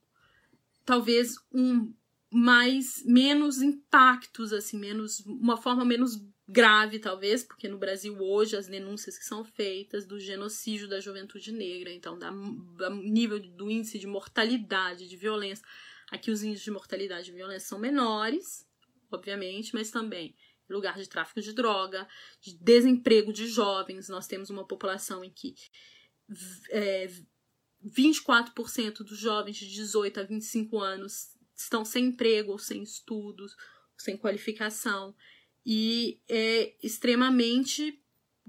talvez 0.84 1.36
um 1.52 1.94
mais 2.30 3.04
menos 3.06 3.62
impactos 3.62 4.52
assim, 4.52 4.78
menos 4.78 5.20
uma 5.20 5.56
forma 5.56 5.84
menos 5.84 6.16
grave, 6.48 6.98
talvez, 6.98 7.44
porque 7.44 7.68
no 7.68 7.76
Brasil 7.76 8.18
hoje 8.18 8.56
as 8.56 8.66
denúncias 8.66 9.18
que 9.18 9.24
são 9.24 9.44
feitas 9.44 10.06
do 10.06 10.18
genocídio 10.18 10.88
da 10.88 10.98
juventude 10.98 11.52
negra, 11.52 11.92
então, 11.92 12.18
da, 12.18 12.30
da 12.30 12.88
nível 12.90 13.38
do 13.38 13.70
índice 13.70 13.98
de 13.98 14.06
mortalidade, 14.06 15.06
de 15.06 15.16
violência. 15.16 15.64
Aqui 16.10 16.30
os 16.30 16.42
índices 16.42 16.64
de 16.64 16.70
mortalidade 16.70 17.30
e 17.30 17.34
violência 17.34 17.68
são 17.68 17.78
menores, 17.78 18.66
obviamente, 19.10 19.74
mas 19.74 19.90
também 19.90 20.34
lugar 20.70 20.98
de 20.98 21.08
tráfico 21.08 21.40
de 21.40 21.52
droga, 21.52 22.06
de 22.40 22.56
desemprego 22.58 23.32
de 23.32 23.46
jovens. 23.46 24.08
Nós 24.08 24.26
temos 24.26 24.50
uma 24.50 24.66
população 24.66 25.24
em 25.24 25.30
que 25.30 25.54
é, 26.70 27.10
24% 27.84 28.98
dos 28.98 29.18
jovens 29.18 29.56
de 29.56 29.68
18 29.68 30.20
a 30.20 30.22
25 30.22 30.78
anos 30.78 31.36
estão 31.54 31.84
sem 31.84 32.06
emprego 32.06 32.52
ou 32.52 32.58
sem 32.58 32.82
estudos, 32.82 33.54
sem 33.96 34.16
qualificação. 34.16 35.14
E 35.70 36.18
é 36.26 36.74
extremamente 36.82 38.02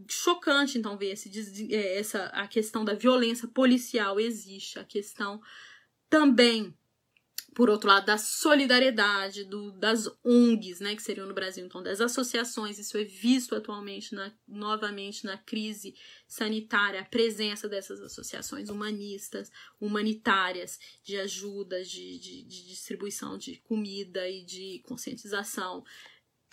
chocante, 0.10 0.78
então, 0.78 0.98
ver 0.98 1.12
esse, 1.12 1.76
é, 1.76 2.00
essa, 2.00 2.28
a 2.28 2.48
questão 2.48 2.86
da 2.86 2.94
violência 2.94 3.46
policial 3.46 4.18
existe, 4.22 4.80
a 4.80 4.86
questão 4.86 5.42
também, 6.10 6.74
por 7.54 7.70
outro 7.70 7.90
lado, 7.90 8.06
da 8.06 8.18
solidariedade, 8.18 9.44
do, 9.44 9.70
das 9.74 10.08
ONGs, 10.24 10.80
né, 10.80 10.96
que 10.96 11.04
seriam 11.04 11.28
no 11.28 11.34
Brasil, 11.34 11.66
então, 11.66 11.84
das 11.84 12.00
associações, 12.00 12.80
isso 12.80 12.98
é 12.98 13.04
visto 13.04 13.54
atualmente, 13.54 14.16
na, 14.16 14.32
novamente, 14.48 15.26
na 15.26 15.38
crise 15.38 15.94
sanitária, 16.26 17.02
a 17.02 17.06
presença 17.06 17.68
dessas 17.68 18.00
associações 18.00 18.70
humanistas, 18.70 19.52
humanitárias, 19.78 20.80
de 21.04 21.18
ajuda, 21.18 21.84
de, 21.84 22.18
de, 22.18 22.44
de 22.44 22.66
distribuição 22.66 23.38
de 23.38 23.58
comida 23.58 24.30
e 24.30 24.42
de 24.46 24.82
conscientização, 24.88 25.84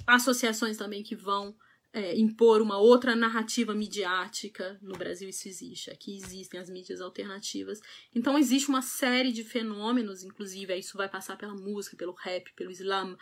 associações 0.06 0.76
também 0.76 1.02
que 1.02 1.14
vão 1.14 1.54
é, 1.92 2.14
impor 2.18 2.60
uma 2.60 2.78
outra 2.78 3.16
narrativa 3.16 3.74
midiática. 3.74 4.78
No 4.82 4.96
Brasil 4.96 5.28
isso 5.28 5.48
existe, 5.48 5.90
aqui 5.90 6.16
existem 6.16 6.60
as 6.60 6.68
mídias 6.68 7.00
alternativas. 7.00 7.80
Então 8.14 8.38
existe 8.38 8.68
uma 8.68 8.82
série 8.82 9.32
de 9.32 9.42
fenômenos, 9.42 10.22
inclusive 10.22 10.76
isso 10.76 10.96
vai 10.96 11.08
passar 11.08 11.36
pela 11.36 11.54
música, 11.54 11.96
pelo 11.96 12.12
rap, 12.12 12.52
pelo 12.54 12.70
slam, 12.70 13.16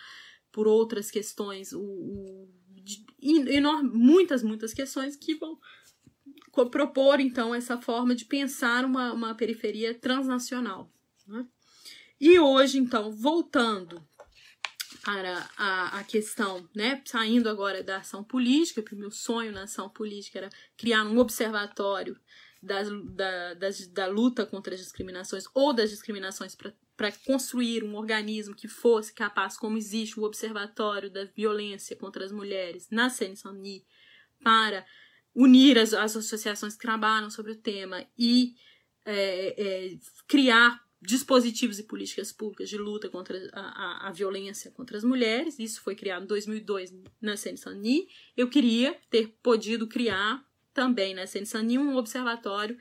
por 0.50 0.66
outras 0.66 1.10
questões, 1.10 1.72
o, 1.72 1.80
o 1.80 2.48
de, 2.82 3.04
enorme, 3.20 3.90
muitas, 3.90 4.42
muitas 4.42 4.74
questões 4.74 5.16
que 5.16 5.34
vão 5.34 5.58
propor 6.70 7.18
então 7.18 7.54
essa 7.54 7.80
forma 7.80 8.14
de 8.14 8.24
pensar 8.24 8.84
uma, 8.84 9.12
uma 9.12 9.34
periferia 9.34 9.94
transnacional. 9.94 10.92
Né? 11.26 11.46
E 12.20 12.38
hoje, 12.38 12.78
então, 12.78 13.10
voltando 13.12 14.06
para 15.02 15.48
a, 15.56 15.98
a 15.98 16.04
questão, 16.04 16.68
né, 16.74 17.02
saindo 17.04 17.48
agora 17.48 17.82
da 17.82 17.98
ação 17.98 18.22
política, 18.22 18.82
porque 18.82 18.94
o 18.94 18.98
meu 18.98 19.10
sonho 19.10 19.52
na 19.52 19.64
ação 19.64 19.88
política 19.88 20.38
era 20.38 20.50
criar 20.76 21.04
um 21.04 21.18
observatório 21.18 22.18
das, 22.62 22.88
da, 23.04 23.54
das, 23.54 23.86
da 23.88 24.06
luta 24.06 24.46
contra 24.46 24.74
as 24.74 24.80
discriminações 24.80 25.44
ou 25.54 25.72
das 25.72 25.90
discriminações 25.90 26.56
para 26.96 27.12
construir 27.26 27.84
um 27.84 27.94
organismo 27.94 28.54
que 28.54 28.68
fosse 28.68 29.12
capaz, 29.12 29.56
como 29.56 29.76
existe 29.76 30.18
o 30.18 30.22
Observatório 30.24 31.10
da 31.10 31.24
Violência 31.24 31.96
contra 31.96 32.24
as 32.24 32.32
Mulheres 32.32 32.88
na 32.90 33.10
Seine-Saint-Denis, 33.10 33.84
para 34.42 34.86
unir 35.34 35.78
as, 35.78 35.92
as 35.92 36.16
associações 36.16 36.74
que 36.74 36.82
trabalham 36.82 37.30
sobre 37.30 37.52
o 37.52 37.56
tema 37.56 38.06
e 38.16 38.54
é, 39.04 39.92
é, 39.92 39.98
criar 40.26 40.83
dispositivos 41.04 41.78
e 41.78 41.82
políticas 41.82 42.32
públicas 42.32 42.68
de 42.68 42.78
luta 42.78 43.08
contra 43.08 43.38
a, 43.52 43.60
a, 43.60 44.08
a, 44.08 44.12
violência 44.12 44.70
contra 44.70 44.96
as 44.96 45.04
mulheres. 45.04 45.58
Isso 45.58 45.80
foi 45.82 45.94
criado 45.94 46.24
em 46.24 46.26
2002 46.26 46.94
na 47.20 47.36
Seine-Saint-Denis. 47.36 48.06
Eu 48.36 48.48
queria 48.48 48.98
ter 49.10 49.28
podido 49.42 49.86
criar 49.86 50.44
também 50.72 51.14
na 51.14 51.26
Seine-Saint-Denis 51.26 51.78
um 51.78 51.96
observatório 51.96 52.76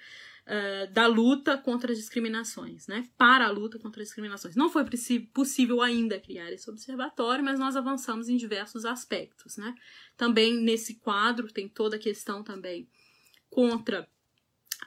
uh, 0.47 0.91
da 0.93 1.05
luta 1.05 1.57
contra 1.57 1.91
as 1.91 1.97
discriminações, 1.97 2.87
né? 2.87 3.09
Para 3.17 3.45
a 3.47 3.51
luta 3.51 3.77
contra 3.77 4.01
as 4.01 4.07
discriminações. 4.07 4.55
Não 4.55 4.69
foi 4.69 4.85
possível 5.33 5.81
ainda 5.81 6.19
criar 6.19 6.51
esse 6.51 6.69
observatório, 6.69 7.43
mas 7.43 7.59
nós 7.59 7.75
avançamos 7.75 8.29
em 8.29 8.37
diversos 8.37 8.85
aspectos, 8.85 9.57
né? 9.57 9.75
Também 10.15 10.55
nesse 10.55 10.95
quadro 10.95 11.51
tem 11.51 11.67
toda 11.67 11.97
a 11.97 11.99
questão 11.99 12.41
também 12.41 12.87
contra 13.49 14.07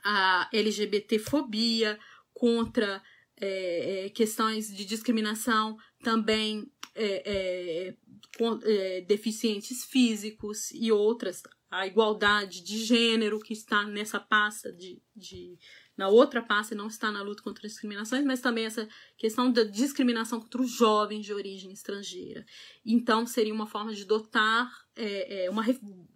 a 0.03 0.49
LGBTfobia, 0.53 1.99
contra 2.33 3.03
é, 3.41 4.07
é, 4.07 4.09
questões 4.11 4.75
de 4.75 4.85
discriminação, 4.85 5.77
também 6.03 6.71
é, 6.95 7.23
é 7.27 7.95
com, 8.37 8.59
é, 8.63 9.01
deficientes 9.03 9.85
físicos 9.85 10.71
e 10.73 10.93
outras, 10.93 11.43
a 11.71 11.87
igualdade 11.87 12.63
de 12.63 12.85
gênero 12.85 13.41
que 13.41 13.53
está 13.53 13.85
nessa 13.85 14.21
pasta 14.21 14.73
de, 14.73 15.03
de 15.15 15.59
na 15.97 16.09
outra 16.09 16.43
pasta 16.43 16.75
não 16.75 16.89
está 16.89 17.11
na 17.11 17.23
luta 17.23 17.43
contra 17.43 17.67
discriminações, 17.67 18.25
mas 18.25 18.41
também 18.41 18.67
essa 18.67 18.87
questão 19.17 19.51
da 19.51 19.65
discriminação 19.65 20.41
contra 20.41 20.61
os 20.61 20.71
jovens 20.71 21.25
de 21.25 21.33
origem 21.33 21.73
estrangeira. 21.73 22.45
Então, 22.85 23.27
seria 23.27 23.55
uma 23.55 23.67
forma 23.67 23.95
de 23.95 24.05
dotar 24.05 24.71
é, 24.95 25.47
é, 25.47 25.51
uma, 25.51 25.65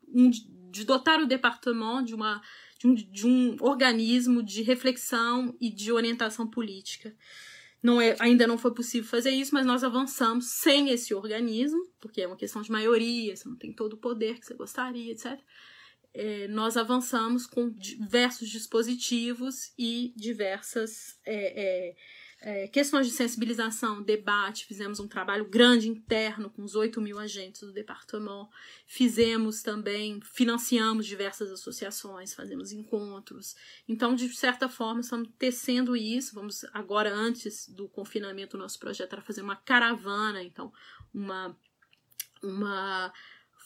um, 0.08 0.30
de 0.70 0.84
dotar 0.84 1.20
o 1.20 1.26
departamento 1.26 2.04
de 2.04 2.14
uma 2.14 2.42
de 2.80 2.86
um, 2.86 2.94
de 2.94 3.26
um 3.26 3.56
organismo 3.60 4.42
de 4.42 4.62
reflexão 4.62 5.54
e 5.60 5.70
de 5.70 5.92
orientação 5.92 6.46
política. 6.46 7.14
Não 7.82 8.00
é, 8.00 8.16
ainda 8.18 8.46
não 8.46 8.56
foi 8.58 8.72
possível 8.72 9.08
fazer 9.08 9.30
isso, 9.30 9.54
mas 9.54 9.66
nós 9.66 9.84
avançamos 9.84 10.46
sem 10.46 10.90
esse 10.90 11.14
organismo, 11.14 11.86
porque 12.00 12.22
é 12.22 12.26
uma 12.26 12.36
questão 12.36 12.62
de 12.62 12.70
maioria, 12.70 13.36
você 13.36 13.48
não 13.48 13.56
tem 13.56 13.72
todo 13.72 13.94
o 13.94 13.98
poder 13.98 14.38
que 14.38 14.46
você 14.46 14.54
gostaria, 14.54 15.12
etc. 15.12 15.38
É, 16.12 16.48
nós 16.48 16.76
avançamos 16.76 17.46
com 17.46 17.70
diversos 17.70 18.48
dispositivos 18.48 19.72
e 19.78 20.12
diversas 20.16 21.18
é, 21.24 21.94
é, 22.42 22.64
é, 22.64 22.68
questões 22.68 23.06
de 23.06 23.12
sensibilização, 23.12 24.02
debate, 24.02 24.66
fizemos 24.66 24.98
um 24.98 25.06
trabalho 25.06 25.44
grande 25.44 25.88
interno 25.88 26.50
com 26.50 26.62
os 26.62 26.74
8 26.74 27.00
mil 27.00 27.18
agentes 27.18 27.60
do 27.60 27.72
departamento, 27.72 28.48
fizemos 28.86 29.62
também, 29.62 30.20
financiamos 30.22 31.06
diversas 31.06 31.50
associações, 31.50 32.34
fazemos 32.34 32.72
encontros. 32.72 33.54
Então, 33.88 34.14
de 34.14 34.28
certa 34.34 34.68
forma, 34.68 35.00
estamos 35.00 35.28
tecendo 35.38 35.96
isso. 35.96 36.34
Vamos 36.34 36.64
agora, 36.72 37.12
antes 37.12 37.68
do 37.68 37.88
confinamento, 37.88 38.56
o 38.56 38.60
nosso 38.60 38.78
projeto 38.78 39.12
era 39.12 39.22
fazer 39.22 39.42
uma 39.42 39.56
caravana, 39.56 40.42
então, 40.42 40.72
uma. 41.12 41.56
uma 42.42 43.12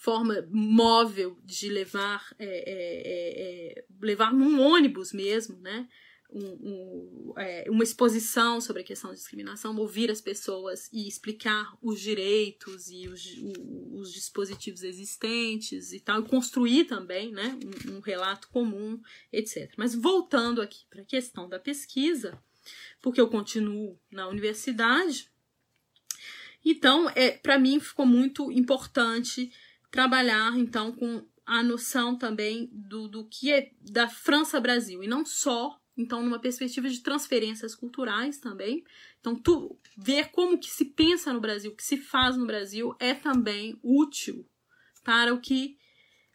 forma 0.04 0.46
móvel 0.50 1.38
de 1.42 1.70
levar 1.70 2.34
é, 2.38 2.44
é, 2.44 3.78
é, 3.78 3.84
levar 4.02 4.34
num 4.34 4.60
ônibus 4.60 5.14
mesmo, 5.14 5.58
né? 5.62 5.88
Um, 6.34 7.32
um, 7.32 7.34
é, 7.38 7.66
uma 7.70 7.84
exposição 7.84 8.60
sobre 8.60 8.82
a 8.82 8.84
questão 8.84 9.10
da 9.10 9.16
discriminação, 9.16 9.76
ouvir 9.76 10.10
as 10.10 10.20
pessoas 10.20 10.88
e 10.92 11.06
explicar 11.06 11.76
os 11.80 12.00
direitos 12.00 12.90
e 12.90 13.08
os, 13.08 13.24
os 13.92 14.12
dispositivos 14.12 14.82
existentes 14.82 15.92
e 15.92 16.00
tal, 16.00 16.20
e 16.20 16.28
construir 16.28 16.84
também 16.86 17.32
né, 17.32 17.56
um, 17.88 17.96
um 17.96 18.00
relato 18.00 18.48
comum, 18.48 19.00
etc. 19.32 19.72
Mas 19.76 19.94
voltando 19.94 20.60
aqui 20.60 20.84
para 20.90 21.02
a 21.02 21.06
questão 21.06 21.48
da 21.48 21.58
pesquisa, 21.58 22.36
porque 23.00 23.20
eu 23.20 23.28
continuo 23.28 23.98
na 24.10 24.26
universidade, 24.26 25.30
então, 26.64 27.10
é, 27.10 27.32
para 27.32 27.58
mim 27.58 27.78
ficou 27.78 28.06
muito 28.06 28.50
importante 28.50 29.52
trabalhar 29.90 30.58
então 30.58 30.90
com 30.90 31.24
a 31.46 31.62
noção 31.62 32.16
também 32.16 32.70
do, 32.72 33.06
do 33.06 33.26
que 33.26 33.52
é 33.52 33.70
da 33.80 34.08
França 34.08 34.58
Brasil 34.58 35.02
e 35.02 35.06
não 35.06 35.26
só 35.26 35.78
então 35.96 36.22
numa 36.22 36.38
perspectiva 36.38 36.88
de 36.88 37.00
transferências 37.00 37.74
culturais 37.74 38.38
também. 38.38 38.84
Então, 39.20 39.34
tu, 39.34 39.78
ver 39.96 40.30
como 40.30 40.58
que 40.58 40.70
se 40.70 40.86
pensa 40.86 41.32
no 41.32 41.40
Brasil, 41.40 41.70
o 41.70 41.76
que 41.76 41.84
se 41.84 41.96
faz 41.96 42.36
no 42.36 42.46
Brasil 42.46 42.94
é 42.98 43.14
também 43.14 43.78
útil 43.82 44.48
para 45.02 45.32
o 45.32 45.40
que 45.40 45.76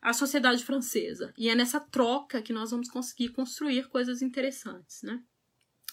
a 0.02 0.14
sociedade 0.14 0.64
francesa. 0.64 1.34
E 1.38 1.50
é 1.50 1.56
nessa 1.56 1.80
troca 1.80 2.42
que 2.42 2.54
nós 2.54 2.72
vamos 2.72 2.90
conseguir 2.90 3.30
construir 3.30 3.90
coisas 3.90 4.22
interessantes, 4.22 5.02
né? 5.04 5.22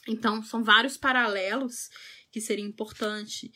Então, 0.07 0.43
são 0.43 0.63
vários 0.63 0.97
paralelos 0.97 1.91
que 2.31 2.41
seria 2.41 2.65
importante 2.65 3.51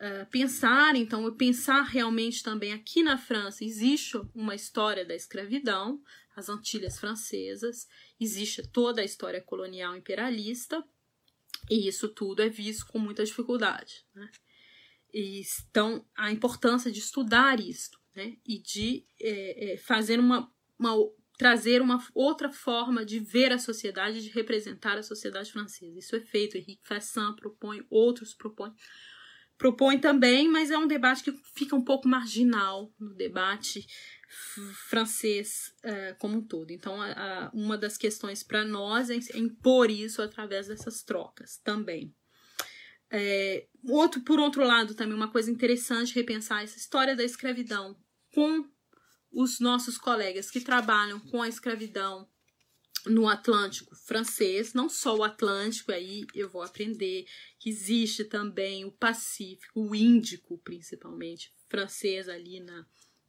uh, 0.00 0.30
pensar, 0.30 0.94
então, 0.94 1.34
pensar 1.34 1.82
realmente 1.82 2.42
também 2.42 2.72
aqui 2.72 3.02
na 3.02 3.18
França 3.18 3.64
existe 3.64 4.16
uma 4.32 4.54
história 4.54 5.04
da 5.04 5.16
escravidão, 5.16 6.00
as 6.36 6.50
Antilhas 6.50 6.98
Francesas, 6.98 7.88
existe 8.20 8.62
toda 8.68 9.00
a 9.00 9.04
história 9.04 9.40
colonial 9.40 9.96
imperialista, 9.96 10.84
e 11.70 11.88
isso 11.88 12.10
tudo 12.10 12.42
é 12.42 12.48
visto 12.48 12.86
com 12.86 12.98
muita 12.98 13.24
dificuldade. 13.24 14.04
Né? 14.14 14.30
E, 15.12 15.42
então, 15.70 16.06
a 16.14 16.30
importância 16.30 16.92
de 16.92 16.98
estudar 16.98 17.58
isso 17.58 17.98
né? 18.14 18.36
e 18.46 18.60
de 18.60 19.06
é, 19.18 19.72
é, 19.72 19.76
fazer 19.78 20.20
uma, 20.20 20.52
uma 20.78 20.94
trazer 21.38 21.82
uma 21.82 22.04
outra 22.14 22.50
forma 22.50 23.04
de 23.04 23.18
ver 23.18 23.52
a 23.52 23.58
sociedade, 23.58 24.22
de 24.22 24.28
representar 24.28 24.98
a 24.98 25.02
sociedade 25.02 25.52
francesa. 25.52 25.98
Isso 25.98 26.16
é 26.16 26.20
feito. 26.20 26.56
Henrique 26.56 26.86
Fassin 26.86 27.34
propõe, 27.34 27.84
outros 27.90 28.34
propõem. 28.34 28.72
Propõe 29.58 29.98
também, 29.98 30.48
mas 30.48 30.70
é 30.70 30.76
um 30.76 30.86
debate 30.86 31.24
que 31.24 31.32
fica 31.54 31.74
um 31.74 31.82
pouco 31.82 32.06
marginal 32.06 32.92
no 32.98 33.14
debate 33.14 33.86
francês 34.88 35.74
uh, 35.84 36.16
como 36.18 36.38
um 36.38 36.42
todo. 36.42 36.70
Então, 36.70 37.00
a, 37.00 37.12
a, 37.12 37.50
uma 37.52 37.78
das 37.78 37.96
questões 37.96 38.42
para 38.42 38.64
nós 38.64 39.10
é 39.10 39.16
impor 39.38 39.90
isso 39.90 40.20
através 40.22 40.66
dessas 40.66 41.02
trocas 41.02 41.58
também. 41.58 42.14
É, 43.10 43.66
outro, 43.84 44.20
por 44.22 44.40
outro 44.40 44.64
lado, 44.64 44.94
também 44.94 45.14
uma 45.14 45.30
coisa 45.30 45.50
interessante 45.50 46.14
repensar 46.14 46.62
essa 46.62 46.76
história 46.76 47.14
da 47.14 47.22
escravidão 47.22 47.96
com 48.34 48.68
os 49.30 49.60
nossos 49.60 49.96
colegas 49.96 50.50
que 50.50 50.60
trabalham 50.60 51.20
com 51.20 51.42
a 51.42 51.48
escravidão 51.48 52.28
no 53.06 53.28
Atlântico 53.28 53.94
francês, 53.94 54.72
não 54.74 54.88
só 54.88 55.16
o 55.16 55.22
Atlântico, 55.22 55.92
aí 55.92 56.26
eu 56.34 56.48
vou 56.48 56.62
aprender 56.62 57.24
que 57.58 57.70
existe 57.70 58.24
também 58.24 58.84
o 58.84 58.90
Pacífico, 58.90 59.80
o 59.80 59.94
Índico, 59.94 60.58
principalmente, 60.58 61.52
francês 61.68 62.28
ali 62.28 62.60
na, 62.60 62.84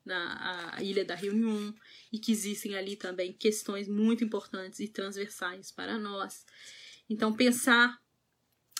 na 0.07 0.77
ilha 0.79 1.05
da 1.05 1.13
Réunion, 1.13 1.71
e 2.11 2.17
que 2.17 2.31
existem 2.31 2.75
ali 2.75 2.95
também 2.95 3.33
questões 3.33 3.87
muito 3.87 4.23
importantes 4.23 4.79
e 4.79 4.87
transversais 4.87 5.71
para 5.71 5.99
nós. 5.99 6.45
Então, 7.09 7.33
pensar 7.33 8.01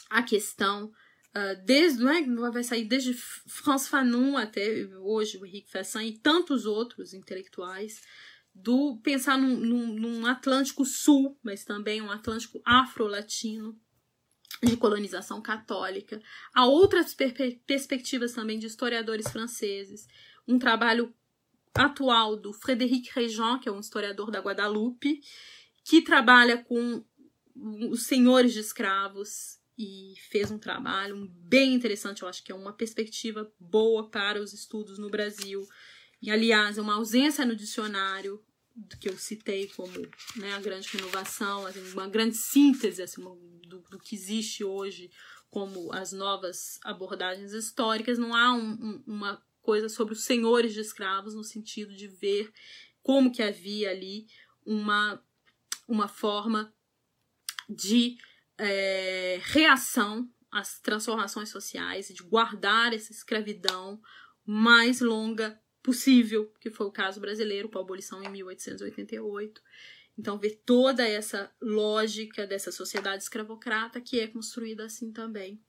a 0.09 0.23
questão 0.23 0.91
ah, 1.37 1.53
desde, 1.53 2.01
não 2.01 2.47
é, 2.47 2.51
vai 2.51 2.63
sair 2.63 2.85
desde 2.85 3.13
Franz 3.13 3.87
Fanon 3.87 4.35
até 4.37 4.87
hoje 4.99 5.37
o 5.37 5.45
Henrique 5.45 5.69
Fessin 5.69 6.07
e 6.07 6.17
tantos 6.17 6.65
outros 6.65 7.13
intelectuais 7.13 8.01
do 8.55 8.97
pensar 9.03 9.37
num, 9.37 9.55
num, 9.55 9.93
num 9.93 10.25
Atlântico 10.25 10.83
Sul, 10.83 11.37
mas 11.43 11.63
também 11.63 12.01
um 12.01 12.09
Atlântico 12.09 12.59
afro-latino 12.65 13.79
de 14.63 14.75
colonização 14.77 15.39
católica. 15.39 16.19
Há 16.55 16.65
outras 16.65 17.13
per 17.13 17.33
perspectivas 17.67 18.33
também 18.33 18.57
de 18.57 18.65
historiadores 18.65 19.27
franceses. 19.27 20.07
Um 20.47 20.57
trabalho 20.57 21.13
atual 21.73 22.35
do 22.35 22.53
Frédéric 22.53 23.11
Réjean, 23.13 23.59
que 23.59 23.69
é 23.69 23.71
um 23.71 23.79
historiador 23.79 24.31
da 24.31 24.39
Guadalupe, 24.39 25.21
que 25.83 26.01
trabalha 26.01 26.57
com 26.57 27.03
os 27.89 28.05
senhores 28.05 28.53
de 28.53 28.59
escravos 28.59 29.57
e 29.77 30.15
fez 30.29 30.49
um 30.49 30.57
trabalho 30.57 31.27
bem 31.29 31.73
interessante, 31.73 32.23
eu 32.23 32.27
acho 32.27 32.43
que 32.43 32.51
é 32.51 32.55
uma 32.55 32.73
perspectiva 32.73 33.51
boa 33.59 34.09
para 34.09 34.41
os 34.41 34.51
estudos 34.53 34.97
no 34.97 35.09
Brasil. 35.09 35.67
E, 36.21 36.31
aliás, 36.31 36.77
é 36.77 36.81
uma 36.81 36.95
ausência 36.95 37.45
no 37.45 37.55
dicionário 37.55 38.43
que 38.99 39.09
eu 39.09 39.17
citei 39.17 39.67
como 39.69 39.93
né, 40.35 40.53
a 40.53 40.59
grande 40.59 40.87
renovação, 40.89 41.65
assim, 41.65 41.81
uma 41.93 42.07
grande 42.07 42.35
síntese 42.35 43.01
assim, 43.01 43.23
do, 43.23 43.79
do, 43.89 43.99
que 43.99 44.15
existe 44.15 44.63
hoje 44.63 45.09
como 45.49 45.91
as 45.93 46.11
novas 46.11 46.79
abordagens 46.83 47.53
históricas. 47.53 48.19
Não 48.19 48.35
há 48.35 48.53
um, 48.53 48.71
um, 48.71 49.03
uma 49.07 49.41
coisa 49.67 49.89
sobre 49.89 50.13
os 50.13 50.23
senhores 50.23 50.73
de 50.73 50.79
escravos 50.79 51.35
no 51.35 51.43
sentido 51.43 51.93
de 51.93 52.07
ver 52.07 52.49
como 53.03 53.33
que 53.33 53.43
havia 53.43 53.91
ali 53.91 54.25
uma, 54.65 55.21
uma 55.85 56.07
forma 56.07 56.73
de 57.67 58.15
é, 58.57 59.41
reação 59.43 60.31
às 60.49 60.79
transformações 60.79 61.49
sociais, 61.49 62.07
de 62.07 62.23
guardar 62.23 62.93
essa 62.93 63.11
escravidão 63.11 64.01
mais 64.45 65.01
longa 65.01 65.61
possível, 65.83 66.49
que 66.61 66.71
foi 66.71 66.87
o 66.87 66.91
caso 66.91 67.19
brasileiro 67.19 67.67
com 67.67 67.77
a 67.77 67.81
abolição 67.81 68.23
em 68.23 68.29
1888. 68.29 69.61
Então, 70.17 70.39
ver 70.39 70.61
toda 70.65 71.05
essa 71.05 71.53
lógica 71.61 72.47
dessa 72.47 72.71
sociedade 72.71 73.23
escravocrata 73.23 73.99
que 73.99 74.17
é 74.17 74.27
construída 74.27 74.85
assim 74.85 75.11
também. 75.11 75.61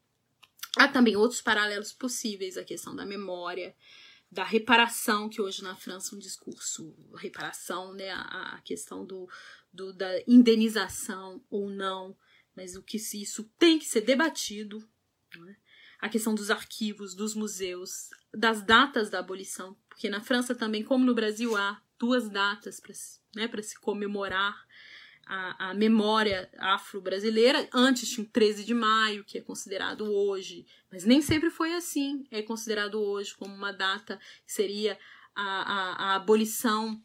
Há 0.79 0.89
também 0.89 1.17
outros 1.17 1.41
paralelos 1.41 1.93
possíveis, 1.93 2.57
a 2.57 2.65
questão 2.65 2.95
da 2.95 3.05
memória, 3.05 3.75
da 4.31 4.45
reparação, 4.45 5.29
que 5.29 5.41
hoje 5.41 5.63
na 5.63 5.75
França 5.75 6.15
é 6.15 6.17
um 6.17 6.21
discurso, 6.21 6.95
reparação, 7.17 7.93
né, 7.95 8.11
a, 8.11 8.57
a 8.57 8.61
questão 8.61 9.05
do, 9.05 9.29
do, 9.73 9.93
da 9.93 10.23
indenização 10.27 11.43
ou 11.51 11.69
não 11.69 12.17
mas 12.59 12.75
o 12.75 12.83
que 12.83 12.99
se 12.99 13.23
isso 13.23 13.45
tem 13.57 13.79
que 13.79 13.85
ser 13.85 14.01
debatido, 14.01 14.85
é? 15.49 15.57
a 16.01 16.09
questão 16.09 16.35
dos 16.35 16.51
arquivos, 16.51 17.15
dos 17.15 17.33
museus, 17.33 18.11
das 18.35 18.65
datas 18.65 19.09
da 19.09 19.21
abolição, 19.21 19.77
porque 19.89 20.11
na 20.11 20.21
França 20.21 20.57
também, 20.57 20.83
como 20.83 21.05
no 21.05 21.15
Brasil, 21.15 21.57
há 21.57 21.81
duas 21.97 22.29
datas 22.29 22.81
para 22.81 22.93
né, 23.37 23.63
se 23.63 23.79
comemorar 23.79 24.67
a, 25.29 25.71
a 25.71 25.75
memória 25.75 26.51
afro-brasileira. 26.59 27.69
Antes 27.73 28.09
tinha 28.09 28.25
o 28.25 28.29
13 28.29 28.65
de 28.65 28.75
maio, 28.75 29.25
que 29.25 29.39
é 29.39 29.41
considerado 29.41 30.11
hoje, 30.11 30.67
mas 30.91 31.05
nem 31.05 31.21
sempre 31.21 31.51
foi 31.51 31.75
assim. 31.75 32.27
É 32.31 32.41
considerado 32.41 33.01
hoje 33.01 33.35
como 33.37 33.55
uma 33.55 33.73
data 33.73 34.19
que 34.47 34.53
seria 34.53 34.99
a, 35.35 35.43
a, 35.43 35.93
a 35.93 36.15
abolição 36.17 37.01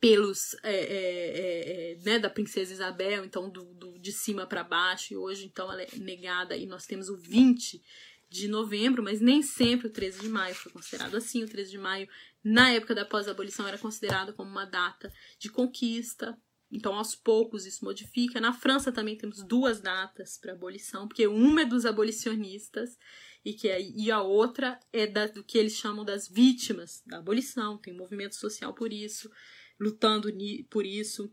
pelos 0.00 0.54
é, 0.62 0.72
é, 0.72 0.72
é, 0.72 1.92
é, 1.92 1.96
né, 2.04 2.18
da 2.18 2.30
princesa 2.30 2.72
Isabel, 2.72 3.24
então 3.24 3.50
do, 3.50 3.64
do 3.74 3.98
de 3.98 4.12
cima 4.12 4.46
para 4.46 4.64
baixo, 4.64 5.12
e 5.12 5.16
hoje 5.16 5.44
então 5.44 5.70
ela 5.70 5.82
é 5.82 5.88
negada 5.96 6.56
e 6.56 6.66
nós 6.66 6.86
temos 6.86 7.08
o 7.08 7.16
20 7.16 7.82
de 8.30 8.48
novembro, 8.48 9.02
mas 9.02 9.20
nem 9.20 9.42
sempre 9.42 9.86
o 9.86 9.90
13 9.90 10.20
de 10.20 10.28
maio 10.28 10.54
foi 10.54 10.72
considerado 10.72 11.16
assim. 11.16 11.44
O 11.44 11.48
13 11.48 11.70
de 11.70 11.78
maio, 11.78 12.08
na 12.42 12.70
época 12.70 12.94
da 12.94 13.04
pós-abolição, 13.04 13.66
era 13.66 13.78
considerado 13.78 14.32
como 14.32 14.50
uma 14.50 14.64
data 14.64 15.12
de 15.38 15.48
conquista. 15.48 16.36
Então, 16.74 16.94
aos 16.94 17.14
poucos, 17.14 17.66
isso 17.66 17.84
modifica. 17.84 18.40
Na 18.40 18.52
França 18.52 18.90
também 18.90 19.16
temos 19.16 19.42
duas 19.42 19.80
datas 19.80 20.36
para 20.36 20.52
abolição, 20.52 21.06
porque 21.06 21.26
uma 21.26 21.62
é 21.62 21.64
dos 21.64 21.86
abolicionistas 21.86 22.98
e, 23.44 23.52
que 23.52 23.68
é, 23.68 23.80
e 23.80 24.10
a 24.10 24.20
outra 24.20 24.80
é 24.92 25.06
da, 25.06 25.26
do 25.26 25.44
que 25.44 25.56
eles 25.56 25.74
chamam 25.74 26.04
das 26.04 26.28
vítimas 26.28 27.02
da 27.06 27.18
abolição. 27.18 27.78
Tem 27.78 27.94
movimento 27.94 28.34
social 28.34 28.74
por 28.74 28.92
isso 28.92 29.30
lutando 29.78 30.28
por 30.70 30.86
isso. 30.86 31.30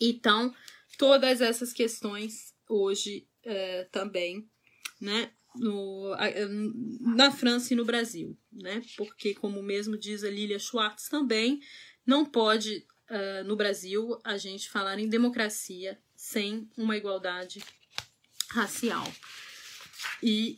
Então, 0.00 0.54
todas 0.96 1.40
essas 1.40 1.72
questões 1.72 2.54
hoje 2.68 3.26
é, 3.42 3.84
também, 3.84 4.48
né, 5.00 5.32
no, 5.56 6.14
na 7.00 7.30
França 7.30 7.72
e 7.72 7.76
no 7.76 7.84
Brasil, 7.84 8.38
né, 8.52 8.82
porque, 8.96 9.34
como 9.34 9.62
mesmo 9.62 9.96
diz 9.96 10.22
a 10.22 10.30
Lilia 10.30 10.58
Schwartz 10.58 11.08
também, 11.08 11.60
não 12.06 12.24
pode, 12.24 12.86
uh, 13.10 13.44
no 13.44 13.56
Brasil, 13.56 14.18
a 14.24 14.36
gente 14.36 14.70
falar 14.70 14.98
em 14.98 15.08
democracia 15.08 15.98
sem 16.14 16.68
uma 16.76 16.96
igualdade 16.96 17.62
racial. 18.50 19.06
E 20.22 20.56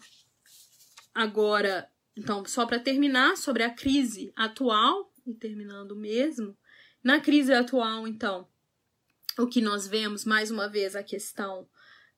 agora, 1.15 1.91
então, 2.17 2.45
só 2.45 2.67
para 2.67 2.79
terminar, 2.79 3.37
sobre 3.37 3.63
a 3.63 3.71
crise 3.71 4.33
atual, 4.37 5.13
e 5.27 5.35
terminando 5.35 5.95
mesmo, 5.95 6.57
na 7.03 7.21
crise 7.21 7.53
atual, 7.53 8.07
então, 8.07 8.49
o 9.39 9.47
que 9.47 9.61
nós 9.61 9.87
vemos, 9.87 10.25
mais 10.25 10.51
uma 10.51 10.69
vez, 10.69 10.95
a 10.97 11.03
questão 11.03 11.69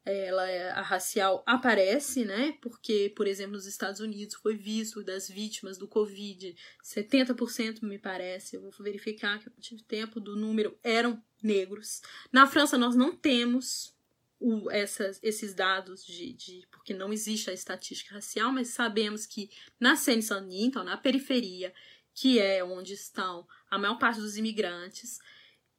ela 0.04 0.50
é, 0.50 0.70
a 0.70 0.82
racial 0.82 1.42
aparece, 1.46 2.24
né? 2.24 2.56
Porque, 2.60 3.12
por 3.16 3.26
exemplo, 3.26 3.52
nos 3.52 3.66
Estados 3.66 4.00
Unidos 4.00 4.34
foi 4.36 4.56
visto 4.56 5.02
das 5.02 5.28
vítimas 5.28 5.78
do 5.78 5.86
Covid, 5.86 6.56
70% 6.82 7.82
me 7.82 7.98
parece, 7.98 8.56
eu 8.56 8.62
vou 8.62 8.72
verificar 8.80 9.38
que 9.38 9.48
eu 9.48 9.52
tive 9.60 9.82
tempo 9.82 10.20
do 10.20 10.34
número, 10.34 10.76
eram 10.82 11.22
negros. 11.42 12.02
Na 12.32 12.46
França 12.46 12.76
nós 12.76 12.96
não 12.96 13.14
temos 13.14 13.94
o, 14.40 14.68
essas, 14.70 15.20
esses 15.22 15.54
dados 15.54 16.04
de, 16.04 16.32
de, 16.32 16.66
porque 16.70 16.92
não 16.92 17.12
existe 17.12 17.48
a 17.48 17.52
estatística 17.52 18.14
racial, 18.14 18.50
mas 18.50 18.68
sabemos 18.68 19.24
que 19.24 19.50
na 19.78 19.94
Seine-Saint-Denis, 19.94 20.64
então 20.64 20.82
na 20.82 20.96
periferia, 20.96 21.72
que 22.12 22.40
é 22.40 22.62
onde 22.64 22.92
estão 22.92 23.46
a 23.70 23.78
maior 23.78 23.98
parte 23.98 24.20
dos 24.20 24.36
imigrantes 24.36 25.20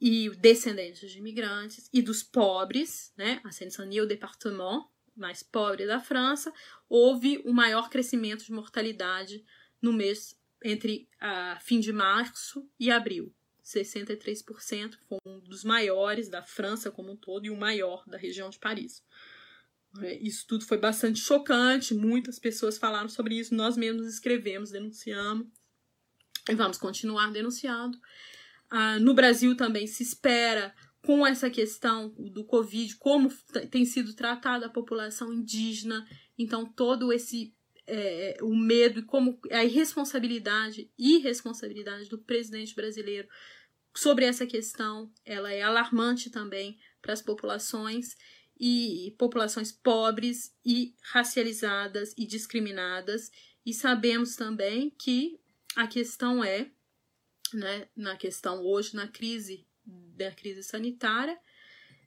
e 0.06 0.30
descendentes 0.32 1.10
de 1.10 1.20
imigrantes 1.20 1.90
e 1.94 2.02
dos 2.02 2.22
pobres, 2.22 3.14
né, 3.16 3.40
a 3.42 3.52
Seine-Saint-Denis, 3.54 4.04
o 4.04 4.06
departement 4.06 4.92
mais 5.16 5.42
pobre 5.42 5.88
da 5.88 5.98
França, 5.98 6.52
houve 6.90 7.42
um 7.46 7.54
maior 7.54 7.90
crescimento 7.90 8.44
de 8.44 8.52
mortalidade 8.52 9.46
no 9.82 9.94
mês 9.94 10.38
entre 10.62 11.08
a 11.22 11.58
fim 11.62 11.80
de 11.80 11.94
março 11.94 12.70
e 12.78 12.92
abril. 12.92 13.34
63% 13.64 14.98
foi 15.08 15.20
um 15.26 15.40
dos 15.40 15.64
maiores 15.64 16.28
da 16.28 16.44
França 16.44 16.92
como 16.92 17.14
um 17.14 17.16
todo 17.16 17.46
e 17.46 17.50
o 17.50 17.56
maior 17.56 18.04
da 18.06 18.18
região 18.18 18.50
de 18.50 18.60
Paris. 18.60 19.02
É, 20.02 20.16
isso 20.18 20.46
tudo 20.46 20.66
foi 20.66 20.78
bastante 20.78 21.22
chocante, 21.22 21.94
muitas 21.94 22.38
pessoas 22.40 22.78
falaram 22.78 23.08
sobre 23.08 23.36
isso, 23.36 23.56
nós 23.56 23.78
mesmos 23.78 24.08
escrevemos, 24.08 24.70
denunciamos 24.70 25.48
e 26.50 26.56
vamos 26.56 26.78
continuar 26.78 27.32
denunciando. 27.32 27.98
Ah, 28.76 28.98
no 29.00 29.14
Brasil 29.14 29.56
também 29.56 29.86
se 29.86 30.02
espera, 30.02 30.74
com 31.04 31.28
essa 31.28 31.48
questão 31.48 32.10
do 32.18 32.44
Covid, 32.44 32.96
como 32.96 33.30
tem 33.70 33.86
sido 33.86 34.16
tratada 34.16 34.66
a 34.66 34.70
população 34.70 35.32
indígena, 35.32 36.04
então 36.36 36.66
todo 36.66 37.14
esse 37.14 37.54
é, 37.86 38.38
o 38.42 38.56
medo 38.56 39.02
e 39.02 39.04
como 39.04 39.40
a 39.52 39.64
irresponsabilidade, 39.64 40.90
irresponsabilidade 40.98 42.10
do 42.10 42.18
presidente 42.18 42.74
brasileiro 42.74 43.28
sobre 43.96 44.26
essa 44.26 44.48
questão, 44.48 45.12
ela 45.24 45.54
é 45.54 45.62
alarmante 45.62 46.32
também 46.32 46.80
para 47.00 47.14
as 47.14 47.22
populações 47.22 48.16
e 48.60 49.14
populações 49.20 49.72
pobres 49.72 50.52
e 50.66 50.96
racializadas 51.12 52.12
e 52.18 52.26
discriminadas. 52.26 53.30
E 53.64 53.72
sabemos 53.72 54.36
também 54.36 54.90
que 54.90 55.40
a 55.76 55.86
questão 55.86 56.44
é, 56.44 56.72
né, 57.58 57.88
na 57.96 58.16
questão 58.16 58.62
hoje, 58.64 58.96
na 58.96 59.08
crise 59.08 59.66
da 59.86 60.32
crise 60.32 60.64
sanitária, 60.64 61.38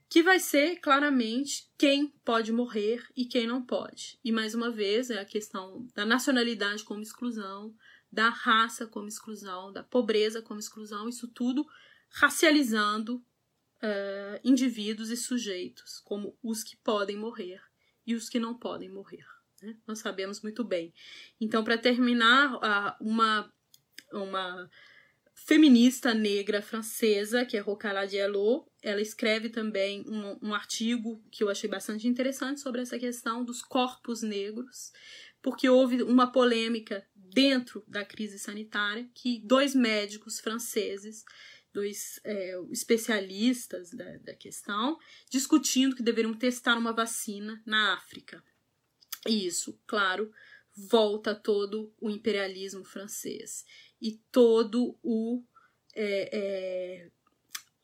que 0.09 0.23
vai 0.23 0.39
ser 0.39 0.77
claramente 0.77 1.69
quem 1.77 2.07
pode 2.23 2.51
morrer 2.51 3.05
e 3.15 3.25
quem 3.25 3.45
não 3.45 3.61
pode. 3.61 4.17
E 4.23 4.31
mais 4.31 4.55
uma 4.55 4.71
vez 4.71 5.09
é 5.09 5.19
a 5.19 5.25
questão 5.25 5.85
da 5.93 6.05
nacionalidade 6.05 6.83
como 6.83 7.01
exclusão, 7.01 7.75
da 8.11 8.29
raça 8.29 8.87
como 8.87 9.07
exclusão, 9.07 9.71
da 9.71 9.83
pobreza 9.83 10.41
como 10.41 10.59
exclusão, 10.59 11.09
isso 11.09 11.27
tudo 11.27 11.67
racializando 12.09 13.17
uh, 13.17 14.39
indivíduos 14.43 15.09
e 15.09 15.17
sujeitos, 15.17 15.99
como 16.05 16.37
os 16.41 16.63
que 16.63 16.77
podem 16.77 17.17
morrer 17.17 17.61
e 18.05 18.15
os 18.15 18.29
que 18.29 18.39
não 18.39 18.57
podem 18.57 18.89
morrer. 18.89 19.25
Né? 19.61 19.77
Nós 19.85 19.99
sabemos 19.99 20.41
muito 20.41 20.63
bem. 20.63 20.93
Então, 21.39 21.63
para 21.63 21.77
terminar, 21.77 22.55
uh, 22.55 22.95
uma, 23.01 23.53
uma 24.13 24.69
feminista 25.45 26.15
negra 26.15 26.63
francesa, 26.63 27.45
que 27.45 27.55
é 27.55 27.59
Rocala 27.59 28.07
Diallo, 28.07 28.67
ela 28.81 28.99
escreve 28.99 29.49
também 29.49 30.03
um, 30.07 30.49
um 30.49 30.53
artigo 30.53 31.23
que 31.31 31.43
eu 31.43 31.49
achei 31.49 31.69
bastante 31.69 32.07
interessante 32.07 32.59
sobre 32.59 32.81
essa 32.81 32.97
questão 32.97 33.45
dos 33.45 33.61
corpos 33.61 34.23
negros, 34.23 34.91
porque 35.41 35.69
houve 35.69 36.01
uma 36.01 36.31
polêmica 36.31 37.07
dentro 37.15 37.83
da 37.87 38.03
crise 38.03 38.39
sanitária 38.39 39.07
que 39.13 39.39
dois 39.45 39.75
médicos 39.75 40.39
franceses 40.39 41.23
dois 41.71 42.19
é, 42.23 42.59
especialistas 42.71 43.91
da, 43.91 44.17
da 44.17 44.33
questão, 44.33 44.97
discutindo 45.29 45.95
que 45.95 46.01
deveriam 46.01 46.33
testar 46.33 46.75
uma 46.75 46.91
vacina 46.91 47.61
na 47.63 47.93
África. 47.93 48.43
E 49.27 49.45
isso, 49.45 49.79
claro, 49.85 50.31
volta 50.75 51.35
todo 51.35 51.93
o 52.01 52.09
imperialismo 52.09 52.83
francês 52.83 53.63
e 54.01 54.19
todo 54.31 54.97
o 55.01 55.43
é, 55.95 57.09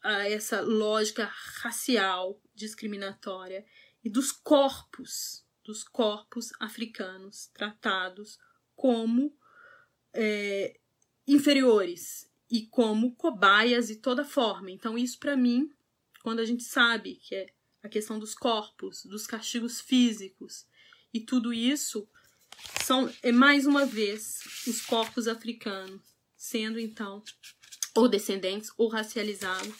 é, 0.03 0.31
essa 0.31 0.61
lógica 0.61 1.25
racial 1.61 2.39
discriminatória 2.53 3.65
e 4.03 4.09
dos 4.09 4.31
corpos 4.31 5.43
dos 5.63 5.83
corpos 5.83 6.51
africanos 6.59 7.47
tratados 7.53 8.37
como 8.75 9.35
é, 10.13 10.77
inferiores 11.25 12.29
e 12.49 12.67
como 12.67 13.15
cobaias 13.15 13.87
de 13.87 13.95
toda 13.95 14.25
forma. 14.25 14.69
Então, 14.69 14.97
isso 14.97 15.17
para 15.17 15.37
mim, 15.37 15.71
quando 16.21 16.39
a 16.39 16.45
gente 16.45 16.63
sabe 16.63 17.15
que 17.15 17.33
é 17.33 17.47
a 17.81 17.89
questão 17.89 18.19
dos 18.19 18.35
corpos, 18.35 19.05
dos 19.05 19.25
castigos 19.25 19.79
físicos 19.79 20.67
e 21.13 21.21
tudo 21.21 21.53
isso, 21.53 22.07
são 22.83 23.11
é 23.21 23.31
mais 23.31 23.65
uma 23.65 23.85
vez 23.85 24.39
os 24.67 24.81
corpos 24.81 25.27
africanos 25.27 26.01
sendo 26.35 26.79
então 26.79 27.23
ou 27.95 28.07
descendentes 28.09 28.71
ou 28.77 28.89
racializados 28.89 29.73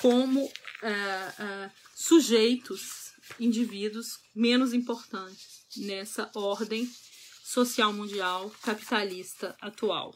como 0.00 0.44
uh, 0.44 0.48
uh, 0.48 1.70
sujeitos, 1.94 3.12
indivíduos 3.38 4.18
menos 4.34 4.74
importantes 4.74 5.64
nessa 5.76 6.30
ordem 6.34 6.90
social 7.42 7.92
mundial 7.92 8.50
capitalista 8.62 9.56
atual. 9.60 10.14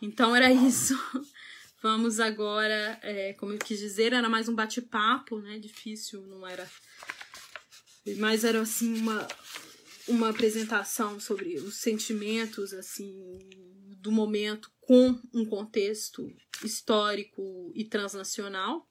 Então 0.00 0.34
era 0.34 0.50
isso. 0.50 0.98
Vamos 1.82 2.20
agora, 2.20 2.98
é, 3.02 3.32
como 3.34 3.52
eu 3.52 3.58
quis 3.58 3.78
dizer, 3.78 4.12
era 4.12 4.28
mais 4.28 4.48
um 4.48 4.54
bate-papo, 4.54 5.38
né? 5.40 5.58
Difícil, 5.58 6.20
não 6.26 6.46
era. 6.46 6.70
Mas 8.18 8.44
era 8.44 8.60
assim 8.60 9.00
uma, 9.00 9.26
uma 10.10 10.30
apresentação 10.30 11.18
sobre 11.18 11.56
os 11.56 11.76
sentimentos 11.76 12.72
assim 12.74 13.38
do 13.98 14.10
momento 14.10 14.70
com 14.80 15.18
um 15.32 15.44
contexto 15.44 16.30
histórico 16.64 17.72
e 17.74 17.84
transnacional. 17.84 18.88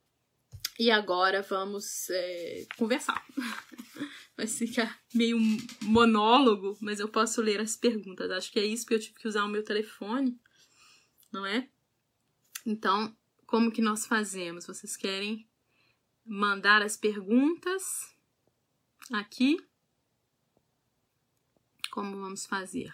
E 0.77 0.89
agora 0.89 1.41
vamos 1.41 2.09
é, 2.09 2.65
conversar. 2.77 3.25
Vai 4.37 4.47
ficar 4.47 4.97
meio 5.13 5.37
monólogo, 5.81 6.77
mas 6.79 6.99
eu 6.99 7.09
posso 7.09 7.41
ler 7.41 7.59
as 7.59 7.75
perguntas. 7.75 8.31
Acho 8.31 8.51
que 8.51 8.59
é 8.59 8.65
isso 8.65 8.85
que 8.85 8.93
eu 8.93 8.99
tive 8.99 9.15
que 9.15 9.27
usar 9.27 9.43
o 9.43 9.49
meu 9.49 9.63
telefone 9.63 10.39
não 11.31 11.45
é? 11.45 11.69
Então, 12.65 13.15
como 13.45 13.71
que 13.71 13.81
nós 13.81 14.05
fazemos? 14.05 14.65
Vocês 14.65 14.95
querem 14.95 15.47
mandar 16.25 16.81
as 16.81 16.97
perguntas 16.97 17.83
aqui? 19.11 19.57
Como 21.91 22.19
vamos 22.19 22.45
fazer? 22.45 22.93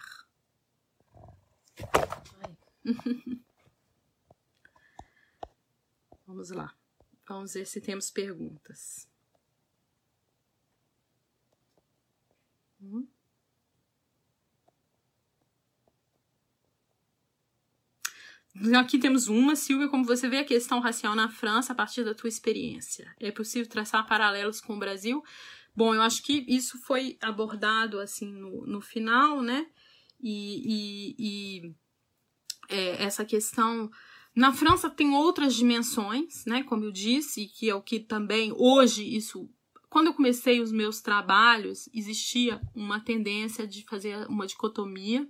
vamos 6.26 6.50
lá. 6.50 6.74
Vamos 7.28 7.54
ver 7.54 7.66
se 7.66 7.80
temos 7.80 8.10
perguntas. 8.10 9.08
Hum? 12.80 13.06
Aqui 18.74 18.98
temos 18.98 19.28
uma, 19.28 19.54
Silvia, 19.54 19.88
como 19.88 20.04
você 20.04 20.28
vê 20.28 20.38
a 20.38 20.44
questão 20.44 20.80
racial 20.80 21.14
na 21.14 21.28
França 21.28 21.72
a 21.72 21.76
partir 21.76 22.04
da 22.04 22.14
tua 22.14 22.28
experiência. 22.28 23.14
É 23.20 23.30
possível 23.30 23.68
traçar 23.68 24.06
paralelos 24.06 24.62
com 24.62 24.74
o 24.74 24.78
Brasil? 24.78 25.22
Bom, 25.76 25.94
eu 25.94 26.00
acho 26.00 26.22
que 26.22 26.44
isso 26.48 26.78
foi 26.78 27.18
abordado 27.20 28.00
assim 28.00 28.32
no, 28.32 28.66
no 28.66 28.80
final, 28.80 29.42
né? 29.42 29.66
E, 30.18 30.62
e, 30.64 31.16
e 31.18 31.74
é, 32.68 33.04
essa 33.04 33.24
questão. 33.26 33.90
Na 34.34 34.52
França 34.52 34.88
tem 34.88 35.14
outras 35.14 35.54
dimensões, 35.54 36.44
né? 36.46 36.62
Como 36.62 36.84
eu 36.84 36.92
disse, 36.92 37.46
que 37.46 37.68
é 37.68 37.74
o 37.74 37.82
que 37.82 38.00
também 38.00 38.52
hoje 38.56 39.04
isso. 39.14 39.50
Quando 39.90 40.08
eu 40.08 40.14
comecei 40.14 40.60
os 40.60 40.72
meus 40.72 41.00
trabalhos, 41.00 41.88
existia 41.92 42.60
uma 42.74 42.98
tendência 42.98 43.66
de 43.66 43.84
fazer 43.84 44.26
uma 44.28 44.46
dicotomia 44.46 45.28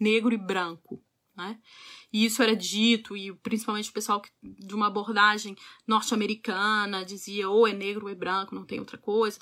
negro 0.00 0.34
e 0.34 0.38
branco, 0.38 1.02
né? 1.36 1.58
E 2.12 2.24
isso 2.24 2.42
era 2.42 2.54
dito, 2.54 3.16
e 3.16 3.32
principalmente 3.32 3.90
o 3.90 3.92
pessoal 3.92 4.22
de 4.42 4.74
uma 4.74 4.86
abordagem 4.86 5.56
norte-americana 5.86 7.04
dizia 7.04 7.48
ou 7.48 7.66
é 7.66 7.72
negro 7.72 8.06
ou 8.06 8.10
é 8.10 8.14
branco, 8.14 8.54
não 8.54 8.64
tem 8.64 8.78
outra 8.78 8.98
coisa. 8.98 9.38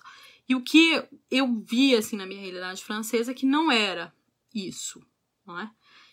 E 0.49 0.55
o 0.55 0.62
que 0.62 1.03
eu 1.30 1.62
vi, 1.62 1.95
assim, 1.95 2.16
na 2.16 2.26
minha 2.26 2.40
realidade 2.40 2.84
francesa 2.84 3.30
é 3.30 3.34
que 3.34 3.47
não 3.47 3.70
era 3.70 4.12
isso, 4.55 5.05
não 5.47 5.59
é? 5.59 5.70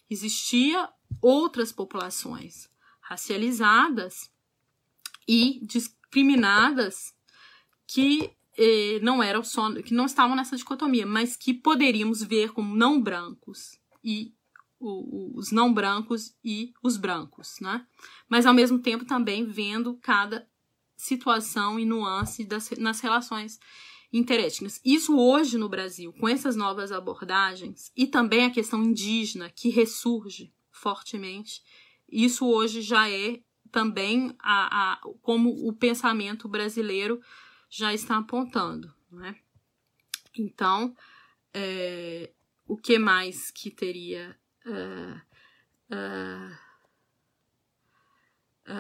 Existia 0.10 0.90
outras 1.22 1.72
populações 1.72 2.70
racializadas 3.02 4.32
e 5.28 5.60
discriminadas 5.64 7.14
que 7.88 8.32
eh, 8.58 9.00
não 9.02 9.22
eram 9.22 9.44
só, 9.44 9.72
que 9.82 9.94
não 9.94 10.06
estavam 10.06 10.36
nessa 10.36 10.56
dicotomia, 10.56 11.06
mas 11.06 11.36
que 11.36 11.54
poderíamos 11.54 12.24
ver 12.24 12.52
como 12.52 12.76
não 12.76 13.02
brancos 13.02 13.80
e 14.04 14.34
os 14.80 15.52
não 15.52 15.74
brancos 15.74 16.34
e 16.44 16.74
os 16.82 16.96
brancos, 16.96 17.60
né? 17.60 17.86
Mas 18.30 18.46
ao 18.46 18.54
mesmo 18.54 18.80
tempo 18.80 19.06
também 19.06 19.46
vendo 19.46 19.98
cada 20.02 20.48
situação 20.96 21.80
e 21.80 21.86
nuance 21.86 22.46
das, 22.46 22.72
nas 22.72 23.00
relações 23.02 23.60
interétnicas. 24.12 24.82
Isso 24.84 25.18
hoje 25.18 25.57
no 25.57 25.70
Brasil, 25.70 26.12
com 26.14 26.28
essas 26.28 26.55
novas 26.55 26.91
abordagens 26.91 27.91
e 27.95 28.07
também 28.07 28.45
a 28.45 28.51
questão 28.51 28.84
indígena 28.84 29.49
que 29.49 29.70
ressurge 29.70 30.53
fortemente, 30.72 31.62
isso 32.07 32.47
hoje 32.47 32.82
já 32.82 33.10
é 33.10 33.39
também 33.72 34.36
a, 34.39 34.93
a 34.93 35.01
como 35.22 35.68
o 35.68 35.74
pensamento 35.74 36.47
brasileiro 36.47 37.22
já 37.70 37.93
está 37.93 38.18
apontando, 38.18 38.91
né? 39.12 39.36
Então, 40.36 40.95
é, 41.53 42.32
o 42.68 42.78
que 42.78 42.97
mais 42.97 43.51
que 43.51 43.70
teria 43.70 44.36
uh, 44.66 45.22
uh, 45.93 46.57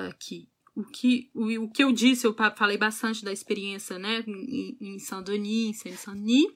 aqui. 0.07 0.48
O 0.79 0.85
que, 0.85 1.29
o, 1.33 1.65
o 1.65 1.69
que 1.69 1.83
eu 1.83 1.91
disse, 1.91 2.25
eu 2.25 2.33
falei 2.55 2.77
bastante 2.77 3.25
da 3.25 3.33
experiência 3.33 3.99
né, 3.99 4.23
em, 4.25 4.97
Saint-Denis, 4.97 5.85
em 5.85 5.91
Saint-Denis, 5.97 6.53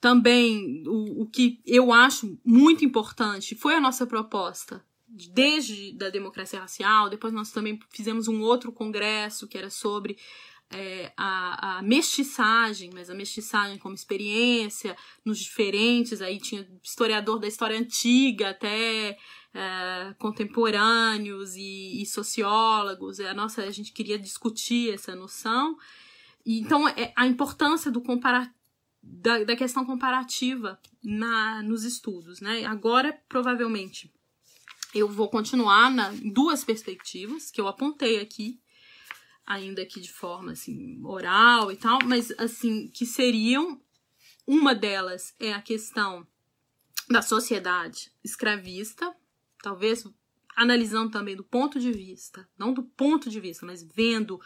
também 0.00 0.82
o, 0.88 1.22
o 1.22 1.26
que 1.26 1.60
eu 1.64 1.92
acho 1.92 2.36
muito 2.44 2.84
importante 2.84 3.54
foi 3.54 3.74
a 3.74 3.80
nossa 3.80 4.04
proposta 4.08 4.84
desde 5.06 5.92
da 5.92 6.10
democracia 6.10 6.60
racial, 6.60 7.08
depois 7.08 7.32
nós 7.32 7.52
também 7.52 7.78
fizemos 7.90 8.26
um 8.26 8.40
outro 8.42 8.72
congresso 8.72 9.46
que 9.46 9.56
era 9.56 9.70
sobre 9.70 10.16
é, 10.68 11.12
a, 11.16 11.78
a, 11.78 11.82
mestiçagem, 11.82 12.90
mas 12.92 13.08
a 13.08 13.14
mestiçagem 13.14 13.78
como 13.78 13.94
experiência 13.94 14.96
nos 15.24 15.38
diferentes, 15.38 16.20
aí 16.20 16.38
tinha 16.38 16.66
historiador 16.82 17.38
da 17.38 17.48
história 17.48 17.78
antiga 17.78 18.50
até 18.50 19.16
é, 19.52 20.14
contemporâneos 20.18 21.56
e, 21.56 22.02
e, 22.02 22.06
sociólogos, 22.06 23.20
a 23.20 23.34
nossa, 23.34 23.62
a 23.62 23.70
gente 23.70 23.92
queria 23.92 24.18
discutir 24.18 24.94
essa 24.94 25.14
noção, 25.14 25.76
e, 26.44 26.60
então 26.60 26.88
é, 26.88 27.12
a 27.16 27.26
importância 27.26 27.90
do 27.90 28.00
comparar 28.00 28.52
da, 29.02 29.44
da 29.44 29.56
questão 29.56 29.84
comparativa 29.84 30.78
na, 31.02 31.62
nos 31.62 31.84
estudos, 31.84 32.40
né? 32.40 32.64
Agora, 32.66 33.18
provavelmente, 33.28 34.12
eu 34.94 35.08
vou 35.08 35.28
continuar 35.28 35.90
na, 35.90 36.12
em 36.14 36.30
duas 36.30 36.64
perspectivas 36.64 37.50
que 37.50 37.60
eu 37.60 37.66
apontei 37.66 38.20
aqui, 38.20 38.60
ainda 39.46 39.84
que 39.86 40.00
de 40.00 40.12
forma 40.12 40.52
assim 40.52 41.00
oral 41.04 41.72
e 41.72 41.76
tal, 41.76 41.98
mas 42.04 42.30
assim 42.38 42.88
que 42.88 43.06
seriam 43.06 43.80
uma 44.46 44.74
delas 44.74 45.34
é 45.38 45.52
a 45.52 45.62
questão 45.62 46.26
da 47.08 47.22
sociedade 47.22 48.12
escravista, 48.22 49.14
talvez 49.62 50.04
analisando 50.56 51.10
também 51.10 51.36
do 51.36 51.44
ponto 51.44 51.78
de 51.78 51.92
vista, 51.92 52.48
não 52.58 52.72
do 52.72 52.82
ponto 52.82 53.30
de 53.30 53.40
vista, 53.40 53.64
mas 53.64 53.82
vendo 53.82 54.40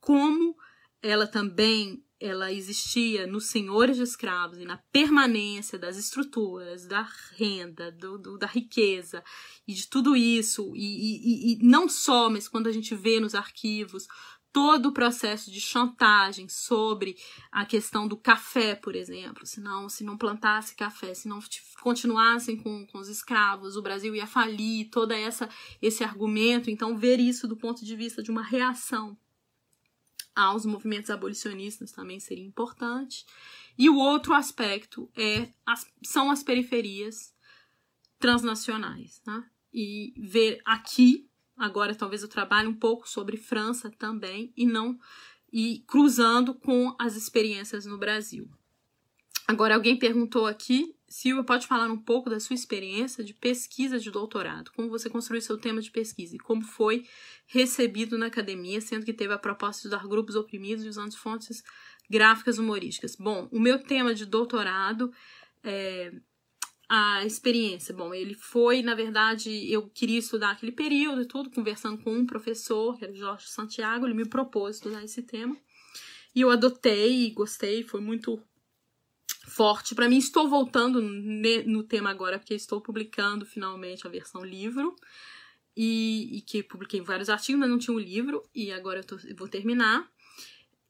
como 0.00 0.56
ela 1.02 1.26
também 1.26 2.04
ela 2.18 2.52
existia 2.52 3.26
nos 3.26 3.46
senhores 3.46 3.96
de 3.96 4.02
escravos 4.02 4.58
e 4.58 4.66
na 4.66 4.76
permanência 4.92 5.78
das 5.78 5.96
estruturas, 5.96 6.86
da 6.86 7.08
renda, 7.32 7.90
do, 7.90 8.18
do 8.18 8.36
da 8.36 8.46
riqueza 8.46 9.24
e 9.66 9.72
de 9.72 9.88
tudo 9.88 10.14
isso, 10.14 10.70
e, 10.76 10.82
e, 10.82 11.52
e 11.54 11.58
não 11.64 11.88
só, 11.88 12.28
mas 12.28 12.46
quando 12.46 12.66
a 12.66 12.72
gente 12.72 12.94
vê 12.94 13.18
nos 13.18 13.34
arquivos 13.34 14.06
todo 14.52 14.86
o 14.86 14.92
processo 14.92 15.50
de 15.50 15.60
chantagem 15.60 16.48
sobre 16.48 17.16
a 17.50 17.64
questão 17.64 18.08
do 18.08 18.16
café, 18.16 18.74
por 18.74 18.96
exemplo. 18.96 19.46
Se 19.46 19.60
não, 19.60 19.88
se 19.88 20.02
não 20.02 20.18
plantasse 20.18 20.74
café, 20.74 21.14
se 21.14 21.28
não 21.28 21.38
continuassem 21.80 22.56
com, 22.56 22.86
com 22.86 22.98
os 22.98 23.08
escravos, 23.08 23.76
o 23.76 23.82
Brasil 23.82 24.14
ia 24.14 24.26
falir, 24.26 24.90
todo 24.90 25.12
essa, 25.12 25.48
esse 25.80 26.02
argumento. 26.02 26.70
Então, 26.70 26.96
ver 26.96 27.20
isso 27.20 27.46
do 27.46 27.56
ponto 27.56 27.84
de 27.84 27.94
vista 27.94 28.22
de 28.22 28.30
uma 28.30 28.42
reação 28.42 29.16
aos 30.34 30.64
movimentos 30.64 31.10
abolicionistas 31.10 31.92
também 31.92 32.18
seria 32.18 32.44
importante. 32.44 33.24
E 33.78 33.88
o 33.88 33.96
outro 33.96 34.34
aspecto 34.34 35.10
é 35.16 35.48
as, 35.64 35.86
são 36.04 36.30
as 36.30 36.42
periferias 36.42 37.32
transnacionais. 38.18 39.22
Né? 39.26 39.44
E 39.72 40.12
ver 40.18 40.60
aqui 40.64 41.29
Agora 41.60 41.94
talvez 41.94 42.22
eu 42.22 42.28
trabalhe 42.28 42.66
um 42.66 42.74
pouco 42.74 43.06
sobre 43.06 43.36
França 43.36 43.90
também 43.90 44.50
e 44.56 44.64
não 44.64 44.98
e 45.52 45.84
cruzando 45.86 46.54
com 46.54 46.96
as 46.98 47.16
experiências 47.16 47.84
no 47.84 47.98
Brasil. 47.98 48.48
Agora 49.46 49.74
alguém 49.74 49.98
perguntou 49.98 50.46
aqui, 50.46 50.94
Silvia, 51.06 51.44
pode 51.44 51.66
falar 51.66 51.90
um 51.90 51.98
pouco 51.98 52.30
da 52.30 52.40
sua 52.40 52.54
experiência 52.54 53.22
de 53.22 53.34
pesquisa 53.34 53.98
de 53.98 54.10
doutorado, 54.10 54.70
como 54.74 54.88
você 54.88 55.10
construiu 55.10 55.42
seu 55.42 55.58
tema 55.58 55.82
de 55.82 55.90
pesquisa 55.90 56.36
e 56.36 56.38
como 56.38 56.62
foi 56.62 57.04
recebido 57.46 58.16
na 58.16 58.26
academia, 58.26 58.80
sendo 58.80 59.04
que 59.04 59.12
teve 59.12 59.34
a 59.34 59.38
proposta 59.38 59.82
de 59.82 59.88
estudar 59.88 60.08
grupos 60.08 60.36
oprimidos 60.36 60.84
e 60.84 60.88
usando 60.88 61.14
fontes 61.16 61.62
gráficas 62.08 62.58
humorísticas. 62.58 63.16
Bom, 63.16 63.48
o 63.52 63.60
meu 63.60 63.82
tema 63.82 64.14
de 64.14 64.24
doutorado 64.24 65.12
é, 65.62 66.12
a 66.92 67.24
experiência. 67.24 67.94
Bom, 67.94 68.12
ele 68.12 68.34
foi, 68.34 68.82
na 68.82 68.96
verdade, 68.96 69.72
eu 69.72 69.88
queria 69.88 70.18
estudar 70.18 70.50
aquele 70.50 70.72
período 70.72 71.22
e 71.22 71.24
tudo, 71.24 71.48
conversando 71.48 72.02
com 72.02 72.12
um 72.12 72.26
professor, 72.26 72.98
que 72.98 73.04
era 73.04 73.12
o 73.12 73.16
Jorge 73.16 73.48
Santiago, 73.48 74.04
ele 74.04 74.14
me 74.14 74.28
propôs 74.28 74.74
estudar 74.74 75.04
esse 75.04 75.22
tema. 75.22 75.56
E 76.34 76.40
eu 76.40 76.50
adotei 76.50 77.30
gostei, 77.30 77.84
foi 77.84 78.00
muito 78.00 78.42
forte 79.46 79.94
para 79.94 80.08
mim. 80.08 80.18
Estou 80.18 80.48
voltando 80.48 81.00
no 81.00 81.84
tema 81.84 82.10
agora, 82.10 82.40
porque 82.40 82.54
estou 82.54 82.80
publicando 82.80 83.46
finalmente 83.46 84.04
a 84.04 84.10
versão 84.10 84.44
livro. 84.44 84.96
E, 85.76 86.38
e 86.38 86.40
que 86.40 86.60
publiquei 86.60 87.00
vários 87.00 87.30
artigos, 87.30 87.60
mas 87.60 87.70
não 87.70 87.78
tinha 87.78 87.94
um 87.94 88.00
livro, 88.00 88.42
e 88.52 88.72
agora 88.72 88.98
eu, 88.98 89.04
tô, 89.04 89.16
vou 89.36 89.46
terminar. 89.46 90.10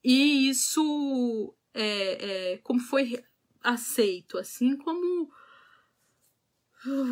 E 0.03 0.49
isso, 0.49 1.55
é, 1.75 2.53
é, 2.55 2.59
como 2.63 2.81
foi 2.81 3.23
aceito, 3.63 4.39
assim 4.39 4.79
como 4.79 5.31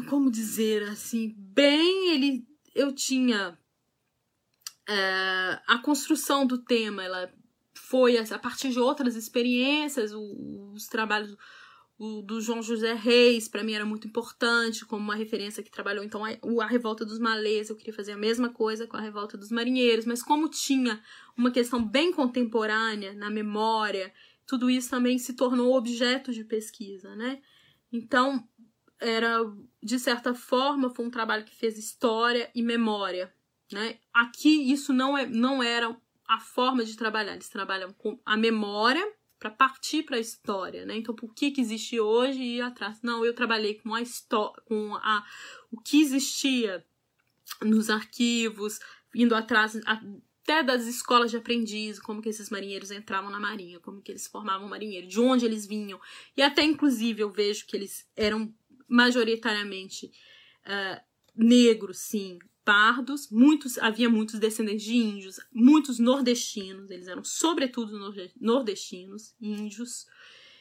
como 0.08 0.30
dizer 0.30 0.82
assim, 0.84 1.34
bem 1.36 2.14
ele 2.14 2.46
eu 2.74 2.92
tinha 2.92 3.58
é, 4.88 5.60
a 5.66 5.78
construção 5.82 6.46
do 6.46 6.58
tema, 6.58 7.02
ela 7.02 7.32
foi 7.74 8.16
a 8.18 8.38
partir 8.38 8.70
de 8.70 8.78
outras 8.78 9.16
experiências, 9.16 10.12
os, 10.12 10.74
os 10.74 10.86
trabalhos 10.86 11.36
do 11.98 12.40
João 12.40 12.62
José 12.62 12.94
Reis, 12.94 13.48
para 13.48 13.64
mim 13.64 13.72
era 13.72 13.84
muito 13.84 14.06
importante, 14.06 14.86
como 14.86 15.02
uma 15.02 15.16
referência 15.16 15.64
que 15.64 15.70
trabalhou 15.70 16.04
então 16.04 16.22
a 16.24 16.66
Revolta 16.66 17.04
dos 17.04 17.18
Malês, 17.18 17.68
eu 17.68 17.76
queria 17.76 17.92
fazer 17.92 18.12
a 18.12 18.16
mesma 18.16 18.50
coisa 18.50 18.86
com 18.86 18.96
a 18.96 19.00
Revolta 19.00 19.36
dos 19.36 19.50
Marinheiros, 19.50 20.06
mas 20.06 20.22
como 20.22 20.48
tinha 20.48 21.02
uma 21.36 21.50
questão 21.50 21.84
bem 21.84 22.12
contemporânea 22.12 23.12
na 23.14 23.28
memória, 23.28 24.12
tudo 24.46 24.70
isso 24.70 24.88
também 24.88 25.18
se 25.18 25.32
tornou 25.32 25.76
objeto 25.76 26.32
de 26.32 26.44
pesquisa, 26.44 27.16
né? 27.16 27.42
Então, 27.92 28.46
era, 29.00 29.38
de 29.82 29.98
certa 29.98 30.34
forma, 30.34 30.90
foi 30.90 31.06
um 31.06 31.10
trabalho 31.10 31.44
que 31.44 31.54
fez 31.54 31.78
história 31.78 32.50
e 32.54 32.62
memória. 32.62 33.32
Né? 33.72 33.98
Aqui 34.12 34.70
isso 34.72 34.92
não, 34.92 35.16
é, 35.16 35.26
não 35.26 35.62
era 35.62 35.96
a 36.26 36.40
forma 36.40 36.84
de 36.84 36.96
trabalhar, 36.96 37.32
eles 37.32 37.48
trabalham 37.48 37.92
com 37.92 38.18
a 38.24 38.36
memória 38.36 39.04
para 39.38 39.50
partir 39.50 40.02
para 40.02 40.16
a 40.16 40.20
história, 40.20 40.84
né? 40.84 40.96
Então, 40.96 41.14
por 41.14 41.32
que 41.32 41.52
que 41.52 41.60
existe 41.60 41.98
hoje 42.00 42.40
e 42.40 42.56
ir 42.56 42.60
atrás? 42.60 43.00
Não, 43.02 43.24
eu 43.24 43.32
trabalhei 43.32 43.74
com 43.74 43.94
a 43.94 44.02
história, 44.02 44.60
com 44.64 44.96
a 44.96 45.24
o 45.70 45.80
que 45.80 46.02
existia 46.02 46.84
nos 47.62 47.88
arquivos, 47.88 48.80
indo 49.14 49.34
atrás 49.34 49.76
até 49.86 50.62
das 50.62 50.86
escolas 50.86 51.30
de 51.30 51.36
aprendiz, 51.36 52.00
como 52.00 52.20
que 52.20 52.28
esses 52.28 52.50
marinheiros 52.50 52.90
entravam 52.90 53.30
na 53.30 53.38
marinha, 53.38 53.78
como 53.78 54.02
que 54.02 54.10
eles 54.10 54.26
formavam 54.26 54.68
marinheiro, 54.68 55.06
de 55.06 55.20
onde 55.20 55.44
eles 55.44 55.66
vinham. 55.66 56.00
E 56.36 56.42
até 56.42 56.62
inclusive 56.62 57.22
eu 57.22 57.30
vejo 57.30 57.66
que 57.66 57.76
eles 57.76 58.08
eram 58.16 58.52
majoritariamente 58.88 60.06
uh, 60.66 61.00
negros, 61.36 61.98
sim, 61.98 62.38
pardos, 62.64 63.30
muitos 63.30 63.78
havia 63.78 64.10
muitos 64.10 64.38
descendentes 64.38 64.84
de 64.84 64.94
índios, 64.94 65.40
muitos 65.52 65.98
nordestinos, 65.98 66.90
eles 66.90 67.08
eram 67.08 67.24
sobretudo 67.24 67.98
nordestinos, 68.38 69.34
índios. 69.40 70.06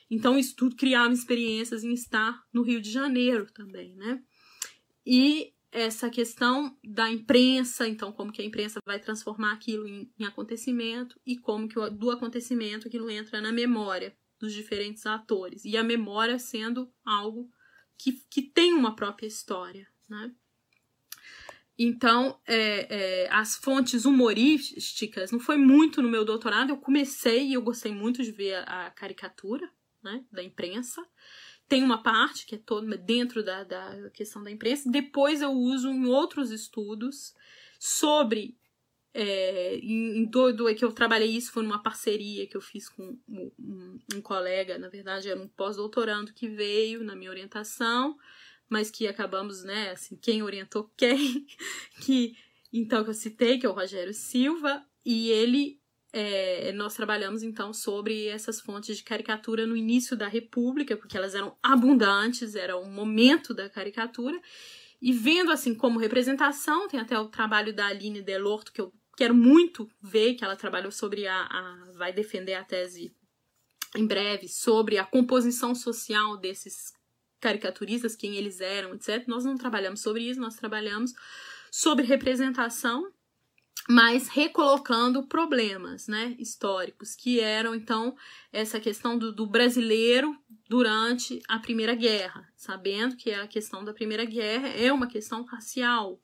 Então 0.10 0.38
isso 0.38 0.56
tudo 0.56 0.76
criava 0.76 1.14
experiências 1.14 1.84
em 1.84 1.92
estar 1.92 2.42
no 2.54 2.62
Rio 2.62 2.80
de 2.80 2.90
Janeiro 2.90 3.46
também, 3.52 3.94
né? 3.96 4.24
E 5.06 5.54
essa 5.70 6.10
questão 6.10 6.78
da 6.84 7.12
imprensa, 7.12 7.88
então 7.88 8.12
como 8.14 8.32
que 8.32 8.42
a 8.42 8.46
imprensa 8.46 8.80
vai 8.86 9.00
transformar 9.00 9.52
aquilo 9.52 9.86
em, 9.86 10.10
em 10.18 10.24
acontecimento 10.24 11.20
e 11.26 11.38
como 11.38 11.68
que 11.68 11.76
do 11.90 12.10
acontecimento 12.10 12.88
aquilo 12.88 13.10
entra 13.10 13.42
na 13.42 13.52
memória 13.52 14.16
dos 14.40 14.54
diferentes 14.54 15.06
atores 15.06 15.66
e 15.66 15.76
a 15.76 15.84
memória 15.84 16.40
sendo 16.40 16.90
algo 17.04 17.50
que, 17.98 18.22
que 18.30 18.42
tem 18.42 18.74
uma 18.74 18.96
própria 18.96 19.28
história, 19.28 19.88
né? 20.10 20.32
Então, 21.80 22.40
é, 22.48 23.26
é, 23.26 23.30
as 23.32 23.56
fontes 23.56 24.04
humorísticas 24.04 25.32
não 25.32 25.40
foi 25.40 25.58
muito 25.58 26.02
no 26.02 26.10
meu 26.10 26.26
doutorado. 26.26 26.72
Eu 26.72 26.78
comecei 26.78 27.50
e 27.50 27.54
eu 27.54 27.62
gostei 27.62 27.92
muito 27.92 28.24
de 28.24 28.32
ver 28.32 28.56
a, 28.56 28.88
a 28.88 28.92
caricatura 28.92 29.70
né, 30.02 30.24
da 30.32 30.42
imprensa. 30.42 31.06
Tem 31.68 31.84
uma 31.84 32.02
parte 32.02 32.48
que 32.48 32.56
é 32.56 32.58
toda 32.58 32.98
dentro 32.98 33.44
da, 33.44 33.64
da 33.64 34.10
questão 34.10 34.44
da 34.44 34.50
imprensa. 34.50 34.90
Depois 34.90 35.42
eu 35.42 35.52
uso 35.52 35.90
em 35.90 36.08
outros 36.08 36.50
estudos 36.50 37.36
sobre 37.80 38.58
é, 39.20 39.80
em, 39.82 40.26
do, 40.26 40.54
do, 40.54 40.76
que 40.76 40.86
eu 40.86 40.92
trabalhei 40.92 41.30
isso 41.30 41.52
foi 41.52 41.64
numa 41.64 41.82
parceria 41.82 42.46
que 42.46 42.56
eu 42.56 42.62
fiz 42.62 42.88
com 42.88 43.18
um, 43.28 43.52
um, 43.58 44.00
um 44.14 44.22
colega, 44.22 44.78
na 44.78 44.90
verdade 44.90 45.28
era 45.28 45.42
um 45.42 45.48
pós-doutorando 45.48 46.32
que 46.34 46.48
veio 46.48 47.04
na 47.04 47.16
minha 47.16 47.32
orientação, 47.32 48.16
mas 48.70 48.92
que 48.92 49.08
acabamos, 49.08 49.64
né, 49.64 49.90
assim, 49.90 50.16
quem 50.16 50.44
orientou 50.44 50.88
quem, 50.96 51.48
que 52.00 52.38
então 52.72 53.04
que 53.04 53.10
eu 53.10 53.14
citei, 53.16 53.58
que 53.58 53.66
é 53.66 53.70
o 53.70 53.74
Rogério 53.74 54.14
Silva, 54.14 54.86
e 55.04 55.32
ele 55.32 55.82
é, 56.14 56.72
nós 56.74 56.94
trabalhamos 56.94 57.42
então 57.42 57.74
sobre 57.74 58.28
essas 58.28 58.62
fontes 58.62 58.98
de 58.98 59.04
caricatura 59.04 59.66
no 59.66 59.76
início 59.76 60.16
da 60.16 60.28
República, 60.28 60.96
porque 60.96 61.18
elas 61.18 61.34
eram 61.34 61.58
abundantes, 61.64 62.54
era 62.54 62.78
o 62.78 62.86
momento 62.86 63.52
da 63.52 63.68
caricatura, 63.68 64.40
e 65.02 65.12
vendo 65.12 65.52
assim 65.52 65.74
como 65.74 65.98
representação, 65.98 66.88
tem 66.88 67.00
até 67.00 67.20
o 67.20 67.30
trabalho 67.30 67.74
da 67.74 67.88
Aline 67.88 68.22
Delorto, 68.22 68.72
que 68.72 68.82
eu 68.82 68.94
quero 69.18 69.34
muito 69.34 69.90
ver 70.02 70.36
que 70.36 70.46
ela 70.46 70.56
trabalhou 70.56 70.92
sobre 70.92 71.28
a, 71.28 71.42
a 71.42 71.92
vai 71.98 72.14
defender 72.14 72.54
a 72.54 72.64
tese 72.64 73.14
em 73.96 74.06
breve 74.06 74.48
sobre 74.48 74.98
a 74.98 75.06
composição 75.06 75.74
social 75.74 76.38
desses 76.38 76.94
caricaturistas, 77.40 78.16
quem 78.16 78.36
eles 78.36 78.62
eram, 78.62 78.94
etc. 78.94 79.28
Nós 79.28 79.44
não 79.44 79.58
trabalhamos 79.58 80.02
sobre 80.02 80.30
isso, 80.30 80.40
nós 80.40 80.56
trabalhamos 80.56 81.14
sobre 81.72 82.06
representação, 82.06 83.12
mas 83.90 84.28
recolocando 84.28 85.28
problemas 85.28 86.08
né, 86.08 86.36
históricos, 86.38 87.16
que 87.16 87.40
eram, 87.40 87.74
então, 87.74 88.16
essa 88.52 88.80
questão 88.80 89.18
do, 89.18 89.32
do 89.32 89.48
brasileiro 89.48 90.36
durante 90.70 91.42
a 91.48 91.58
Primeira 91.58 91.96
Guerra, 91.96 92.48
sabendo 92.56 93.16
que 93.16 93.32
a 93.32 93.48
questão 93.48 93.84
da 93.84 93.94
Primeira 93.94 94.26
Guerra 94.26 94.68
é 94.70 94.92
uma 94.92 95.08
questão 95.08 95.44
racial, 95.44 96.20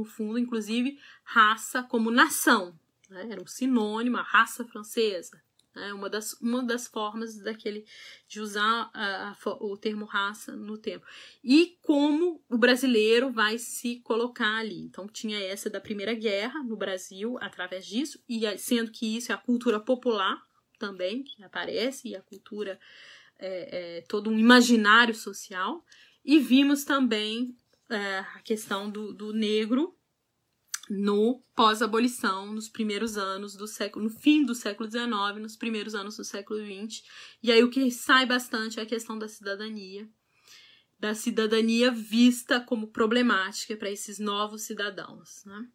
no 0.00 0.04
fundo, 0.04 0.38
inclusive, 0.38 0.98
raça 1.22 1.82
como 1.82 2.10
nação, 2.10 2.78
né, 3.08 3.28
era 3.30 3.42
um 3.42 3.46
sinônimo, 3.46 4.16
a 4.16 4.22
raça 4.22 4.64
francesa, 4.64 5.42
é 5.76 5.94
uma 5.94 6.10
das, 6.10 6.32
uma 6.40 6.62
das 6.64 6.88
formas 6.88 7.38
daquele 7.38 7.84
de 8.26 8.40
usar 8.40 8.90
a, 8.92 9.30
a, 9.30 9.36
o 9.60 9.76
termo 9.76 10.04
raça 10.04 10.56
no 10.56 10.76
tempo. 10.76 11.06
E 11.44 11.78
como 11.82 12.42
o 12.48 12.58
brasileiro 12.58 13.30
vai 13.30 13.56
se 13.56 14.00
colocar 14.00 14.56
ali. 14.56 14.80
Então, 14.80 15.06
tinha 15.06 15.38
essa 15.38 15.70
da 15.70 15.80
Primeira 15.80 16.12
Guerra 16.12 16.60
no 16.64 16.76
Brasil, 16.76 17.38
através 17.40 17.86
disso, 17.86 18.20
e 18.28 18.42
sendo 18.58 18.90
que 18.90 19.16
isso 19.16 19.30
é 19.30 19.34
a 19.34 19.38
cultura 19.38 19.78
popular 19.78 20.42
também, 20.76 21.22
que 21.22 21.42
aparece, 21.44 22.08
e 22.08 22.16
a 22.16 22.22
cultura 22.22 22.80
é, 23.38 23.98
é 23.98 24.00
todo 24.02 24.28
um 24.28 24.38
imaginário 24.38 25.14
social. 25.14 25.84
E 26.24 26.38
vimos 26.38 26.84
também 26.84 27.56
é, 27.90 28.18
a 28.18 28.40
questão 28.40 28.90
do, 28.90 29.12
do 29.12 29.32
negro 29.32 29.96
no 30.88 31.40
pós-abolição, 31.54 32.52
nos 32.52 32.68
primeiros 32.68 33.16
anos 33.16 33.54
do 33.54 33.66
século, 33.68 34.06
no 34.06 34.10
fim 34.10 34.44
do 34.44 34.56
século 34.56 34.90
XIX, 34.90 35.40
nos 35.40 35.56
primeiros 35.56 35.94
anos 35.94 36.16
do 36.16 36.24
século 36.24 36.58
XX. 36.60 37.04
E 37.40 37.52
aí 37.52 37.62
o 37.62 37.70
que 37.70 37.90
sai 37.92 38.26
bastante 38.26 38.80
é 38.80 38.82
a 38.82 38.86
questão 38.86 39.16
da 39.16 39.28
cidadania, 39.28 40.08
da 40.98 41.14
cidadania 41.14 41.92
vista 41.92 42.60
como 42.60 42.88
problemática 42.88 43.76
para 43.76 43.90
esses 43.90 44.18
novos 44.18 44.62
cidadãos, 44.62 45.44
né? 45.44 45.68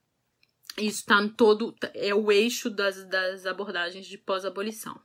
Isso 0.78 0.99
está 0.99 1.26
todo, 1.30 1.74
é 1.93 2.13
o 2.13 2.30
eixo 2.30 2.70
das, 2.70 3.05
das 3.05 3.45
abordagens 3.45 4.05
de 4.05 4.18
pós-abolição. 4.18 4.99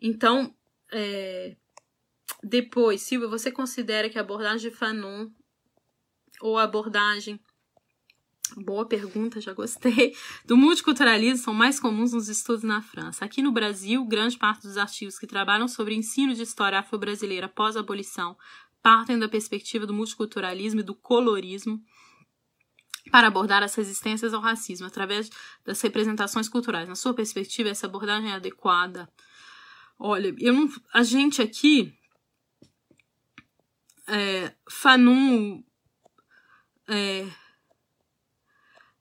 Então, 0.00 0.56
é, 0.90 1.54
depois, 2.42 3.02
Silvia, 3.02 3.28
você 3.28 3.52
considera 3.52 4.08
que 4.08 4.16
a 4.16 4.22
abordagem 4.22 4.70
de 4.70 4.74
Fanon 4.74 5.30
ou 6.40 6.58
abordagem 6.58 7.40
Boa 8.56 8.84
pergunta, 8.84 9.40
já 9.40 9.52
gostei. 9.52 10.14
Do 10.44 10.56
multiculturalismo 10.56 11.38
são 11.38 11.54
mais 11.54 11.78
comuns 11.78 12.12
nos 12.12 12.28
estudos 12.28 12.64
na 12.64 12.82
França. 12.82 13.24
Aqui 13.24 13.42
no 13.42 13.52
Brasil, 13.52 14.04
grande 14.04 14.36
parte 14.36 14.62
dos 14.62 14.76
artigos 14.76 15.18
que 15.18 15.26
trabalham 15.26 15.68
sobre 15.68 15.94
ensino 15.94 16.34
de 16.34 16.42
história 16.42 16.78
afro-brasileira 16.78 17.48
pós-abolição 17.48 18.36
partem 18.82 19.18
da 19.18 19.28
perspectiva 19.28 19.86
do 19.86 19.94
multiculturalismo 19.94 20.80
e 20.80 20.82
do 20.82 20.94
colorismo 20.94 21.80
para 23.10 23.28
abordar 23.28 23.62
as 23.62 23.74
resistências 23.74 24.34
ao 24.34 24.40
racismo 24.40 24.86
através 24.86 25.30
das 25.64 25.80
representações 25.80 26.48
culturais. 26.48 26.88
Na 26.88 26.94
sua 26.94 27.14
perspectiva, 27.14 27.68
essa 27.68 27.86
abordagem 27.86 28.30
é 28.30 28.34
adequada? 28.34 29.08
Olha, 29.98 30.34
eu 30.38 30.52
não, 30.52 30.68
a 30.92 31.02
gente 31.02 31.42
aqui 31.42 31.94
é, 34.08 34.54
Fanon 34.68 35.62
é, 36.90 37.26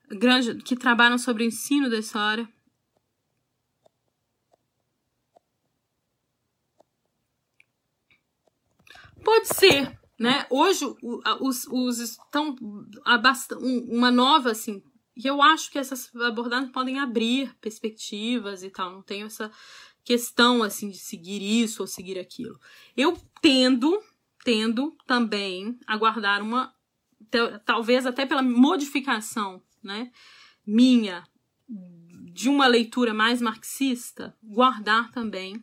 grande, 0.10 0.56
que 0.64 0.76
trabalham 0.76 1.18
sobre 1.18 1.44
o 1.44 1.48
ensino 1.48 1.90
da 1.90 1.98
história. 1.98 2.48
Pode 9.24 9.48
ser, 9.48 10.00
né? 10.18 10.46
Hoje 10.50 10.86
os, 11.42 11.66
os 11.68 12.00
estão 12.00 12.56
uma 13.88 14.12
nova 14.12 14.52
assim. 14.52 14.82
E 15.16 15.28
eu 15.28 15.42
acho 15.42 15.70
que 15.70 15.78
essas 15.78 16.16
abordagens 16.16 16.72
podem 16.72 17.00
abrir 17.00 17.54
perspectivas 17.60 18.64
e 18.64 18.70
tal. 18.70 18.92
Não 18.92 19.02
tenho 19.02 19.26
essa 19.26 19.52
questão 20.04 20.64
assim 20.64 20.90
de 20.90 20.98
seguir 20.98 21.42
isso 21.42 21.84
ou 21.84 21.88
seguir 21.88 22.18
aquilo. 22.18 22.58
Eu 22.96 23.18
tendo, 23.42 24.02
tendo 24.44 24.96
também 25.06 25.78
a 25.86 25.98
guardar 25.98 26.42
uma 26.42 26.74
talvez 27.66 28.06
até 28.06 28.26
pela 28.26 28.42
modificação 28.42 29.62
né, 29.84 30.12
minha 30.66 31.24
de 32.32 32.48
uma 32.48 32.68
leitura 32.68 33.14
mais 33.14 33.42
marxista, 33.42 34.36
guardar 34.42 35.12
também 35.12 35.62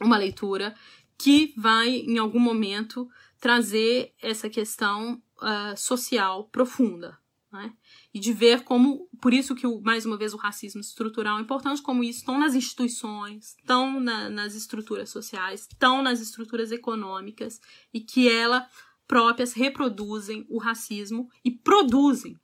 uma 0.00 0.16
leitura 0.16 0.74
que 1.16 1.54
vai, 1.56 1.88
em 1.88 2.18
algum 2.18 2.40
momento, 2.40 3.08
trazer 3.40 4.12
essa 4.20 4.48
questão 4.48 5.22
uh, 5.40 5.76
social 5.76 6.44
profunda. 6.48 7.18
Né? 7.52 7.72
E 8.12 8.18
de 8.18 8.32
ver 8.32 8.64
como, 8.64 9.08
por 9.20 9.32
isso 9.32 9.54
que, 9.54 9.66
o, 9.66 9.80
mais 9.80 10.04
uma 10.04 10.16
vez, 10.16 10.34
o 10.34 10.36
racismo 10.36 10.80
estrutural 10.80 11.38
é 11.38 11.42
importante, 11.42 11.80
como 11.80 12.02
isso 12.02 12.18
estão 12.20 12.36
nas 12.36 12.56
instituições, 12.56 13.54
estão 13.56 14.00
na, 14.00 14.28
nas 14.28 14.56
estruturas 14.56 15.10
sociais, 15.10 15.60
estão 15.60 16.02
nas 16.02 16.20
estruturas 16.20 16.72
econômicas, 16.72 17.60
e 17.92 18.00
que 18.00 18.28
ela 18.28 18.66
próprias 19.06 19.52
reproduzem 19.52 20.46
o 20.48 20.58
racismo 20.58 21.28
e 21.44 21.50
produzem 21.50 22.38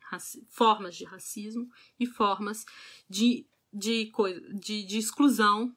formas 0.48 0.96
de 0.96 1.04
racismo 1.04 1.68
e 1.98 2.06
formas 2.06 2.64
de, 3.08 3.46
de, 3.72 4.10
de, 4.54 4.84
de 4.84 4.98
exclusão 4.98 5.74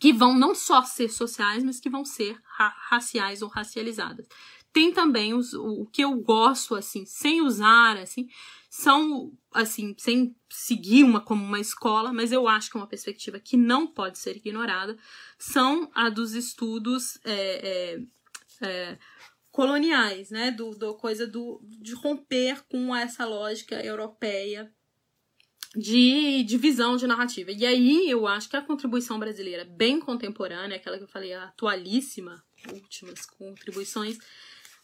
que 0.00 0.12
vão 0.12 0.38
não 0.38 0.54
só 0.54 0.82
ser 0.82 1.08
sociais, 1.08 1.64
mas 1.64 1.80
que 1.80 1.90
vão 1.90 2.04
ser 2.04 2.40
ra 2.44 2.68
raciais 2.88 3.42
ou 3.42 3.48
racializadas. 3.48 4.26
Tem 4.72 4.92
também 4.92 5.34
os, 5.34 5.54
o, 5.54 5.82
o 5.82 5.86
que 5.86 6.04
eu 6.04 6.14
gosto, 6.16 6.74
assim, 6.74 7.04
sem 7.04 7.40
usar, 7.40 7.96
assim, 7.96 8.28
são, 8.68 9.32
assim, 9.52 9.94
sem 9.98 10.36
seguir 10.48 11.04
uma 11.04 11.20
como 11.20 11.42
uma 11.42 11.58
escola, 11.58 12.12
mas 12.12 12.32
eu 12.32 12.46
acho 12.46 12.70
que 12.70 12.76
é 12.76 12.80
uma 12.80 12.86
perspectiva 12.86 13.40
que 13.40 13.56
não 13.56 13.86
pode 13.86 14.18
ser 14.18 14.36
ignorada, 14.36 14.96
são 15.38 15.90
a 15.94 16.10
dos 16.10 16.34
estudos 16.34 17.18
é, 17.24 17.98
é, 18.60 18.68
é, 18.68 18.98
coloniais, 19.58 20.30
né? 20.30 20.52
Do, 20.52 20.70
do 20.70 20.94
coisa 20.94 21.26
do, 21.26 21.60
de 21.64 21.92
romper 21.92 22.62
com 22.68 22.94
essa 22.94 23.24
lógica 23.24 23.84
europeia 23.84 24.72
de 25.74 26.44
divisão 26.44 26.94
de, 26.94 27.00
de 27.00 27.08
narrativa. 27.08 27.50
E 27.50 27.66
aí 27.66 28.08
eu 28.08 28.24
acho 28.28 28.48
que 28.48 28.56
a 28.56 28.62
contribuição 28.62 29.18
brasileira, 29.18 29.64
bem 29.64 29.98
contemporânea, 29.98 30.76
aquela 30.76 30.96
que 30.96 31.02
eu 31.02 31.08
falei, 31.08 31.32
a 31.32 31.46
atualíssima, 31.46 32.40
últimas 32.72 33.26
contribuições, 33.26 34.16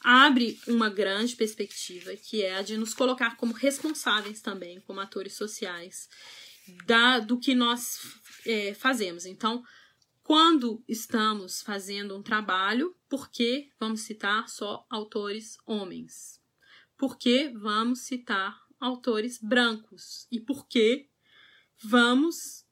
abre 0.00 0.58
uma 0.66 0.90
grande 0.90 1.36
perspectiva, 1.36 2.16
que 2.16 2.42
é 2.42 2.56
a 2.56 2.62
de 2.62 2.76
nos 2.76 2.92
colocar 2.94 3.36
como 3.36 3.52
responsáveis 3.52 4.40
também, 4.40 4.80
como 4.80 4.98
atores 4.98 5.34
sociais, 5.34 6.08
da, 6.84 7.20
do 7.20 7.38
que 7.38 7.54
nós 7.54 8.00
é, 8.44 8.74
fazemos. 8.74 9.24
Então, 9.24 9.62
quando 10.24 10.82
estamos 10.88 11.60
fazendo 11.60 12.16
um 12.16 12.22
trabalho, 12.22 12.96
por 13.10 13.30
que 13.30 13.70
vamos 13.78 14.00
citar 14.00 14.48
só 14.48 14.86
autores 14.88 15.58
homens? 15.66 16.40
Por 16.96 17.18
que 17.18 17.50
vamos 17.50 18.00
citar 18.00 18.58
autores 18.80 19.38
brancos? 19.38 20.26
E 20.32 20.40
por 20.40 20.66
que 20.66 21.10
vamos, 21.82 22.66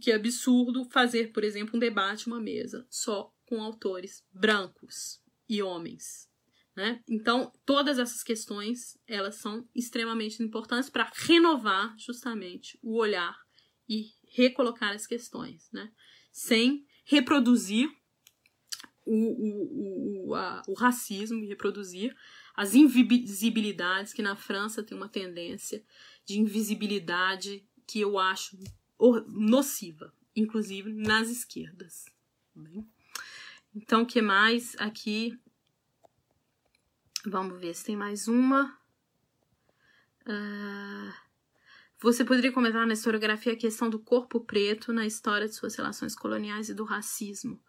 que 0.00 0.10
absurdo, 0.10 0.86
fazer, 0.86 1.32
por 1.32 1.44
exemplo, 1.44 1.76
um 1.76 1.78
debate, 1.78 2.28
uma 2.28 2.40
mesa 2.40 2.86
só 2.88 3.30
com 3.44 3.62
autores 3.62 4.24
brancos 4.32 5.20
e 5.46 5.62
homens? 5.62 6.30
Né? 6.74 7.02
Então, 7.06 7.52
todas 7.66 7.98
essas 7.98 8.22
questões, 8.22 8.98
elas 9.06 9.34
são 9.34 9.68
extremamente 9.74 10.42
importantes 10.42 10.88
para 10.88 11.12
renovar 11.14 11.94
justamente 11.98 12.78
o 12.82 12.96
olhar 12.96 13.38
e 13.86 14.12
recolocar 14.34 14.94
as 14.94 15.06
questões, 15.06 15.70
né? 15.70 15.92
Sem 16.36 16.86
reproduzir 17.02 17.90
o, 19.06 19.14
o, 19.14 20.28
o, 20.28 20.34
a, 20.34 20.62
o 20.68 20.74
racismo 20.74 21.46
reproduzir 21.46 22.14
as 22.54 22.74
invisibilidades 22.74 24.12
que 24.12 24.20
na 24.20 24.36
França 24.36 24.82
tem 24.82 24.94
uma 24.94 25.08
tendência 25.08 25.82
de 26.26 26.38
invisibilidade 26.38 27.66
que 27.86 28.00
eu 28.00 28.18
acho 28.18 28.58
nociva, 29.28 30.12
inclusive 30.34 30.92
nas 30.92 31.30
esquerdas. 31.30 32.04
Tá 32.54 32.60
então, 33.74 34.02
o 34.02 34.06
que 34.06 34.20
mais 34.20 34.76
aqui? 34.78 35.40
Vamos 37.24 37.58
ver 37.58 37.74
se 37.74 37.84
tem 37.86 37.96
mais 37.96 38.28
uma. 38.28 38.78
Uh... 40.26 41.25
Você 42.02 42.24
poderia 42.24 42.52
comentar 42.52 42.86
na 42.86 42.92
historiografia 42.92 43.54
a 43.54 43.56
questão 43.56 43.88
do 43.88 43.98
corpo 43.98 44.40
preto 44.40 44.92
na 44.92 45.06
história 45.06 45.48
de 45.48 45.54
suas 45.54 45.74
relações 45.74 46.14
coloniais 46.14 46.68
e 46.68 46.74
do 46.74 46.84
racismo? 46.84 47.60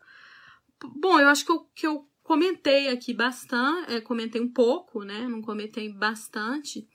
Bom, 1.00 1.20
eu 1.20 1.28
acho 1.30 1.46
que 1.46 1.52
eu, 1.52 1.60
que 1.74 1.88
eu 1.88 2.10
comentei 2.22 2.90
aqui 2.90 3.14
bastante, 3.14 3.94
é, 3.94 4.02
comentei 4.02 4.42
um 4.42 4.52
pouco, 4.52 5.04
né? 5.04 5.28
Não 5.28 5.42
comentei 5.42 5.92
bastante 5.92 6.88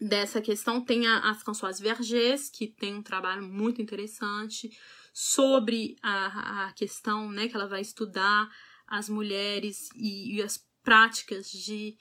dessa 0.00 0.40
questão. 0.40 0.82
Tem 0.82 1.06
a, 1.06 1.30
a 1.30 1.34
Françoise 1.34 1.82
Vergès, 1.82 2.48
que 2.48 2.68
tem 2.68 2.94
um 2.94 3.02
trabalho 3.02 3.42
muito 3.42 3.82
interessante 3.82 4.70
sobre 5.12 5.96
a, 6.02 6.68
a 6.68 6.72
questão, 6.72 7.30
né, 7.30 7.48
que 7.48 7.56
ela 7.56 7.66
vai 7.66 7.80
estudar 7.80 8.48
as 8.86 9.08
mulheres 9.08 9.88
e, 9.94 10.36
e 10.36 10.42
as 10.42 10.64
práticas 10.82 11.50
de, 11.50 11.96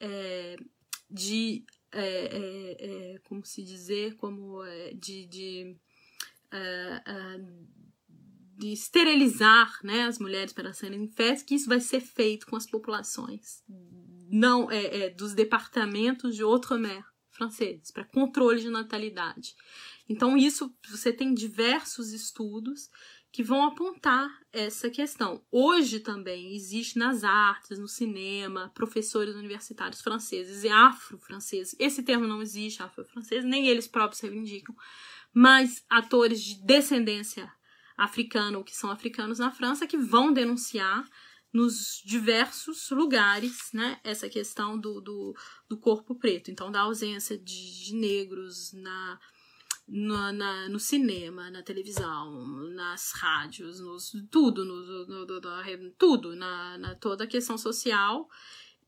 é, 0.00 0.56
de 1.10 1.64
é, 1.94 2.26
é, 2.26 3.14
é 3.14 3.18
como 3.24 3.44
se 3.44 3.62
dizer, 3.62 4.14
como 4.16 4.62
é, 4.64 4.94
de, 4.94 5.26
de, 5.26 5.76
é, 6.50 7.40
de 8.56 8.72
esterilizar 8.72 9.78
né, 9.82 10.04
as 10.04 10.18
mulheres 10.18 10.52
para 10.52 10.72
serem 10.72 11.08
fés, 11.08 11.42
que 11.42 11.54
isso 11.54 11.68
vai 11.68 11.80
ser 11.80 12.00
feito 12.00 12.46
com 12.46 12.56
as 12.56 12.66
populações 12.66 13.62
não 14.28 14.70
é, 14.70 15.10
dos 15.10 15.34
departamentos 15.34 16.34
de 16.34 16.42
outre-mer 16.42 17.04
franceses 17.30 17.90
para 17.90 18.04
controle 18.04 18.60
de 18.60 18.70
natalidade. 18.70 19.54
Então 20.08 20.36
isso 20.36 20.74
você 20.88 21.12
tem 21.12 21.34
diversos 21.34 22.12
estudos 22.12 22.88
que 23.34 23.42
vão 23.42 23.64
apontar 23.64 24.30
essa 24.52 24.88
questão. 24.88 25.44
Hoje 25.50 25.98
também 25.98 26.54
existe 26.54 26.96
nas 26.96 27.24
artes, 27.24 27.80
no 27.80 27.88
cinema, 27.88 28.70
professores 28.72 29.34
universitários 29.34 30.00
franceses 30.00 30.62
e 30.62 30.68
afro-franceses. 30.68 31.74
Esse 31.76 32.04
termo 32.04 32.28
não 32.28 32.40
existe, 32.40 32.80
afro-francês, 32.80 33.44
nem 33.44 33.66
eles 33.66 33.88
próprios 33.88 34.20
reivindicam, 34.20 34.72
mas 35.32 35.84
atores 35.90 36.40
de 36.40 36.64
descendência 36.64 37.52
africana 37.96 38.56
ou 38.56 38.62
que 38.62 38.76
são 38.76 38.88
africanos 38.88 39.40
na 39.40 39.50
França 39.50 39.84
que 39.84 39.98
vão 39.98 40.32
denunciar 40.32 41.04
nos 41.52 42.00
diversos 42.04 42.88
lugares, 42.90 43.70
né, 43.72 43.98
essa 44.04 44.28
questão 44.28 44.78
do, 44.78 45.00
do, 45.00 45.36
do 45.68 45.76
corpo 45.76 46.14
preto. 46.14 46.52
Então, 46.52 46.70
da 46.70 46.82
ausência 46.82 47.36
de, 47.36 47.84
de 47.84 47.96
negros 47.96 48.72
na 48.72 49.18
no, 49.86 50.32
na, 50.32 50.68
no 50.68 50.80
cinema, 50.80 51.50
na 51.50 51.62
televisão, 51.62 52.46
nas 52.74 53.12
rádios, 53.12 53.80
nos, 53.80 54.12
tudo, 54.30 54.64
no, 54.64 55.06
no, 55.06 55.26
no, 55.26 55.90
tudo, 55.98 56.34
na, 56.34 56.78
na 56.78 56.94
toda 56.94 57.24
a 57.24 57.28
questão 57.28 57.58
social. 57.58 58.28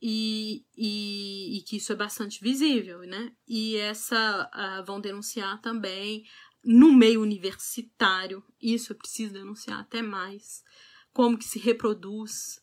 E, 0.01 0.62
e, 0.76 1.57
e, 1.57 1.62
que 1.62 1.78
isso 1.78 1.90
é 1.90 1.97
bastante 1.97 2.42
visível, 2.42 3.01
né? 3.01 3.32
E 3.49 3.76
essa 3.76 4.51
uh, 4.55 4.84
vão 4.84 5.01
denunciar 5.01 5.59
também 5.62 6.22
no 6.62 6.92
meio 6.92 7.22
universitário, 7.22 8.44
isso 8.61 8.92
eu 8.92 8.97
preciso 8.97 9.32
denunciar 9.32 9.78
até 9.78 10.03
mais, 10.03 10.64
como 11.12 11.38
que 11.38 11.44
se 11.44 11.59
reproduz 11.61 12.61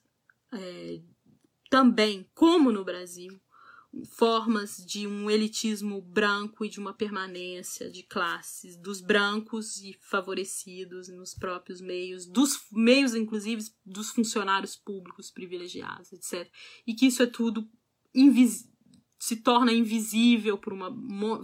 é, 0.51 1.01
também, 1.69 2.29
como 2.35 2.71
no 2.71 2.83
Brasil, 2.83 3.41
formas 4.05 4.83
de 4.85 5.05
um 5.05 5.29
elitismo 5.29 6.01
branco 6.01 6.65
e 6.65 6.69
de 6.69 6.79
uma 6.79 6.93
permanência 6.93 7.91
de 7.91 8.01
classes 8.03 8.75
dos 8.75 8.99
brancos 8.99 9.77
e 9.77 9.95
favorecidos 10.01 11.09
nos 11.09 11.35
próprios 11.35 11.79
meios, 11.79 12.25
dos 12.25 12.65
meios, 12.71 13.13
inclusive, 13.13 13.63
dos 13.85 14.09
funcionários 14.09 14.75
públicos 14.75 15.29
privilegiados, 15.29 16.11
etc. 16.11 16.51
E 16.87 16.93
que 16.93 17.05
isso 17.05 17.21
é 17.21 17.27
tudo 17.27 17.69
se 19.19 19.37
torna 19.37 19.71
invisível 19.71 20.57
por 20.57 20.73
uma, 20.73 20.91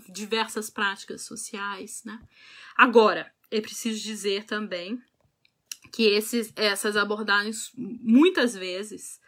diversas 0.10 0.70
práticas 0.70 1.22
sociais, 1.22 2.02
né? 2.04 2.20
Agora, 2.76 3.32
é 3.52 3.62
preciso 3.62 4.04
dizer 4.04 4.46
também 4.46 5.02
que 5.92 6.04
esses, 6.04 6.52
essas 6.56 6.98
abordagens 6.98 7.72
muitas 7.76 8.54
vezes 8.54 9.20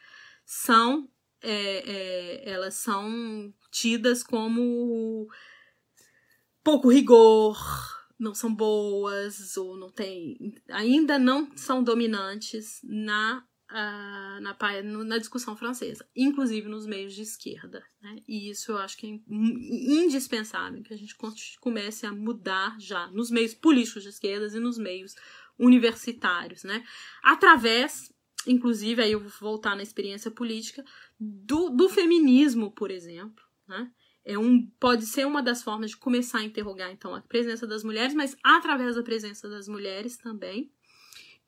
são 0.45 1.09
é, 1.41 1.91
é, 1.91 2.49
elas 2.49 2.75
são 2.75 3.53
tidas 3.71 4.23
como 4.23 5.27
pouco 6.63 6.89
rigor, 6.89 7.57
não 8.19 8.35
são 8.35 8.53
boas 8.53 9.57
ou 9.57 9.77
não 9.77 9.89
tem, 9.89 10.37
ainda 10.69 11.17
não 11.17 11.49
são 11.57 11.83
dominantes 11.83 12.79
na 12.83 13.43
uh, 13.71 14.41
na, 14.41 14.55
na 15.05 15.17
discussão 15.17 15.55
francesa, 15.55 16.07
inclusive 16.15 16.67
nos 16.67 16.85
meios 16.85 17.13
de 17.15 17.21
esquerda. 17.21 17.83
Né? 18.01 18.17
E 18.27 18.49
isso 18.49 18.71
eu 18.73 18.77
acho 18.77 18.97
que 18.97 19.07
é 19.07 19.19
indispensável 19.29 20.83
que 20.83 20.93
a 20.93 20.97
gente 20.97 21.15
comece 21.59 22.05
a 22.05 22.11
mudar 22.11 22.79
já 22.79 23.07
nos 23.07 23.31
meios 23.31 23.53
políticos 23.53 24.03
de 24.03 24.09
esquerda 24.09 24.55
e 24.55 24.59
nos 24.59 24.77
meios 24.77 25.15
universitários, 25.57 26.63
né? 26.63 26.83
Através 27.23 28.11
inclusive, 28.47 29.01
aí 29.01 29.11
eu 29.11 29.19
vou 29.19 29.29
voltar 29.39 29.75
na 29.75 29.83
experiência 29.83 30.31
política, 30.31 30.83
do, 31.23 31.69
do 31.69 31.87
feminismo, 31.87 32.71
por 32.71 32.89
exemplo, 32.89 33.43
né? 33.67 33.91
É 34.23 34.37
um, 34.37 34.67
pode 34.79 35.05
ser 35.05 35.25
uma 35.25 35.41
das 35.41 35.63
formas 35.63 35.91
de 35.91 35.97
começar 35.97 36.39
a 36.39 36.43
interrogar, 36.43 36.91
então, 36.91 37.13
a 37.13 37.21
presença 37.21 37.65
das 37.65 37.83
mulheres, 37.83 38.13
mas 38.13 38.35
através 38.43 38.95
da 38.95 39.03
presença 39.03 39.49
das 39.49 39.67
mulheres 39.67 40.17
também, 40.17 40.71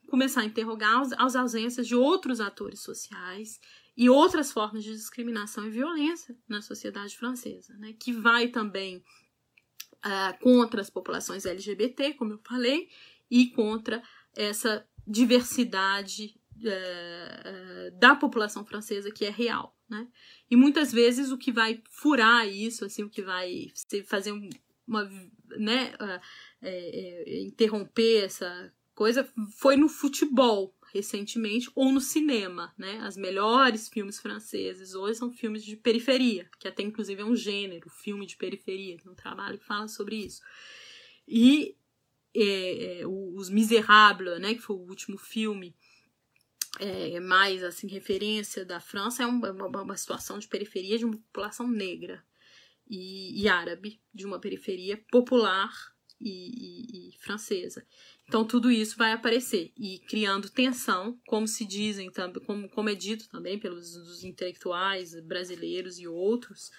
começar 0.07 0.41
a 0.41 0.45
interrogar 0.45 1.01
as, 1.01 1.11
as 1.13 1.35
ausências 1.35 1.87
de 1.87 1.95
outros 1.95 2.39
atores 2.39 2.81
sociais 2.81 3.59
e 3.95 4.09
outras 4.09 4.51
formas 4.51 4.83
de 4.83 4.91
discriminação 4.91 5.65
e 5.67 5.71
violência 5.71 6.35
na 6.47 6.61
sociedade 6.61 7.17
francesa, 7.17 7.75
né? 7.77 7.93
Que 7.99 8.11
vai 8.11 8.47
também 8.49 8.97
uh, 8.97 10.39
contra 10.39 10.81
as 10.81 10.89
populações 10.89 11.45
LGBT, 11.45 12.13
como 12.13 12.33
eu 12.33 12.39
falei, 12.43 12.89
e 13.29 13.47
contra 13.47 14.03
essa 14.35 14.85
diversidade 15.07 16.39
é, 16.63 17.91
da 17.91 18.15
população 18.15 18.65
francesa 18.65 19.11
que 19.11 19.25
é 19.25 19.29
real, 19.29 19.77
né? 19.89 20.07
E 20.49 20.55
muitas 20.55 20.91
vezes 20.91 21.31
o 21.31 21.37
que 21.37 21.51
vai 21.51 21.81
furar 21.89 22.47
isso, 22.47 22.85
assim, 22.85 23.03
o 23.03 23.09
que 23.09 23.21
vai 23.21 23.67
fazer 24.05 24.33
uma, 24.87 25.09
né, 25.57 25.93
é, 26.61 26.69
é, 27.31 27.41
interromper 27.41 28.25
essa 28.25 28.73
coisa 28.93 29.27
foi 29.57 29.75
no 29.75 29.89
futebol 29.89 30.75
recentemente 30.93 31.71
ou 31.73 31.91
no 31.91 31.99
cinema, 31.99 32.71
né? 32.77 32.99
As 33.01 33.17
melhores 33.17 33.89
filmes 33.89 34.19
franceses 34.19 34.93
hoje 34.93 35.17
são 35.17 35.31
filmes 35.31 35.65
de 35.65 35.75
periferia, 35.75 36.47
que 36.59 36.67
até 36.67 36.83
inclusive 36.83 37.19
é 37.19 37.25
um 37.25 37.35
gênero, 37.35 37.89
filme 37.89 38.27
de 38.27 38.37
periferia, 38.37 38.97
um 39.07 39.15
trabalho 39.15 39.57
que 39.57 39.65
fala 39.65 39.87
sobre 39.87 40.17
isso. 40.17 40.41
E 41.27 41.75
é, 42.35 43.01
é, 43.01 43.07
Os 43.07 43.49
Misérables, 43.49 44.39
né, 44.39 44.53
que 44.53 44.61
foi 44.61 44.75
o 44.75 44.87
último 44.87 45.17
filme 45.17 45.75
é, 46.79 47.19
mais 47.19 47.63
assim 47.63 47.87
referência 47.87 48.65
da 48.65 48.79
França 48.79 49.23
é, 49.23 49.25
é 49.25 49.29
uma, 49.29 49.51
uma, 49.81 49.97
situação 49.97 50.39
de 50.39 50.47
periferia 50.47 50.97
de 50.97 51.05
uma 51.05 51.17
população 51.17 51.67
negra 51.67 52.23
e, 52.89 53.41
e 53.41 53.47
árabe, 53.47 54.01
de 54.13 54.25
uma 54.25 54.39
periferia 54.39 54.97
popular 55.11 55.71
e, 56.19 56.29
e, 56.29 57.09
e, 57.09 57.17
francesa. 57.19 57.85
Então 58.27 58.45
tudo 58.45 58.71
isso 58.71 58.97
vai 58.97 59.11
aparecer 59.11 59.71
e 59.77 59.99
criando 59.99 60.49
tensão, 60.49 61.19
como 61.27 61.47
se 61.47 61.65
dizem 61.65 62.11
como, 62.45 62.69
como 62.69 62.89
é 62.89 62.95
dito 62.95 63.29
também 63.29 63.59
pelos 63.59 64.23
intelectuais 64.23 65.13
brasileiros 65.21 65.99
e 65.99 66.07
outros, 66.07 66.71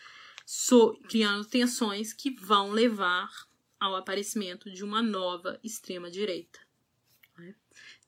so, 0.46 0.98
criando 1.08 1.44
tensões 1.44 2.12
que 2.12 2.30
vão 2.30 2.70
levar 2.70 3.30
ao 3.78 3.94
aparecimento 3.94 4.70
de 4.70 4.82
uma 4.82 5.02
nova 5.02 5.58
extrema 5.62 6.10
direita. 6.10 6.63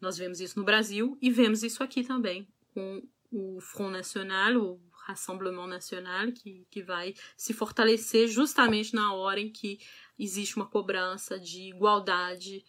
Nós 0.00 0.16
vemos 0.18 0.40
isso 0.40 0.58
no 0.58 0.64
Brasil 0.64 1.16
e 1.20 1.30
vemos 1.30 1.62
isso 1.62 1.82
aqui 1.82 2.04
também, 2.04 2.46
com 2.74 3.02
o 3.30 3.60
Front 3.60 3.92
National, 3.92 4.56
o 4.56 4.80
Rassemblement 5.06 5.66
National, 5.66 6.32
que, 6.32 6.66
que 6.70 6.82
vai 6.82 7.14
se 7.36 7.52
fortalecer 7.52 8.28
justamente 8.28 8.94
na 8.94 9.14
hora 9.14 9.40
em 9.40 9.50
que 9.50 9.78
existe 10.18 10.56
uma 10.56 10.66
cobrança 10.66 11.38
de 11.38 11.68
igualdade 11.68 12.64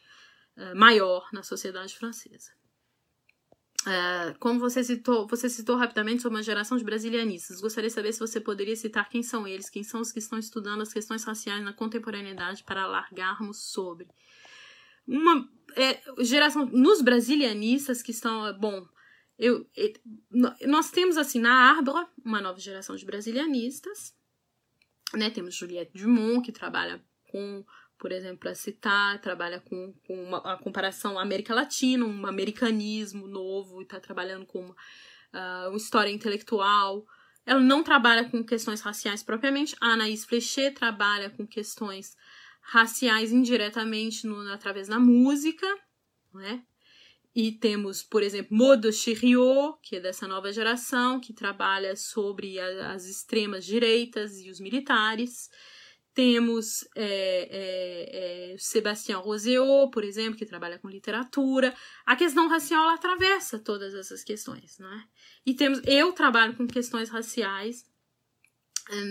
uh, 0.55 0.75
maior 0.75 1.27
na 1.33 1.43
sociedade 1.43 1.95
francesa. 1.97 2.51
Uh, 3.87 4.37
como 4.39 4.59
você 4.59 4.83
citou, 4.83 5.27
você 5.27 5.49
citou 5.49 5.77
rapidamente 5.77 6.21
sobre 6.21 6.37
uma 6.37 6.43
geração 6.43 6.77
de 6.77 6.83
brasilianistas. 6.83 7.61
Gostaria 7.61 7.89
de 7.89 7.93
saber 7.93 8.11
se 8.11 8.19
você 8.19 8.41
poderia 8.41 8.75
citar 8.75 9.07
quem 9.07 9.23
são 9.23 9.47
eles, 9.47 9.69
quem 9.69 9.83
são 9.83 10.01
os 10.01 10.11
que 10.11 10.19
estão 10.19 10.37
estudando 10.37 10.81
as 10.81 10.91
questões 10.91 11.23
raciais 11.23 11.63
na 11.63 11.73
contemporaneidade 11.73 12.63
para 12.63 12.83
alargarmos 12.83 13.63
sobre. 13.71 14.07
Uma 15.07 15.49
é, 15.75 16.01
geração 16.23 16.65
nos 16.65 17.01
brasilianistas 17.01 18.01
que 18.01 18.11
estão 18.11 18.57
bom 18.59 18.85
eu, 19.37 19.69
eu, 19.75 19.93
nós 20.65 20.89
temos 20.89 21.15
assim 21.15 21.39
na 21.39 21.53
Arbra 21.53 22.07
uma 22.25 22.41
nova 22.41 22.59
geração 22.59 22.95
de 22.95 23.05
brasilianistas 23.05 24.15
né 25.13 25.29
temos 25.29 25.53
Juliette 25.53 25.91
Dumont 25.93 26.43
que 26.43 26.51
trabalha 26.51 26.99
com 27.29 27.63
por 27.99 28.11
exemplo 28.11 28.39
para 28.39 28.55
citar 28.55 29.21
trabalha 29.21 29.59
com, 29.59 29.93
com 30.07 30.23
uma, 30.23 30.39
a 30.39 30.57
comparação 30.57 31.19
América 31.19 31.53
Latina 31.53 32.03
um 32.03 32.25
americanismo 32.25 33.27
novo 33.27 33.79
e 33.79 33.83
está 33.83 33.99
trabalhando 33.99 34.47
com 34.47 34.59
uma, 34.61 34.75
uh, 35.33 35.69
uma 35.69 35.77
história 35.77 36.09
intelectual. 36.09 37.05
Ela 37.45 37.59
não 37.59 37.83
trabalha 37.83 38.29
com 38.29 38.43
questões 38.43 38.81
raciais 38.81 39.23
propriamente. 39.23 39.75
A 39.79 39.93
Anaïs 39.93 40.25
Flechet 40.25 40.75
trabalha 40.75 41.29
com 41.29 41.47
questões 41.47 42.17
raciais 42.67 43.31
indiretamente 43.31 44.27
no, 44.27 44.37
através 44.51 44.87
da 44.87 44.99
música, 44.99 45.65
né? 46.33 46.63
E 47.33 47.51
temos, 47.51 48.01
por 48.01 48.23
exemplo, 48.23 48.57
Modo 48.57 48.91
Chiriot, 48.91 49.77
que 49.83 49.97
é 49.97 49.99
dessa 49.99 50.27
nova 50.27 50.51
geração, 50.51 51.19
que 51.19 51.33
trabalha 51.33 51.95
sobre 51.95 52.59
a, 52.59 52.93
as 52.93 53.05
extremas 53.05 53.63
direitas 53.63 54.39
e 54.39 54.49
os 54.49 54.59
militares. 54.59 55.49
temos 56.13 56.83
é, 56.95 57.03
é, 57.51 58.53
é, 58.53 58.57
Sebastião 58.57 59.21
Roseau, 59.21 59.89
por 59.91 60.03
exemplo, 60.03 60.37
que 60.37 60.45
trabalha 60.45 60.79
com 60.79 60.89
literatura. 60.89 61.73
A 62.05 62.15
questão 62.15 62.49
racial 62.49 62.89
atravessa 62.89 63.59
todas 63.59 63.93
essas 63.93 64.23
questões, 64.23 64.77
né? 64.79 65.05
E 65.45 65.53
temos, 65.53 65.79
eu 65.85 66.11
trabalho 66.13 66.55
com 66.57 66.67
questões 66.67 67.09
raciais 67.09 67.85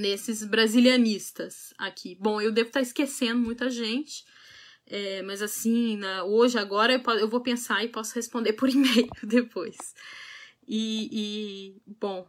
nesses 0.01 0.45
brasilianistas 0.45 1.75
aqui. 1.79 2.15
Bom, 2.15 2.41
eu 2.41 2.53
devo 2.53 2.69
estar 2.69 2.81
esquecendo 2.81 3.41
muita 3.41 3.69
gente, 3.69 4.25
é, 4.87 5.23
mas 5.23 5.43
assim, 5.43 5.97
né, 5.97 6.23
hoje, 6.23 6.59
agora, 6.59 6.93
eu, 6.93 7.15
eu, 7.15 7.29
vou 7.29 7.41
pensar 7.41 7.85
e 7.85 7.89
posso 7.89 8.15
responder 8.15 8.53
por 8.55 8.69
e-mail 8.71 9.09
depois. 9.23 9.77
E, 10.67 11.09
e, 11.13 11.93
bom, 12.01 12.27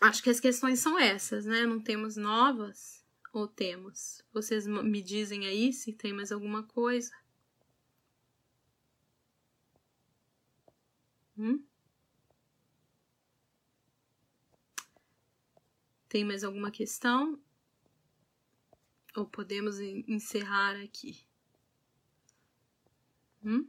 acho 0.00 0.22
que 0.22 0.30
as 0.30 0.40
questões 0.40 0.78
são 0.78 0.98
essas, 0.98 1.44
né? 1.44 1.64
Não 1.66 1.80
temos 1.80 2.16
novas 2.16 3.04
ou 3.32 3.46
temos? 3.46 4.22
Vocês 4.32 4.66
me 4.66 5.02
dizem 5.02 5.46
aí 5.46 5.72
se 5.72 5.92
tem 5.92 6.12
mais 6.12 6.32
alguma 6.32 6.62
coisa? 6.62 7.12
Hum? 11.38 11.62
Tem 16.08 16.24
mais 16.24 16.44
alguma 16.44 16.70
questão? 16.70 17.38
Ou 19.16 19.26
podemos 19.26 19.80
encerrar 19.80 20.76
aqui? 20.82 21.26
Hum? 23.44 23.68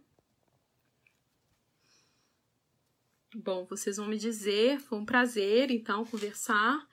Bom, 3.35 3.65
vocês 3.65 3.97
vão 3.97 4.07
me 4.07 4.17
dizer, 4.17 4.79
foi 4.79 4.97
um 4.97 5.05
prazer 5.05 5.69
então 5.69 6.05
conversar. 6.05 6.87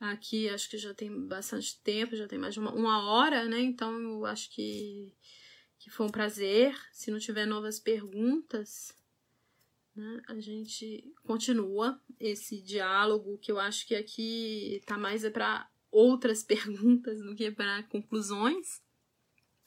Aqui 0.00 0.48
acho 0.48 0.70
que 0.70 0.78
já 0.78 0.94
tem 0.94 1.26
bastante 1.26 1.80
tempo, 1.82 2.14
já 2.14 2.28
tem 2.28 2.38
mais 2.38 2.54
de 2.54 2.60
uma, 2.60 2.72
uma 2.72 3.10
hora, 3.10 3.46
né? 3.46 3.60
Então 3.60 3.98
eu 3.98 4.26
acho 4.26 4.50
que, 4.50 5.14
que 5.78 5.90
foi 5.90 6.06
um 6.06 6.10
prazer. 6.10 6.78
Se 6.92 7.10
não 7.10 7.18
tiver 7.18 7.46
novas 7.46 7.80
perguntas, 7.80 8.94
né, 9.98 10.22
a 10.28 10.38
gente 10.38 11.12
continua 11.24 12.00
esse 12.20 12.62
diálogo 12.62 13.36
que 13.38 13.50
eu 13.50 13.58
acho 13.58 13.84
que 13.84 13.96
aqui 13.96 14.80
tá 14.86 14.96
mais 14.96 15.24
é 15.24 15.30
para 15.30 15.68
outras 15.90 16.42
perguntas 16.46 17.20
do 17.20 17.34
que 17.34 17.50
para 17.50 17.82
conclusões 17.84 18.80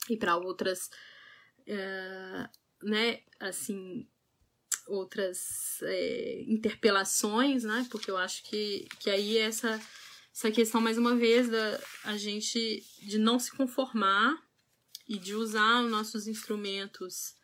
e 0.08 0.16
para 0.16 0.38
outras, 0.38 0.88
é, 1.66 2.48
né? 2.82 3.20
Assim, 3.38 4.08
outras 4.86 5.82
é, 5.82 6.42
interpelações, 6.48 7.64
né? 7.64 7.86
Porque 7.90 8.10
eu 8.10 8.16
acho 8.16 8.42
que, 8.44 8.88
que 9.00 9.10
aí 9.10 9.36
essa 9.36 9.78
essa 10.34 10.50
questão, 10.50 10.80
mais 10.80 10.96
uma 10.96 11.14
vez, 11.14 11.50
da 11.50 11.78
a 12.04 12.16
gente 12.16 12.82
de 13.02 13.18
não 13.18 13.38
se 13.38 13.54
conformar 13.54 14.34
e 15.06 15.18
de 15.18 15.34
usar 15.34 15.84
os 15.84 15.90
nossos 15.90 16.26
instrumentos 16.26 17.34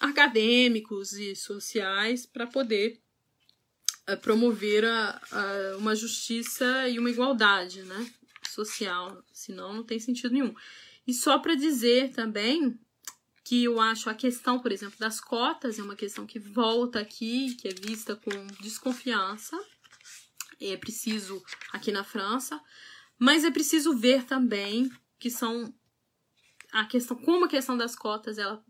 acadêmicos 0.00 1.12
e 1.12 1.36
sociais 1.36 2.24
para 2.24 2.46
poder 2.46 2.98
uh, 4.10 4.16
promover 4.16 4.84
a, 4.84 5.20
a, 5.30 5.76
uma 5.76 5.94
justiça 5.94 6.88
e 6.88 6.98
uma 6.98 7.10
igualdade 7.10 7.82
né, 7.82 8.10
social, 8.48 9.22
senão 9.30 9.74
não 9.74 9.84
tem 9.84 10.00
sentido 10.00 10.32
nenhum. 10.32 10.54
E 11.06 11.12
só 11.12 11.38
para 11.38 11.54
dizer 11.54 12.12
também 12.12 12.78
que 13.44 13.64
eu 13.64 13.80
acho 13.80 14.08
a 14.08 14.14
questão, 14.14 14.58
por 14.58 14.72
exemplo, 14.72 14.98
das 14.98 15.20
cotas 15.20 15.78
é 15.78 15.82
uma 15.82 15.96
questão 15.96 16.26
que 16.26 16.38
volta 16.38 17.00
aqui, 17.00 17.54
que 17.56 17.68
é 17.68 17.74
vista 17.74 18.16
com 18.16 18.46
desconfiança. 18.60 19.58
É 20.60 20.76
preciso 20.76 21.42
aqui 21.72 21.90
na 21.90 22.04
França, 22.04 22.60
mas 23.18 23.44
é 23.44 23.50
preciso 23.50 23.96
ver 23.96 24.24
também 24.24 24.90
que 25.18 25.30
são 25.30 25.74
a 26.70 26.84
questão, 26.84 27.16
como 27.16 27.46
a 27.46 27.48
questão 27.48 27.76
das 27.76 27.96
cotas, 27.96 28.38
ela 28.38 28.62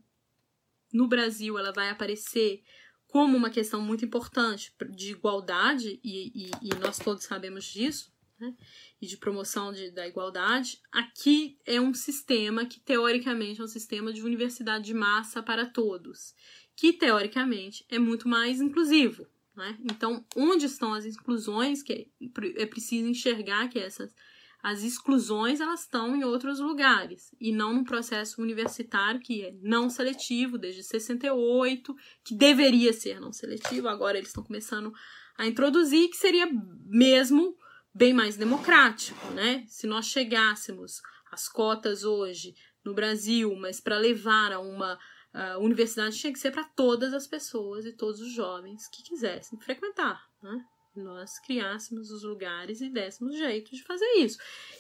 no 0.93 1.09
Brasil, 1.09 1.59
ela 1.59 1.73
vai 1.73 1.91
aparecer 1.91 2.63
como 3.07 3.37
uma 3.37 3.51
questão 3.51 3.81
muito 3.81 4.05
importante 4.05 4.73
de 4.91 5.11
igualdade, 5.11 6.01
e, 6.03 6.47
e, 6.47 6.51
e 6.63 6.75
nós 6.81 6.99
todos 6.99 7.25
sabemos 7.25 7.65
disso, 7.65 8.13
né? 8.39 8.55
e 9.01 9.07
de 9.07 9.17
promoção 9.17 9.73
de, 9.73 9.91
da 9.91 10.07
igualdade. 10.07 10.81
Aqui 10.93 11.59
é 11.67 11.81
um 11.81 11.93
sistema 11.93 12.65
que, 12.65 12.81
teoricamente, 12.81 13.61
é 13.61 13.65
um 13.65 13.69
sistema 13.69 14.13
de 14.13 14.23
universidade 14.23 14.85
de 14.85 14.95
massa 14.95 15.43
para 15.43 15.67
todos, 15.67 16.35
que, 16.77 16.93
teoricamente, 16.93 17.85
é 17.89 17.99
muito 17.99 18.29
mais 18.29 18.61
inclusivo. 18.61 19.27
Né? 19.55 19.77
Então, 19.83 20.25
onde 20.37 20.67
estão 20.67 20.95
as 20.95 21.05
exclusões, 21.05 21.83
que 21.83 21.93
é, 21.93 22.63
é 22.63 22.67
preciso 22.67 23.09
enxergar 23.09 23.69
que 23.69 23.79
essas 23.79 24.15
as 24.63 24.83
exclusões 24.83 25.61
elas 25.61 25.81
estão 25.81 26.15
em 26.15 26.25
outros 26.25 26.61
lugares 26.61 27.35
e 27.41 27.53
não 27.53 27.73
no 27.73 27.85
processo 27.85 28.41
universitário 28.43 29.21
que 29.21 29.45
é 29.45 29.55
não 29.63 29.89
seletivo 29.89 30.59
desde 30.59 30.83
68, 30.83 31.95
que 32.25 32.35
deveria 32.35 32.93
ser 32.93 33.21
não 33.21 33.33
seletivo, 33.33 33.89
agora 33.89 34.19
eles 34.19 34.29
estão 34.29 34.45
começando 34.45 34.93
a 35.37 35.47
introduzir 35.47 36.11
que 36.11 36.17
seria 36.17 36.49
mesmo 36.87 37.57
bem 37.95 38.13
mais 38.13 38.37
democrático, 38.37 39.31
né? 39.33 39.65
Se 39.67 39.87
nós 39.87 40.07
chegássemos 40.07 41.01
às 41.31 41.49
cotas 41.49 42.05
hoje 42.05 42.55
no 42.85 42.95
Brasil, 42.95 43.55
mas 43.57 43.81
para 43.81 43.99
levar 43.99 44.53
a 44.53 44.61
uma 44.61 44.99
a 45.33 45.59
universidade 45.59 46.19
tinha 46.19 46.33
que 46.33 46.39
ser 46.39 46.51
para 46.51 46.65
todas 46.65 47.15
as 47.15 47.27
pessoas 47.27 47.87
e 47.87 47.93
todos 47.93 48.21
os 48.21 48.33
jovens 48.33 48.89
que 48.89 49.03
quisessem 49.03 49.61
frequentar, 49.61 50.21
né? 50.43 50.65
Nós 50.95 51.39
criássemos 51.39 52.11
os 52.11 52.23
lugares 52.23 52.81
e 52.81 52.89
dessemos 52.89 53.37
jeito 53.37 53.75
de 53.75 53.83
fazer 53.83 54.11
isso. 54.17 54.39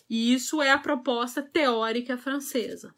E 0.08 0.34
isso 0.34 0.60
é 0.60 0.70
a 0.70 0.78
proposta 0.78 1.42
teórica 1.42 2.18
francesa, 2.18 2.94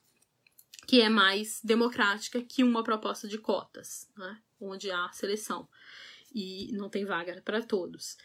que 0.87 1.01
é 1.01 1.09
mais 1.09 1.61
democrática 1.63 2.43
que 2.43 2.65
uma 2.65 2.83
proposta 2.83 3.29
de 3.29 3.39
cotas, 3.39 4.09
né? 4.17 4.41
onde 4.61 4.91
há 4.91 5.11
seleção 5.13 5.69
e 6.35 6.73
não 6.73 6.89
tem 6.89 7.05
vaga 7.05 7.41
para 7.45 7.63
todos. 7.63 8.17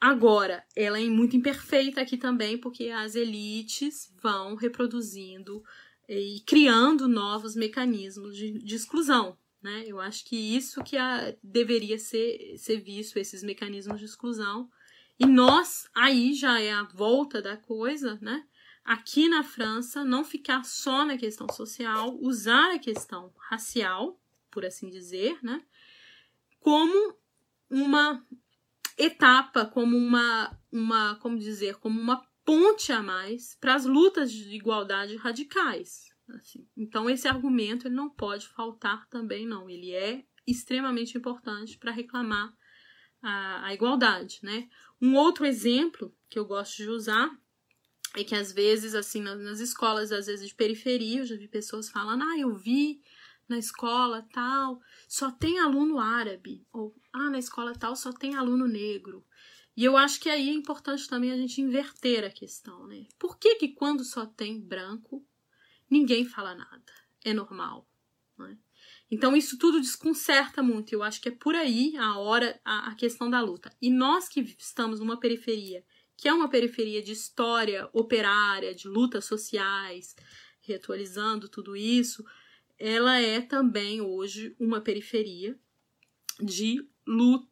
Agora, 0.00 0.64
ela 0.76 1.00
é 1.00 1.04
muito 1.06 1.36
imperfeita 1.36 2.00
aqui 2.00 2.16
também, 2.16 2.56
porque 2.56 2.88
as 2.90 3.16
elites 3.16 4.12
vão 4.22 4.54
reproduzindo 4.54 5.62
e 6.08 6.40
criando 6.46 7.08
novos 7.08 7.56
mecanismos 7.56 8.36
de, 8.36 8.52
de 8.62 8.74
exclusão. 8.76 9.36
Né? 9.62 9.84
Eu 9.86 10.00
acho 10.00 10.24
que 10.24 10.36
isso 10.36 10.82
que 10.84 10.96
a, 10.96 11.34
deveria 11.42 11.98
ser, 11.98 12.56
ser 12.56 12.80
visto, 12.80 13.18
esses 13.18 13.42
mecanismos 13.42 13.98
de 13.98 14.04
exclusão. 14.04 14.70
E 15.18 15.26
nós, 15.26 15.88
aí 15.94 16.32
já 16.32 16.60
é 16.60 16.72
a 16.72 16.84
volta 16.84 17.42
da 17.42 17.56
coisa, 17.56 18.18
né? 18.22 18.46
Aqui 18.84 19.28
na 19.28 19.42
França, 19.42 20.04
não 20.04 20.24
ficar 20.24 20.64
só 20.64 21.04
na 21.04 21.18
questão 21.18 21.46
social, 21.52 22.16
usar 22.20 22.74
a 22.74 22.78
questão 22.78 23.32
racial, 23.36 24.18
por 24.50 24.64
assim 24.64 24.88
dizer, 24.88 25.38
né? 25.42 25.62
Como 26.60 27.14
uma 27.68 28.24
etapa, 28.96 29.66
como 29.66 29.96
uma, 29.96 30.58
uma 30.72 31.16
como 31.16 31.38
dizer, 31.38 31.76
como 31.76 32.00
uma 32.00 32.26
ponte 32.44 32.92
a 32.92 33.02
mais 33.02 33.56
para 33.60 33.74
as 33.74 33.84
lutas 33.84 34.32
de 34.32 34.54
igualdade 34.54 35.16
radicais. 35.16 36.07
Assim. 36.34 36.66
Então 36.76 37.08
esse 37.08 37.26
argumento 37.26 37.88
ele 37.88 37.94
não 37.94 38.10
pode 38.10 38.46
faltar 38.48 39.08
também 39.08 39.46
não. 39.46 39.68
Ele 39.68 39.92
é 39.92 40.24
extremamente 40.46 41.16
importante 41.16 41.78
para 41.78 41.92
reclamar 41.92 42.54
a, 43.22 43.66
a, 43.66 43.74
igualdade, 43.74 44.38
né? 44.42 44.68
Um 45.00 45.14
outro 45.16 45.44
exemplo 45.44 46.14
que 46.28 46.38
eu 46.38 46.44
gosto 46.44 46.76
de 46.76 46.88
usar 46.88 47.30
é 48.16 48.24
que 48.24 48.34
às 48.34 48.52
vezes 48.52 48.94
assim 48.94 49.20
nas, 49.20 49.40
nas 49.40 49.60
escolas 49.60 50.12
às 50.12 50.26
vezes 50.26 50.48
de 50.48 50.54
periferia 50.54 51.20
eu 51.20 51.26
já 51.26 51.36
vi 51.36 51.48
pessoas 51.48 51.90
falando 51.90 52.22
ah 52.22 52.38
eu 52.38 52.54
vi 52.54 53.02
na 53.46 53.58
escola 53.58 54.26
tal 54.32 54.80
só 55.06 55.30
tem 55.30 55.58
aluno 55.58 55.98
árabe 55.98 56.66
ou 56.72 56.94
ah 57.12 57.28
na 57.28 57.38
escola 57.38 57.74
tal 57.74 57.94
só 57.94 58.10
tem 58.12 58.34
aluno 58.34 58.66
negro 58.66 59.24
e 59.78 59.84
eu 59.84 59.96
acho 59.96 60.18
que 60.18 60.28
aí 60.28 60.48
é 60.48 60.52
importante 60.52 61.06
também 61.06 61.30
a 61.30 61.36
gente 61.36 61.60
inverter 61.60 62.24
a 62.24 62.30
questão, 62.30 62.88
né? 62.88 63.06
Por 63.16 63.38
que 63.38 63.54
que 63.54 63.68
quando 63.68 64.02
só 64.02 64.26
tem 64.26 64.60
branco, 64.60 65.24
ninguém 65.90 66.24
fala 66.24 66.54
nada? 66.54 66.92
É 67.24 67.32
normal, 67.32 67.88
né? 68.36 68.56
Então 69.10 69.36
isso 69.36 69.58
tudo 69.58 69.80
desconcerta 69.80 70.62
muito. 70.62 70.92
Eu 70.92 71.02
acho 71.02 71.20
que 71.20 71.28
é 71.28 71.32
por 71.32 71.54
aí 71.54 71.96
a 71.96 72.18
hora, 72.18 72.60
a, 72.64 72.90
a 72.90 72.94
questão 72.94 73.30
da 73.30 73.40
luta. 73.40 73.74
E 73.80 73.90
nós 73.90 74.28
que 74.28 74.40
estamos 74.58 75.00
numa 75.00 75.18
periferia, 75.18 75.84
que 76.16 76.28
é 76.28 76.32
uma 76.32 76.48
periferia 76.48 77.02
de 77.02 77.12
história 77.12 77.88
operária, 77.92 78.74
de 78.74 78.86
lutas 78.86 79.24
sociais, 79.24 80.14
reatualizando 80.60 81.48
tudo 81.48 81.74
isso, 81.74 82.24
ela 82.78 83.18
é 83.18 83.40
também 83.40 84.00
hoje 84.00 84.54
uma 84.58 84.80
periferia 84.80 85.58
de 86.40 86.86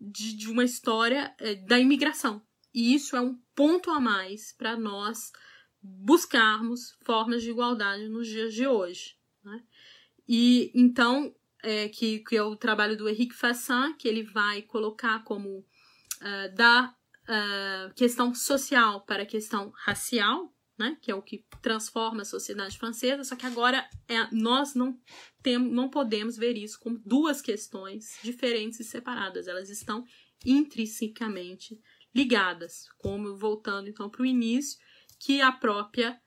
de, 0.01 0.37
de 0.37 0.49
uma 0.51 0.65
história 0.65 1.35
é, 1.39 1.55
da 1.55 1.79
imigração. 1.79 2.43
E 2.75 2.95
isso 2.95 3.17
é 3.17 3.21
um 3.21 3.39
ponto 3.55 3.91
a 3.91 3.99
mais 3.99 4.53
para 4.53 4.77
nós 4.77 5.33
buscarmos 5.87 6.97
formas 7.05 7.43
de 7.43 7.51
igualdade 7.51 8.09
nos 8.09 8.27
dias 8.27 8.53
de 8.53 8.67
hoje. 8.67 9.17
Né? 9.45 9.63
E 10.29 10.71
então, 10.75 11.35
é, 11.63 11.89
que, 11.89 12.21
que 12.21 12.37
é 12.37 12.43
o 12.43 12.57
trabalho 12.57 12.97
do 12.97 13.09
Henrique 13.09 13.35
Fassin, 13.35 13.95
que 13.99 14.09
ele 14.09 14.23
vai 14.23 14.63
colocar 14.63 15.23
como 15.25 15.59
uh, 15.59 16.55
da 16.55 16.95
uh, 17.29 17.95
questão 17.95 18.35
social 18.35 19.03
para 19.03 19.23
a 19.23 19.27
questão 19.27 19.73
racial, 19.77 20.53
né, 20.79 20.97
que 21.01 21.11
é 21.11 21.15
o 21.15 21.23
que 21.23 21.45
transforma 21.63 22.23
a 22.23 22.27
sociedade 22.27 22.79
francesa, 22.79 23.25
só 23.25 23.35
que 23.35 23.47
agora 23.47 23.89
é, 24.07 24.29
nós 24.31 24.75
não, 24.75 25.01
tem, 25.43 25.59
não 25.59 25.89
podemos 25.89 26.37
ver 26.37 26.57
isso 26.57 26.79
como 26.79 27.01
duas 27.05 27.41
questões 27.41 28.19
diferentes 28.23 28.79
e 28.81 28.85
separadas, 28.85 29.49
elas 29.49 29.71
estão 29.71 30.05
intrinsecamente 30.45 31.81
ligadas, 32.15 32.89
como 32.99 33.37
voltando 33.37 33.89
então 33.89 34.09
para 34.11 34.23
o 34.23 34.27
início, 34.27 34.79
que 35.19 35.41
a 35.41 35.53
própria 35.53 36.21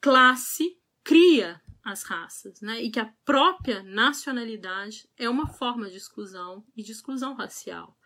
classe 0.00 0.78
cria 1.02 1.60
as 1.84 2.02
raças, 2.02 2.60
né? 2.60 2.82
E 2.82 2.90
que 2.90 2.98
a 2.98 3.12
própria 3.24 3.82
nacionalidade 3.82 5.08
é 5.16 5.30
uma 5.30 5.46
forma 5.46 5.88
de 5.88 5.96
exclusão 5.96 6.64
e 6.76 6.82
de 6.82 6.92
exclusão 6.92 7.34
racial. 7.34 7.96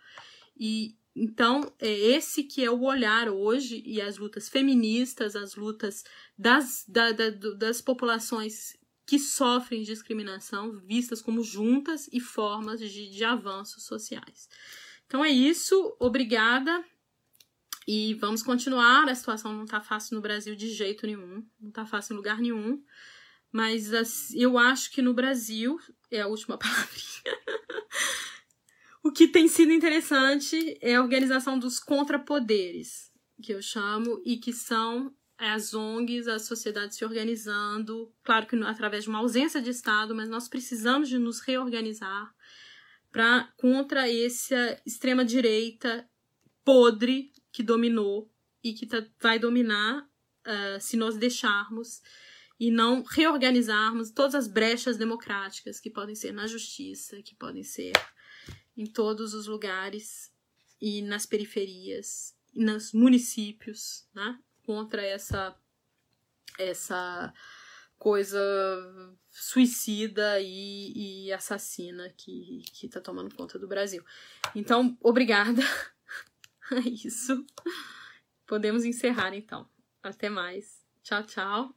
E 0.55 0.97
então 1.17 1.75
é 1.79 1.91
esse 1.91 2.45
que 2.45 2.63
é 2.63 2.71
o 2.71 2.83
olhar 2.83 3.29
hoje 3.29 3.83
e 3.85 4.01
as 4.01 4.19
lutas 4.19 4.49
feministas, 4.49 5.35
as 5.35 5.55
lutas 5.57 6.05
das, 6.39 6.85
da, 6.87 7.11
da, 7.13 7.31
das 7.31 7.81
populações 7.81 8.79
que 9.07 9.19
sofrem 9.19 9.83
discriminação 9.83 10.79
vistas 10.87 11.21
como 11.21 11.43
juntas 11.43 12.09
e 12.13 12.21
formas 12.21 12.79
de, 12.79 13.11
de 13.11 13.25
avanços 13.25 13.85
sociais. 13.85 14.49
Então 15.07 15.25
é 15.25 15.31
isso, 15.31 15.97
obrigada. 15.99 16.85
E 17.86 18.15
vamos 18.15 18.43
continuar. 18.43 19.09
A 19.09 19.15
situação 19.15 19.52
não 19.52 19.65
está 19.65 19.81
fácil 19.81 20.16
no 20.16 20.20
Brasil 20.20 20.55
de 20.55 20.70
jeito 20.70 21.07
nenhum, 21.07 21.44
não 21.61 21.69
está 21.69 21.86
fácil 21.86 22.15
em 22.15 22.16
lugar 22.16 22.39
nenhum. 22.39 22.82
Mas 23.52 24.32
eu 24.32 24.57
acho 24.59 24.93
que 24.93 25.02
no 25.02 25.12
Brasil, 25.12 25.78
é 26.11 26.20
a 26.20 26.28
última 26.28 26.57
palavrinha. 26.59 27.39
o 29.02 29.11
que 29.11 29.27
tem 29.27 29.48
sido 29.48 29.73
interessante 29.73 30.78
é 30.81 30.94
a 30.94 31.02
organização 31.02 31.59
dos 31.59 31.81
contrapoderes, 31.81 33.11
que 33.43 33.52
eu 33.52 33.62
chamo, 33.62 34.23
e 34.24 34.36
que 34.36 34.52
são 34.52 35.15
as 35.40 35.73
ONGs, 35.73 36.28
a 36.28 36.39
sociedade 36.39 36.94
se 36.94 37.02
organizando, 37.02 38.12
claro 38.23 38.47
que 38.47 38.55
através 38.62 39.05
de 39.05 39.09
uma 39.09 39.20
ausência 39.20 39.62
de 39.62 39.70
Estado, 39.70 40.15
mas 40.15 40.28
nós 40.28 40.48
precisamos 40.48 41.09
de 41.09 41.19
nos 41.19 41.40
reorganizar 41.40 42.31
para 43.11 43.51
contra 43.57 44.07
essa 44.07 44.81
extrema 44.85 45.24
direita 45.24 46.07
podre 46.62 47.30
que 47.52 47.62
dominou 47.62 48.31
e 48.62 48.72
que 48.72 48.86
tá, 48.86 49.05
vai 49.20 49.39
dominar 49.39 50.02
uh, 50.02 50.81
se 50.81 50.97
nós 50.97 51.16
deixarmos 51.16 52.02
e 52.59 52.70
não 52.70 53.02
reorganizarmos 53.02 54.10
todas 54.10 54.35
as 54.35 54.47
brechas 54.47 54.97
democráticas 54.98 55.81
que 55.81 55.89
podem 55.90 56.14
ser 56.14 56.32
na 56.32 56.47
justiça, 56.47 57.22
que 57.22 57.35
podem 57.35 57.62
ser 57.62 57.93
em 58.77 58.85
todos 58.85 59.32
os 59.32 59.47
lugares 59.47 60.31
e 60.81 61.02
nas 61.02 61.24
periferias, 61.24 62.36
e 62.55 62.64
nos 62.64 62.93
municípios, 62.93 64.06
né? 64.14 64.39
Contra 64.62 65.02
essa 65.02 65.56
essa 66.59 67.32
coisa 67.98 68.39
suicida 69.31 70.40
e, 70.40 71.27
e 71.27 71.32
assassina 71.32 72.12
que, 72.16 72.62
que 72.72 72.89
tá 72.89 73.01
tomando 73.01 73.35
conta 73.35 73.59
do 73.59 73.68
Brasil. 73.68 74.05
Então, 74.55 74.97
obrigada. 75.01 75.62
É 76.73 76.89
isso. 76.89 77.45
Podemos 78.47 78.85
encerrar 78.85 79.35
então. 79.35 79.67
Até 80.03 80.29
mais. 80.29 80.81
Tchau, 81.03 81.23
tchau. 81.25 81.71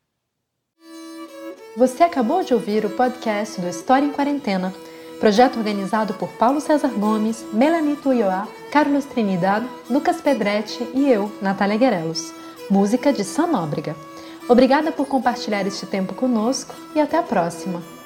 Você 1.76 2.04
acabou 2.04 2.44
de 2.44 2.54
ouvir 2.54 2.86
o 2.86 2.90
podcast 2.90 3.60
do 3.60 3.68
História 3.68 4.06
em 4.06 4.12
Quarentena, 4.12 4.72
projeto 5.20 5.58
organizado 5.58 6.14
por 6.14 6.32
Paulo 6.34 6.62
César 6.62 6.90
Gomes, 6.90 7.44
Melanie 7.52 7.96
Tuioá, 7.96 8.48
Carlos 8.72 9.06
Trinidad, 9.06 9.64
Lucas 9.90 10.22
Pedretti 10.22 10.84
e 10.94 11.10
eu, 11.10 11.32
Natália 11.42 11.78
Guerelos. 11.78 12.32
Música 12.70 13.12
de 13.12 13.24
Sam 13.24 13.48
Nóbrega. 13.48 13.96
Obrigada 14.48 14.92
por 14.92 15.08
compartilhar 15.08 15.66
este 15.66 15.86
tempo 15.86 16.14
conosco 16.14 16.76
e 16.96 17.00
até 17.00 17.18
a 17.18 17.24
próxima! 17.24 18.03